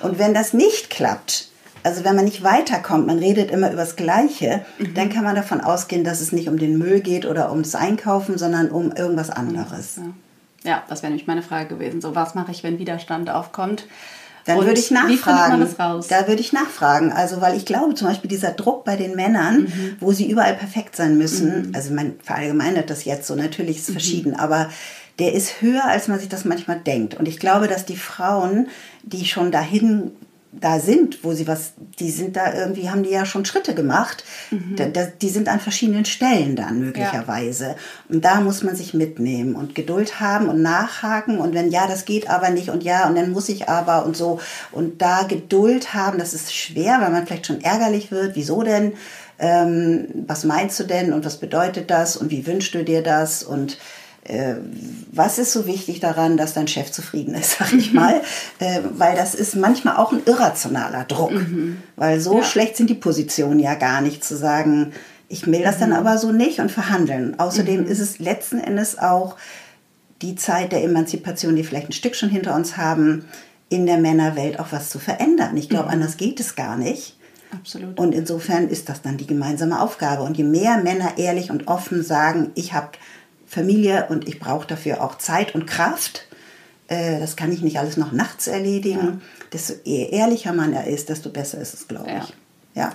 Und 0.02 0.18
wenn 0.18 0.34
das 0.34 0.52
nicht 0.52 0.90
klappt, 0.90 1.48
also 1.82 2.04
wenn 2.04 2.14
man 2.16 2.24
nicht 2.26 2.42
weiterkommt, 2.42 3.06
man 3.06 3.18
redet 3.18 3.50
immer 3.50 3.68
über 3.72 3.80
das 3.82 3.96
Gleiche, 3.96 4.64
dann 4.94 5.08
kann 5.08 5.24
man 5.24 5.34
davon 5.34 5.60
ausgehen, 5.60 6.04
dass 6.04 6.20
es 6.20 6.30
nicht 6.32 6.48
um 6.48 6.58
den 6.58 6.76
Müll 6.78 7.00
geht 7.00 7.24
oder 7.26 7.50
ums 7.50 7.74
Einkaufen, 7.74 8.36
sondern 8.38 8.70
um 8.70 8.92
irgendwas 8.92 9.30
anderes. 9.30 9.98
Ja, 10.62 10.82
das 10.88 11.02
wäre 11.02 11.10
nämlich 11.10 11.26
meine 11.26 11.42
Frage 11.42 11.70
gewesen. 11.74 12.00
So, 12.02 12.14
was 12.14 12.34
mache 12.34 12.50
ich, 12.50 12.62
wenn 12.62 12.78
Widerstand 12.78 13.30
aufkommt? 13.30 13.86
Dann 14.46 14.58
Und 14.58 14.66
würde 14.66 14.80
ich 14.80 14.90
Wie 14.90 14.94
findet 14.94 15.16
nachfragen. 15.24 15.50
man 15.50 15.60
das 15.60 15.78
raus? 15.78 16.08
Da 16.08 16.26
würde 16.26 16.40
ich 16.40 16.52
nachfragen. 16.52 17.12
Also, 17.12 17.40
weil 17.42 17.56
ich 17.56 17.66
glaube, 17.66 17.94
zum 17.94 18.08
Beispiel 18.08 18.28
dieser 18.28 18.52
Druck 18.52 18.84
bei 18.84 18.96
den 18.96 19.14
Männern, 19.14 19.62
Mhm. 19.64 19.96
wo 20.00 20.12
sie 20.12 20.30
überall 20.30 20.54
perfekt 20.54 20.96
sein 20.96 21.18
müssen, 21.18 21.72
also 21.74 21.92
man 21.94 22.14
verallgemeinert 22.22 22.88
das 22.90 23.04
jetzt 23.04 23.26
so, 23.26 23.34
natürlich 23.36 23.76
ist 23.76 23.82
es 23.84 23.88
Mhm. 23.90 23.92
verschieden, 23.92 24.34
aber 24.34 24.70
der 25.20 25.35
ist 25.35 25.61
höher, 25.61 25.85
als 25.85 26.09
man 26.09 26.18
sich 26.18 26.28
das 26.28 26.44
manchmal 26.44 26.80
denkt. 26.80 27.14
Und 27.14 27.28
ich 27.28 27.38
glaube, 27.38 27.68
dass 27.68 27.85
die 27.85 27.96
Frauen, 27.96 28.68
die 29.02 29.26
schon 29.26 29.52
dahin 29.52 30.12
da 30.52 30.80
sind, 30.80 31.22
wo 31.22 31.33
sie 31.33 31.46
was, 31.46 31.74
die 32.00 32.11
sind 32.11 32.37
da 32.37 32.52
irgendwie, 32.52 32.90
haben 32.90 33.04
die 33.04 33.11
ja 33.11 33.24
schon 33.24 33.44
Schritte 33.44 33.72
gemacht. 33.72 34.24
Mhm. 34.50 34.74
Da, 34.76 34.87
da, 34.87 35.04
die 35.06 35.28
sind 35.28 35.48
an 35.48 35.61
verschiedenen 35.61 36.04
Stellen 36.04 36.56
dann 36.56 36.80
möglicherweise. 36.80 37.64
Ja. 37.64 37.74
Und 38.09 38.24
da 38.24 38.40
muss 38.40 38.64
man 38.64 38.74
sich 38.74 38.92
mitnehmen 38.92 39.54
und 39.54 39.76
Geduld 39.76 40.18
haben 40.18 40.48
und 40.48 40.61
nachhaken. 40.61 41.38
Und 41.38 41.54
wenn 41.54 41.70
ja, 41.70 41.87
das 41.87 42.04
geht 42.04 42.28
aber 42.28 42.50
nicht 42.50 42.68
und 42.68 42.83
ja, 42.83 43.09
und 43.09 43.14
dann 43.14 43.30
muss 43.30 43.48
ich 43.48 43.68
aber 43.68 44.04
und 44.04 44.16
so. 44.16 44.40
Und 44.72 45.00
da 45.00 45.22
Geduld 45.22 45.94
haben, 45.94 46.18
das 46.18 46.35
ist 46.35 46.52
schwer, 46.52 46.98
weil 47.00 47.11
man 47.11 47.26
vielleicht 47.26 47.46
schon 47.46 47.61
ärgerlich 47.61 48.11
wird. 48.11 48.35
Wieso 48.35 48.64
denn? 48.64 48.94
Ähm, 49.38 50.09
was 50.26 50.44
meinst 50.44 50.80
du 50.80 50.85
denn 50.85 51.12
und 51.12 51.24
was 51.24 51.37
bedeutet 51.37 51.90
das 51.90 52.16
und 52.16 52.30
wie 52.30 52.46
wünschst 52.46 52.74
du 52.74 52.83
dir 52.83 53.02
das? 53.02 53.44
Und 53.44 53.78
was 55.12 55.38
ist 55.38 55.52
so 55.52 55.66
wichtig 55.66 56.00
daran, 56.00 56.36
dass 56.36 56.54
dein 56.54 56.68
Chef 56.68 56.90
zufrieden 56.92 57.34
ist, 57.34 57.52
sag 57.58 57.72
ich 57.72 57.92
mal, 57.92 58.20
äh, 58.58 58.80
weil 58.92 59.16
das 59.16 59.34
ist 59.34 59.56
manchmal 59.56 59.96
auch 59.96 60.12
ein 60.12 60.22
irrationaler 60.24 61.04
Druck, 61.04 61.32
mhm. 61.32 61.78
weil 61.96 62.20
so 62.20 62.38
ja. 62.38 62.44
schlecht 62.44 62.76
sind 62.76 62.90
die 62.90 62.94
Positionen 62.94 63.58
ja 63.58 63.74
gar 63.74 64.00
nicht 64.00 64.24
zu 64.24 64.36
sagen, 64.36 64.92
ich 65.28 65.46
will 65.46 65.62
das 65.62 65.76
mhm. 65.76 65.80
dann 65.80 65.92
aber 65.92 66.18
so 66.18 66.32
nicht 66.32 66.58
und 66.60 66.70
verhandeln. 66.70 67.38
Außerdem 67.38 67.82
mhm. 67.82 67.86
ist 67.86 68.00
es 68.00 68.18
letzten 68.18 68.58
Endes 68.58 68.98
auch 68.98 69.36
die 70.22 70.34
Zeit 70.34 70.72
der 70.72 70.84
Emanzipation, 70.84 71.56
die 71.56 71.64
vielleicht 71.64 71.88
ein 71.88 71.92
Stück 71.92 72.14
schon 72.14 72.28
hinter 72.28 72.54
uns 72.54 72.76
haben, 72.76 73.24
in 73.68 73.86
der 73.86 73.98
Männerwelt 73.98 74.58
auch 74.58 74.72
was 74.72 74.90
zu 74.90 74.98
verändern. 74.98 75.56
Ich 75.56 75.68
glaube, 75.68 75.86
mhm. 75.86 75.94
anders 75.94 76.16
geht 76.16 76.40
es 76.40 76.56
gar 76.56 76.76
nicht. 76.76 77.16
Absolut. 77.52 77.98
Und 77.98 78.14
insofern 78.14 78.68
ist 78.68 78.88
das 78.88 79.02
dann 79.02 79.16
die 79.16 79.26
gemeinsame 79.26 79.80
Aufgabe. 79.80 80.22
Und 80.22 80.36
je 80.36 80.44
mehr 80.44 80.78
Männer 80.78 81.16
ehrlich 81.16 81.50
und 81.50 81.68
offen 81.68 82.02
sagen, 82.02 82.50
ich 82.54 82.74
habe 82.74 82.90
Familie 83.50 84.06
und 84.10 84.28
ich 84.28 84.38
brauche 84.38 84.66
dafür 84.66 85.02
auch 85.02 85.18
Zeit 85.18 85.56
und 85.56 85.66
Kraft. 85.66 86.26
Äh, 86.86 87.18
das 87.18 87.34
kann 87.34 87.50
ich 87.50 87.62
nicht 87.62 87.80
alles 87.80 87.96
noch 87.96 88.12
nachts 88.12 88.46
erledigen. 88.46 89.04
Ja. 89.04 89.18
Desto 89.52 89.74
ehrlicher 89.84 90.52
man 90.52 90.72
er 90.72 90.86
ist, 90.86 91.08
desto 91.08 91.30
besser 91.30 91.60
ist 91.60 91.74
es, 91.74 91.88
glaube 91.88 92.08
ich. 92.08 92.34
Ja. 92.76 92.82
ja. 92.84 92.92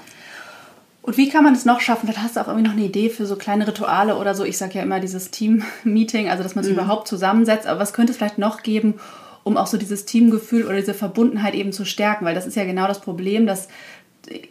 Und 1.01 1.17
wie 1.17 1.27
kann 1.27 1.43
man 1.43 1.53
es 1.53 1.65
noch 1.65 1.81
schaffen? 1.81 2.07
Vielleicht 2.07 2.23
hast 2.23 2.37
du 2.37 2.39
auch 2.39 2.47
irgendwie 2.47 2.67
noch 2.67 2.73
eine 2.73 2.85
Idee 2.85 3.09
für 3.09 3.25
so 3.25 3.35
kleine 3.35 3.67
Rituale 3.67 4.15
oder 4.15 4.33
so. 4.33 4.45
Ich 4.45 4.57
sage 4.57 4.75
ja 4.75 4.83
immer 4.83 5.01
dieses 5.01 5.29
Team-Meeting, 5.29 6.29
also 6.29 6.41
dass 6.41 6.55
man 6.55 6.63
sich 6.63 6.73
mhm. 6.73 6.79
überhaupt 6.79 7.09
zusammensetzt. 7.09 7.67
Aber 7.67 7.81
was 7.81 7.91
könnte 7.91 8.11
es 8.11 8.17
vielleicht 8.17 8.37
noch 8.37 8.63
geben, 8.63 8.95
um 9.43 9.57
auch 9.57 9.67
so 9.67 9.75
dieses 9.77 10.05
Teamgefühl 10.05 10.65
oder 10.65 10.77
diese 10.77 10.93
Verbundenheit 10.93 11.53
eben 11.53 11.73
zu 11.73 11.83
stärken? 11.83 12.23
Weil 12.23 12.33
das 12.33 12.47
ist 12.47 12.55
ja 12.55 12.63
genau 12.63 12.87
das 12.87 13.01
Problem, 13.01 13.45
dass 13.45 13.67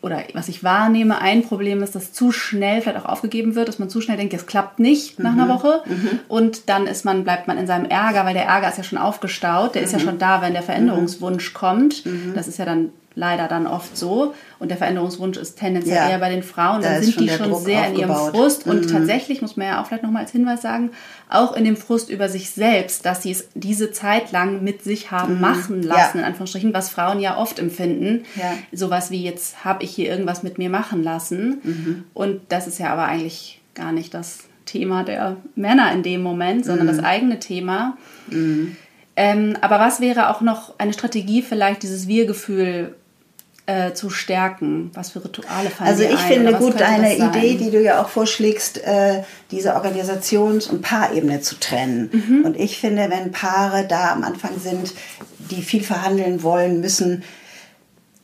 oder 0.03 0.23
was 0.35 0.49
ich 0.49 0.65
wahrnehme, 0.65 1.21
ein 1.21 1.43
Problem 1.43 1.83
ist, 1.83 1.95
dass 1.95 2.13
zu 2.13 2.33
schnell 2.33 2.81
vielleicht 2.81 2.99
auch 2.99 3.09
aufgegeben 3.09 3.55
wird, 3.55 3.69
dass 3.69 3.79
man 3.79 3.91
zu 3.91 4.01
schnell 4.01 4.17
denkt, 4.17 4.35
es 4.35 4.47
klappt 4.47 4.79
nicht 4.79 5.19
nach 5.19 5.33
mhm. 5.33 5.41
einer 5.41 5.55
Woche 5.55 5.83
mhm. 5.87 6.21
und 6.29 6.69
dann 6.69 6.87
ist 6.87 7.05
man, 7.05 7.25
bleibt 7.25 7.49
man 7.49 7.59
in 7.59 7.67
seinem 7.67 7.87
Ärger, 7.87 8.25
weil 8.25 8.35
der 8.35 8.47
Ärger 8.47 8.69
ist 8.69 8.79
ja 8.79 8.85
schon 8.85 8.99
aufgestaut, 8.99 9.75
der 9.75 9.83
mhm. 9.83 9.87
ist 9.87 9.93
ja 9.93 9.99
mhm. 9.99 10.03
schon 10.05 10.19
da, 10.19 10.43
wenn 10.43 10.53
der 10.53 10.63
Veränderungswunsch 10.63 11.53
kommt. 11.55 12.07
Mhm. 12.07 12.33
Das 12.35 12.49
ist 12.49 12.59
ja 12.59 12.65
dann 12.65 12.91
leider 13.15 13.49
dann 13.49 13.67
oft 13.67 13.97
so. 13.97 14.35
Und 14.59 14.71
der 14.71 14.77
Veränderungswunsch 14.77 15.37
ist 15.37 15.59
tendenziell 15.59 15.97
ja. 15.97 16.11
eher 16.11 16.19
bei 16.19 16.31
den 16.31 16.43
Frauen. 16.43 16.83
Dann 16.83 17.03
sind 17.03 17.21
die 17.21 17.29
schon 17.29 17.51
Druck 17.51 17.63
sehr 17.63 17.83
aufgebaut. 17.83 17.95
in 17.95 18.01
ihrem 18.01 18.31
Frust. 18.31 18.67
Und 18.67 18.87
mhm. 18.87 18.91
tatsächlich 18.91 19.43
muss 19.43 19.57
man 19.57 19.69
ja 19.69 19.83
auch 19.83 19.87
vielleicht 19.87 20.03
nochmal 20.03 20.23
als 20.23 20.33
Hinweis 20.33 20.63
sagen, 20.63 20.91
auch 21.29 21.55
in 21.55 21.65
dem 21.65 21.77
Frust 21.77 22.11
über 22.11 22.29
sich 22.29 22.51
selbst, 22.51 23.07
dass 23.07 23.23
sie 23.23 23.31
es 23.31 23.49
diese 23.55 23.93
Zeit 23.93 24.33
lang 24.33 24.63
mit 24.63 24.83
sich 24.83 25.11
haben 25.11 25.37
mhm. 25.37 25.41
machen 25.41 25.83
lassen, 25.83 26.19
ja. 26.19 26.23
in 26.23 26.27
Anführungsstrichen, 26.27 26.75
was 26.75 26.91
Frauen 26.91 27.21
ja 27.21 27.37
oft 27.37 27.59
empfinden. 27.59 28.25
Ja. 28.37 28.55
Sowas 28.73 29.11
wie 29.11 29.23
jetzt 29.23 29.65
habe 29.65 29.85
ich 29.85 29.91
hier 29.91 30.09
irgendwas 30.09 30.43
mit 30.43 30.59
mir 30.59 30.71
machen 30.71 31.03
lassen. 31.03 31.61
Mhm. 31.63 32.05
Und 32.15 32.41
das 32.49 32.67
ist 32.67 32.79
ja 32.79 32.93
aber 32.93 33.05
eigentlich 33.05 33.61
gar 33.75 33.93
nicht 33.93 34.15
das 34.15 34.45
Thema 34.67 35.05
der 35.05 35.37
Männer 35.55 35.93
in 35.93 36.03
dem 36.03 36.23
Moment, 36.23 36.65
sondern 36.65 36.87
das 36.87 36.99
mhm. 36.99 37.05
eigene 37.05 37.39
Thema. 37.39 37.97
Mhm. 38.29 38.77
Ähm, 39.17 39.57
aber 39.61 39.79
was 39.79 40.01
wäre 40.01 40.31
auch 40.31 40.41
noch 40.41 40.79
eine 40.79 40.93
Strategie, 40.93 41.43
vielleicht 41.43 41.83
dieses 41.83 42.09
Wir-Gefühl 42.09 42.97
äh, 43.67 43.93
zu 43.93 44.11
stärken? 44.11 44.91
Was 44.95 45.11
für 45.11 45.25
Rituale 45.25 45.71
fallen 45.71 45.91
Also 45.91 46.03
ich 46.03 46.21
finde 46.21 46.55
gut 46.55 46.83
eine 46.83 47.17
Idee, 47.17 47.57
die 47.57 47.71
du 47.71 47.81
ja 47.83 48.03
auch 48.03 48.09
vorschlägst, 48.09 48.79
äh, 48.85 49.23
diese 49.51 49.75
Organisations- 49.75 50.69
und 50.69 50.83
Paarebene 50.83 51.41
zu 51.41 51.59
trennen. 51.59 52.11
Mhm. 52.13 52.45
Und 52.45 52.59
ich 52.59 52.79
finde, 52.79 53.09
wenn 53.11 53.33
Paare 53.33 53.87
da 53.87 54.13
am 54.13 54.23
Anfang 54.23 54.59
sind, 54.59 54.93
die 55.51 55.63
viel 55.63 55.83
verhandeln 55.83 56.43
wollen, 56.43 56.81
müssen, 56.81 57.23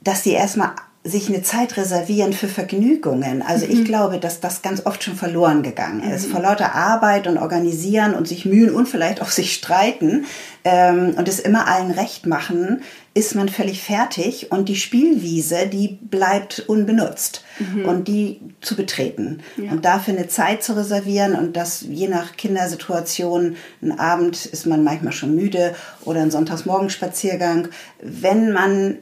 dass 0.03 0.22
die 0.22 0.33
erstmal 0.33 0.72
sich 1.02 1.28
eine 1.28 1.42
Zeit 1.42 1.78
reservieren 1.78 2.34
für 2.34 2.48
Vergnügungen. 2.48 3.40
Also 3.40 3.64
mhm. 3.64 3.72
ich 3.72 3.84
glaube, 3.86 4.18
dass 4.18 4.40
das 4.40 4.60
ganz 4.60 4.84
oft 4.84 5.02
schon 5.02 5.16
verloren 5.16 5.62
gegangen 5.62 6.02
ist. 6.02 6.28
Mhm. 6.28 6.32
Vor 6.32 6.42
lauter 6.42 6.74
Arbeit 6.74 7.26
und 7.26 7.38
Organisieren 7.38 8.14
und 8.14 8.28
sich 8.28 8.44
mühen 8.44 8.74
und 8.74 8.86
vielleicht 8.86 9.22
auch 9.22 9.30
sich 9.30 9.54
streiten 9.54 10.26
ähm, 10.62 11.14
und 11.16 11.26
es 11.26 11.40
immer 11.40 11.68
allen 11.68 11.90
recht 11.90 12.26
machen, 12.26 12.82
ist 13.14 13.34
man 13.34 13.48
völlig 13.48 13.82
fertig 13.82 14.52
und 14.52 14.68
die 14.68 14.76
Spielwiese, 14.76 15.66
die 15.66 15.98
bleibt 16.02 16.60
unbenutzt 16.68 17.44
mhm. 17.58 17.86
und 17.86 18.06
die 18.06 18.40
zu 18.60 18.76
betreten. 18.76 19.42
Ja. 19.56 19.72
Und 19.72 19.86
dafür 19.86 20.14
eine 20.14 20.28
Zeit 20.28 20.62
zu 20.62 20.76
reservieren 20.76 21.34
und 21.34 21.56
das 21.56 21.80
je 21.80 22.08
nach 22.08 22.36
Kindersituation, 22.36 23.56
ein 23.82 23.98
Abend 23.98 24.44
ist 24.44 24.66
man 24.66 24.84
manchmal 24.84 25.14
schon 25.14 25.34
müde 25.34 25.74
oder 26.04 26.20
ein 26.20 26.30
Sonntagsmorgenspaziergang. 26.30 27.68
Wenn 28.02 28.52
man 28.52 28.98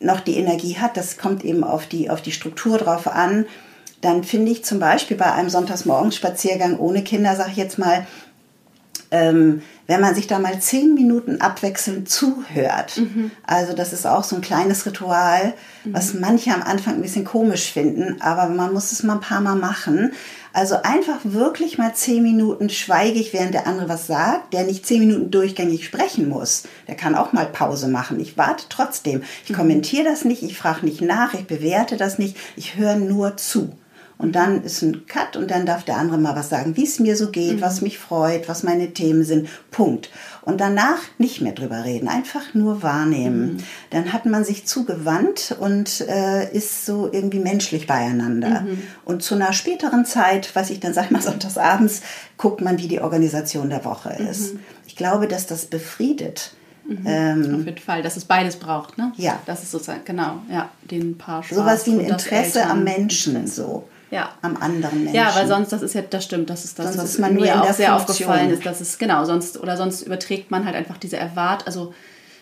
noch 0.00 0.20
die 0.20 0.36
Energie 0.36 0.76
hat, 0.78 0.96
das 0.96 1.16
kommt 1.16 1.44
eben 1.44 1.64
auf 1.64 1.86
die, 1.86 2.10
auf 2.10 2.22
die 2.22 2.32
Struktur 2.32 2.78
drauf 2.78 3.06
an, 3.06 3.46
dann 4.00 4.22
finde 4.22 4.52
ich 4.52 4.64
zum 4.64 4.78
Beispiel 4.78 5.16
bei 5.16 5.32
einem 5.32 5.48
Sonntagsmorgenspaziergang 5.48 6.78
ohne 6.78 7.02
Kinder, 7.02 7.36
sage 7.36 7.52
ich 7.52 7.56
jetzt 7.56 7.78
mal, 7.78 8.06
ähm, 9.10 9.62
wenn 9.86 10.00
man 10.00 10.14
sich 10.14 10.26
da 10.26 10.38
mal 10.38 10.60
zehn 10.60 10.94
Minuten 10.94 11.40
abwechselnd 11.40 12.08
zuhört. 12.08 12.98
Mhm. 12.98 13.30
Also 13.46 13.74
das 13.74 13.92
ist 13.92 14.06
auch 14.06 14.24
so 14.24 14.36
ein 14.36 14.42
kleines 14.42 14.86
Ritual, 14.86 15.54
mhm. 15.84 15.94
was 15.94 16.14
manche 16.14 16.52
am 16.52 16.62
Anfang 16.62 16.94
ein 16.94 17.02
bisschen 17.02 17.24
komisch 17.24 17.72
finden, 17.72 18.20
aber 18.20 18.48
man 18.48 18.72
muss 18.72 18.92
es 18.92 19.02
mal 19.02 19.14
ein 19.14 19.20
paar 19.20 19.40
Mal 19.40 19.56
machen. 19.56 20.12
Also 20.54 20.76
einfach 20.84 21.18
wirklich 21.24 21.78
mal 21.78 21.94
zehn 21.94 22.22
Minuten 22.22 22.70
schweigig, 22.70 23.32
während 23.32 23.54
der 23.54 23.66
andere 23.66 23.88
was 23.88 24.06
sagt, 24.06 24.54
der 24.54 24.62
nicht 24.62 24.86
zehn 24.86 25.00
Minuten 25.00 25.32
durchgängig 25.32 25.84
sprechen 25.84 26.28
muss. 26.28 26.62
Der 26.86 26.94
kann 26.94 27.16
auch 27.16 27.32
mal 27.32 27.46
Pause 27.46 27.88
machen. 27.88 28.20
Ich 28.20 28.38
warte 28.38 28.66
trotzdem. 28.68 29.24
Ich 29.42 29.50
mhm. 29.50 29.56
kommentiere 29.56 30.04
das 30.04 30.24
nicht, 30.24 30.44
ich 30.44 30.56
frage 30.56 30.86
nicht 30.86 31.00
nach, 31.00 31.34
ich 31.34 31.48
bewerte 31.48 31.96
das 31.96 32.20
nicht, 32.20 32.36
ich 32.54 32.76
höre 32.76 32.94
nur 32.94 33.36
zu. 33.36 33.72
Und 34.16 34.36
dann 34.36 34.62
ist 34.62 34.80
ein 34.82 35.06
Cut 35.06 35.36
und 35.36 35.50
dann 35.50 35.66
darf 35.66 35.84
der 35.84 35.96
andere 35.96 36.18
mal 36.18 36.36
was 36.36 36.48
sagen, 36.48 36.76
wie 36.76 36.84
es 36.84 37.00
mir 37.00 37.16
so 37.16 37.30
geht, 37.30 37.56
mhm. 37.56 37.60
was 37.60 37.80
mich 37.80 37.98
freut, 37.98 38.48
was 38.48 38.62
meine 38.62 38.92
Themen 38.92 39.24
sind. 39.24 39.48
Punkt. 39.70 40.08
Und 40.42 40.60
danach 40.60 40.98
nicht 41.18 41.40
mehr 41.40 41.52
drüber 41.52 41.84
reden, 41.84 42.06
einfach 42.06 42.54
nur 42.54 42.82
wahrnehmen. 42.82 43.54
Mhm. 43.54 43.56
Dann 43.90 44.12
hat 44.12 44.24
man 44.24 44.44
sich 44.44 44.66
zugewandt 44.66 45.56
und 45.58 46.02
äh, 46.02 46.52
ist 46.52 46.86
so 46.86 47.10
irgendwie 47.12 47.40
menschlich 47.40 47.86
beieinander. 47.86 48.60
Mhm. 48.60 48.82
Und 49.04 49.22
zu 49.22 49.34
einer 49.34 49.52
späteren 49.52 50.04
Zeit, 50.04 50.54
was 50.54 50.70
ich 50.70 50.80
dann 50.80 50.94
sag 50.94 51.10
mal 51.10 51.22
sonntags 51.22 51.58
abends, 51.58 52.02
guckt 52.36 52.60
man, 52.60 52.78
wie 52.78 52.88
die 52.88 53.00
Organisation 53.00 53.68
der 53.68 53.84
Woche 53.84 54.10
ist. 54.30 54.54
Mhm. 54.54 54.60
Ich 54.86 54.96
glaube, 54.96 55.26
dass 55.26 55.46
das 55.46 55.66
befriedet. 55.66 56.52
Mhm. 56.86 57.02
Ähm, 57.04 57.54
Auf 57.60 57.66
jeden 57.66 57.78
Fall, 57.78 58.02
dass 58.02 58.16
es 58.16 58.26
beides 58.26 58.56
braucht, 58.56 58.98
ne? 58.98 59.12
Ja. 59.16 59.40
Das 59.46 59.62
ist 59.62 59.70
sozusagen, 59.70 60.02
genau, 60.04 60.42
ja, 60.50 60.68
den 60.90 61.16
Paar 61.18 61.42
Spaß 61.42 61.56
Sowas 61.56 61.86
wie 61.86 61.92
ein 61.92 62.00
Interesse 62.00 62.66
am 62.66 62.84
Menschen, 62.84 63.46
so 63.46 63.88
ja. 64.10 64.30
am 64.42 64.56
anderen 64.56 65.04
Menschen. 65.04 65.14
Ja, 65.14 65.34
weil 65.34 65.46
sonst, 65.46 65.72
das 65.72 65.82
ist 65.82 65.94
ja, 65.94 66.02
das 66.02 66.24
stimmt, 66.24 66.50
das 66.50 66.64
ist 66.64 66.78
das, 66.78 66.86
sonst 66.86 66.98
was 66.98 67.10
ist 67.10 67.18
man 67.18 67.34
mir 67.34 67.62
auch 67.62 67.72
sehr 67.72 67.96
Funktion. 67.96 68.28
aufgefallen 68.28 68.50
ist, 68.50 68.64
dass 68.66 68.80
es, 68.80 68.98
genau, 68.98 69.24
sonst, 69.24 69.60
oder 69.60 69.76
sonst 69.76 70.02
überträgt 70.02 70.50
man 70.50 70.64
halt 70.64 70.76
einfach 70.76 70.98
diese 70.98 71.16
Erwart, 71.16 71.66
also 71.66 71.94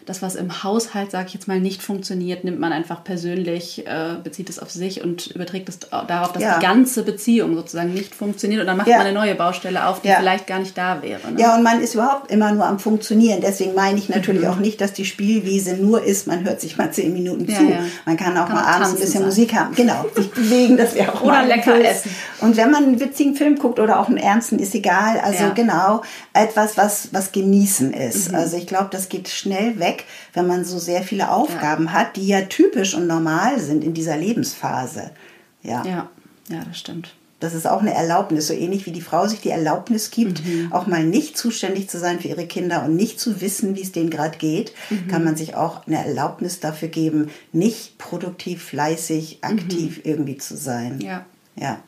das, 0.07 0.23
was 0.23 0.35
im 0.35 0.63
Haushalt, 0.63 1.11
sage 1.11 1.27
ich 1.29 1.35
jetzt 1.35 1.49
mal, 1.49 1.61
nicht 1.61 1.83
funktioniert, 1.83 2.45
nimmt 2.45 2.59
man 2.59 2.73
einfach 2.73 3.05
persönlich, 3.05 3.87
äh, 3.87 4.17
bezieht 4.23 4.51
es 4.51 4.59
auf 4.59 4.71
sich 4.71 5.03
und 5.03 5.29
überträgt 5.29 5.69
es 5.69 5.79
darauf, 5.79 6.33
dass 6.33 6.43
ja. 6.43 6.59
die 6.59 6.65
ganze 6.65 7.03
Beziehung 7.03 7.55
sozusagen 7.55 7.93
nicht 7.93 8.15
funktioniert. 8.15 8.61
Und 8.61 8.67
dann 8.67 8.77
macht 8.77 8.89
ja. 8.89 8.99
man 8.99 9.07
eine 9.07 9.19
neue 9.19 9.35
Baustelle 9.35 9.87
auf, 9.87 10.01
die 10.03 10.09
ja. 10.09 10.17
vielleicht 10.19 10.47
gar 10.47 10.59
nicht 10.59 10.77
da 10.77 11.03
wäre. 11.03 11.33
Ne? 11.33 11.41
Ja, 11.41 11.57
und 11.57 11.63
man 11.63 11.81
ist 11.81 11.95
überhaupt 11.95 12.31
immer 12.31 12.53
nur 12.53 12.67
am 12.67 12.79
Funktionieren. 12.79 13.41
Deswegen 13.41 13.75
meine 13.75 13.99
ich 13.99 14.09
natürlich 14.09 14.43
mhm. 14.43 14.49
auch 14.49 14.57
nicht, 14.57 14.81
dass 14.81 14.93
die 14.93 15.05
Spielwiese 15.05 15.77
nur 15.77 16.03
ist, 16.03 16.27
man 16.27 16.45
hört 16.45 16.61
sich 16.61 16.77
mal 16.77 16.91
zehn 16.93 17.13
Minuten 17.13 17.49
zu. 17.49 17.63
Man 18.05 18.17
kann 18.17 18.37
auch 18.37 18.47
kann 18.47 18.57
mal 18.57 18.65
abends 18.65 18.91
ein 18.91 18.97
bisschen 18.97 19.13
sein. 19.13 19.25
Musik 19.25 19.55
haben. 19.55 19.75
Genau, 19.75 20.05
sich 20.15 20.31
bewegen, 20.35 20.77
das 20.77 20.95
wäre 20.95 21.15
auch 21.15 21.23
Oder 21.23 21.45
lecker 21.45 21.77
Impuls. 21.77 21.91
essen. 21.91 22.11
Und 22.41 22.57
wenn 22.57 22.71
man 22.71 22.85
einen 22.85 23.01
witzigen 23.01 23.35
Film 23.35 23.57
guckt 23.57 23.79
oder 23.79 24.01
auch 24.01 24.09
einen 24.09 24.17
ernsten, 24.17 24.59
ist 24.59 24.75
egal. 24.75 25.21
Also 25.21 25.45
genau, 25.55 26.03
etwas, 26.33 26.77
was, 26.77 27.09
was 27.13 27.33
genießen 27.33 27.93
ist. 27.93 28.31
Mhm. 28.31 28.35
Also 28.35 28.57
ich 28.57 28.67
glaube, 28.67 28.89
das 28.91 29.09
geht 29.09 29.29
schnell 29.29 29.79
weg, 29.79 29.92
wenn 30.33 30.47
man 30.47 30.65
so 30.65 30.79
sehr 30.79 31.03
viele 31.03 31.31
Aufgaben 31.31 31.87
ja. 31.87 31.93
hat, 31.93 32.17
die 32.17 32.27
ja 32.27 32.43
typisch 32.43 32.95
und 32.95 33.07
normal 33.07 33.61
sind 33.61 33.85
in 33.85 33.95
dieser 33.95 34.17
Lebensphase. 34.17 35.11
Ja, 35.63 35.85
ja, 35.85 36.09
ja 36.49 36.65
das 36.65 36.79
stimmt. 36.79 37.15
Das 37.43 37.55
ist 37.55 37.67
auch 37.67 37.81
eine 37.81 37.93
Erlaubnis, 37.93 38.47
so 38.47 38.55
ähnlich 38.55 38.87
wie 38.87 38.93
die 38.93 39.01
Frau 39.01 39.27
sich 39.27 39.41
die 39.41 39.51
Erlaubnis 39.51 40.13
gibt, 40.13 40.47
mhm. 40.47 40.73
auch 40.73 40.87
mal 40.87 41.03
nicht 41.03 41.37
zuständig 41.37 41.91
zu 41.91 41.99
sein 41.99 42.21
für 42.21 42.29
ihre 42.29 42.47
Kinder 42.47 42.85
und 42.85 42.95
nicht 42.95 43.19
zu 43.19 43.41
wissen, 43.41 43.75
wie 43.75 43.83
es 43.83 43.91
denen 43.91 44.11
gerade 44.11 44.39
geht, 44.39 44.73
mhm. 44.91 45.09
kann 45.09 45.25
man 45.25 45.35
sich 45.35 45.57
auch 45.57 45.85
eine 45.89 45.99
Erlaubnis 46.07 46.61
dafür 46.61 46.87
geben, 46.87 47.31
nicht 47.51 47.99
produktiv, 47.99 48.63
fleißig, 48.63 49.39
aktiv 49.41 49.97
mhm. 49.97 50.03
irgendwie 50.05 50.39
zu 50.39 50.57
sein. 50.57 51.01
Ja. 51.01 51.27
Ja. 51.57 51.81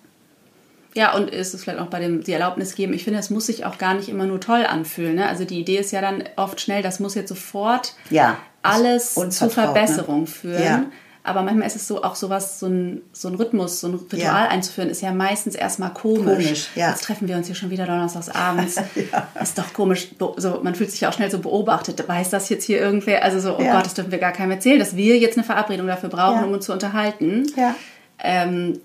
Ja, 0.94 1.14
und 1.14 1.30
ist 1.30 1.54
es 1.54 1.62
vielleicht 1.62 1.80
auch 1.80 1.88
bei 1.88 1.98
dem 1.98 2.22
die 2.22 2.32
Erlaubnis 2.32 2.74
geben. 2.74 2.92
Ich 2.92 3.04
finde, 3.04 3.18
es 3.18 3.30
muss 3.30 3.46
sich 3.46 3.64
auch 3.64 3.78
gar 3.78 3.94
nicht 3.94 4.08
immer 4.08 4.26
nur 4.26 4.40
toll 4.40 4.64
anfühlen. 4.64 5.16
Ne? 5.16 5.28
Also 5.28 5.44
die 5.44 5.58
Idee 5.58 5.78
ist 5.78 5.90
ja 5.90 6.00
dann 6.00 6.22
oft 6.36 6.60
schnell, 6.60 6.82
das 6.82 7.00
muss 7.00 7.14
jetzt 7.14 7.28
sofort 7.28 7.94
ja, 8.10 8.38
alles 8.62 9.14
zu 9.14 9.24
ne? 9.24 9.50
Verbesserung 9.50 10.20
ne? 10.20 10.26
führen. 10.26 10.62
Ja. 10.62 10.84
Aber 11.26 11.40
manchmal 11.40 11.66
ist 11.66 11.74
es 11.74 11.88
so 11.88 12.04
auch 12.04 12.14
sowas, 12.16 12.60
so 12.60 12.66
ein, 12.66 13.00
so 13.12 13.28
ein 13.28 13.34
Rhythmus, 13.34 13.80
so 13.80 13.88
ein 13.88 13.94
Ritual 13.94 14.20
Ja. 14.20 14.48
einzuführen, 14.48 14.90
ist 14.90 15.00
ja 15.00 15.10
meistens 15.10 15.54
erstmal 15.54 15.94
komisch. 15.94 16.22
Komisch, 16.22 16.68
ja. 16.74 16.90
Jetzt 16.90 17.04
treffen 17.04 17.28
wir 17.28 17.36
uns 17.36 17.46
hier 17.46 17.56
schon 17.56 17.70
wieder 17.70 17.86
donnerstags 17.86 18.28
abends. 18.28 18.76
Ja. 19.12 19.26
Ist 19.40 19.58
doch 19.58 19.72
komisch. 19.72 20.08
So, 20.36 20.60
man 20.62 20.74
fühlt 20.74 20.90
sich 20.90 21.00
ja 21.00 21.08
auch 21.08 21.12
schnell 21.14 21.30
so 21.30 21.38
beobachtet. 21.38 22.06
Weiß 22.06 22.30
das 22.30 22.50
jetzt 22.50 22.64
hier 22.64 22.78
irgendwer? 22.78 23.24
Also 23.24 23.40
so, 23.40 23.54
oh. 23.54 23.58
Gott, 23.58 23.86
das 23.86 23.94
dürfen 23.94 24.12
wir 24.12 24.18
gar 24.18 24.32
keinem 24.32 24.52
erzählen, 24.52 24.78
dass 24.78 24.96
wir 24.96 25.18
jetzt 25.18 25.38
eine 25.38 25.44
Verabredung 25.44 25.86
dafür 25.86 26.10
brauchen, 26.10 26.44
um 26.44 26.52
uns 26.52 26.66
zu 26.66 26.72
unterhalten. 26.72 27.46
Ja. 27.56 27.74
Ähm, 28.22 28.80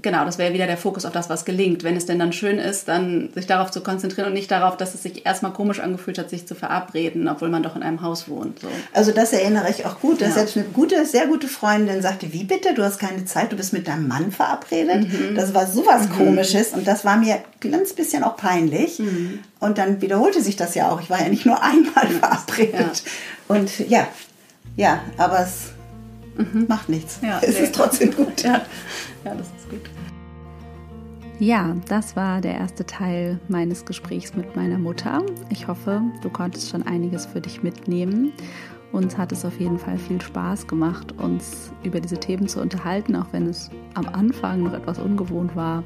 genau, 0.00 0.24
das 0.24 0.38
wäre 0.38 0.54
wieder 0.54 0.66
der 0.66 0.76
Fokus 0.76 1.04
auf 1.04 1.12
das, 1.12 1.28
was 1.28 1.44
gelingt. 1.44 1.82
Wenn 1.84 1.96
es 1.96 2.06
denn 2.06 2.18
dann 2.18 2.32
schön 2.32 2.58
ist, 2.58 2.88
dann 2.88 3.30
sich 3.34 3.46
darauf 3.46 3.70
zu 3.70 3.80
konzentrieren 3.82 4.28
und 4.28 4.34
nicht 4.34 4.50
darauf, 4.50 4.76
dass 4.76 4.94
es 4.94 5.02
sich 5.02 5.26
erstmal 5.26 5.52
komisch 5.52 5.80
angefühlt 5.80 6.18
hat, 6.18 6.30
sich 6.30 6.46
zu 6.46 6.54
verabreden, 6.54 7.28
obwohl 7.28 7.48
man 7.48 7.62
doch 7.62 7.76
in 7.76 7.82
einem 7.82 8.02
Haus 8.02 8.28
wohnt. 8.28 8.60
So. 8.60 8.68
Also 8.92 9.12
das 9.12 9.32
erinnere 9.32 9.70
ich 9.70 9.86
auch 9.86 10.00
gut, 10.00 10.20
dass 10.20 10.28
Ja. 10.28 10.34
selbst 10.34 10.56
eine 10.56 10.66
gute, 10.66 11.04
sehr 11.04 11.26
gute 11.26 11.48
Freundin 11.48 12.00
sagte, 12.02 12.32
wie 12.32 12.44
bitte, 12.44 12.74
du 12.74 12.82
hast 12.84 12.98
keine 12.98 13.24
Zeit, 13.24 13.52
du 13.52 13.56
bist 13.56 13.72
mit 13.72 13.88
deinem 13.88 14.06
Mann 14.08 14.30
verabredet. 14.32 15.08
Mhm. 15.08 15.34
Das 15.34 15.54
war 15.54 15.66
sowas 15.66 16.08
komisches 16.16 16.72
und 16.72 16.86
das 16.86 17.04
war 17.04 17.16
mir 17.16 17.40
ein 17.64 17.70
ganz 17.70 17.92
bisschen 17.92 18.22
auch 18.24 18.36
peinlich. 18.36 18.98
Mhm. 18.98 19.40
Und 19.60 19.78
dann 19.78 20.00
wiederholte 20.00 20.40
sich 20.42 20.56
das 20.56 20.74
ja 20.74 20.90
auch. 20.90 21.00
Ich 21.00 21.10
war 21.10 21.20
ja 21.20 21.28
nicht 21.28 21.44
nur 21.46 21.62
einmal 21.62 22.06
verabredet. 22.20 23.02
Und 23.48 23.78
ja, 23.88 24.06
ja, 24.76 25.00
aber 25.16 25.40
es 25.40 25.72
macht 26.68 26.88
nichts. 26.88 27.20
Mhm. 27.20 27.28
Ja, 27.28 27.40
es 27.42 27.58
nee. 27.58 27.64
ist 27.64 27.74
trotzdem 27.74 28.14
gut. 28.14 28.42
Ja, 28.44 28.62
ja 29.24 29.34
das 29.34 29.48
ist 29.48 29.68
gut. 29.68 29.82
Ja, 31.40 31.76
das 31.88 32.16
war 32.16 32.40
der 32.40 32.54
erste 32.54 32.84
Teil 32.84 33.38
meines 33.48 33.84
Gesprächs 33.84 34.34
mit 34.34 34.56
meiner 34.56 34.78
Mutter. 34.78 35.22
Ich 35.50 35.68
hoffe, 35.68 36.02
du 36.20 36.30
konntest 36.30 36.70
schon 36.70 36.82
einiges 36.82 37.26
für 37.26 37.40
dich 37.40 37.62
mitnehmen. 37.62 38.32
Uns 38.90 39.16
hat 39.16 39.30
es 39.32 39.44
auf 39.44 39.60
jeden 39.60 39.78
Fall 39.78 39.98
viel 39.98 40.20
Spaß 40.20 40.66
gemacht, 40.66 41.12
uns 41.18 41.72
über 41.84 42.00
diese 42.00 42.18
Themen 42.18 42.48
zu 42.48 42.60
unterhalten, 42.60 43.14
auch 43.14 43.26
wenn 43.32 43.46
es 43.46 43.70
am 43.94 44.08
Anfang 44.08 44.64
noch 44.64 44.72
etwas 44.72 44.98
ungewohnt 44.98 45.54
war. 45.54 45.84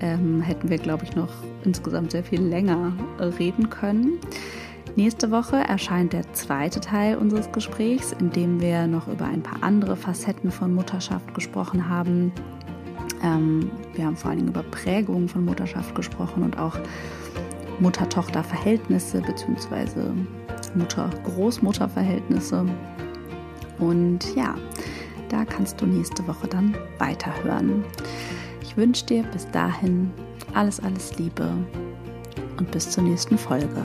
Ähm, 0.00 0.40
hätten 0.40 0.70
wir, 0.70 0.78
glaube 0.78 1.04
ich, 1.04 1.16
noch 1.16 1.30
insgesamt 1.64 2.12
sehr 2.12 2.24
viel 2.24 2.40
länger 2.40 2.92
reden 3.38 3.68
können. 3.70 4.18
Nächste 4.94 5.30
Woche 5.30 5.56
erscheint 5.56 6.12
der 6.12 6.30
zweite 6.34 6.78
Teil 6.78 7.16
unseres 7.16 7.50
Gesprächs, 7.50 8.12
in 8.12 8.30
dem 8.30 8.60
wir 8.60 8.86
noch 8.86 9.08
über 9.08 9.24
ein 9.24 9.42
paar 9.42 9.62
andere 9.62 9.96
Facetten 9.96 10.50
von 10.50 10.74
Mutterschaft 10.74 11.32
gesprochen 11.34 11.88
haben. 11.88 12.30
Ähm, 13.22 13.70
wir 13.94 14.04
haben 14.04 14.16
vor 14.16 14.30
allen 14.30 14.40
Dingen 14.40 14.50
über 14.50 14.62
Prägungen 14.64 15.30
von 15.30 15.46
Mutterschaft 15.46 15.94
gesprochen 15.94 16.42
und 16.42 16.58
auch 16.58 16.76
Mutter-Tochter-Verhältnisse 17.80 19.22
bzw. 19.22 20.10
Mutter-Großmutter-Verhältnisse. 20.74 22.66
Und 23.78 24.36
ja, 24.36 24.54
da 25.30 25.46
kannst 25.46 25.80
du 25.80 25.86
nächste 25.86 26.26
Woche 26.28 26.48
dann 26.48 26.76
weiterhören. 26.98 27.82
Ich 28.60 28.76
wünsche 28.76 29.06
dir 29.06 29.22
bis 29.32 29.50
dahin 29.50 30.10
alles, 30.52 30.80
alles 30.80 31.18
Liebe 31.18 31.48
und 32.58 32.70
bis 32.70 32.90
zur 32.90 33.04
nächsten 33.04 33.38
Folge. 33.38 33.82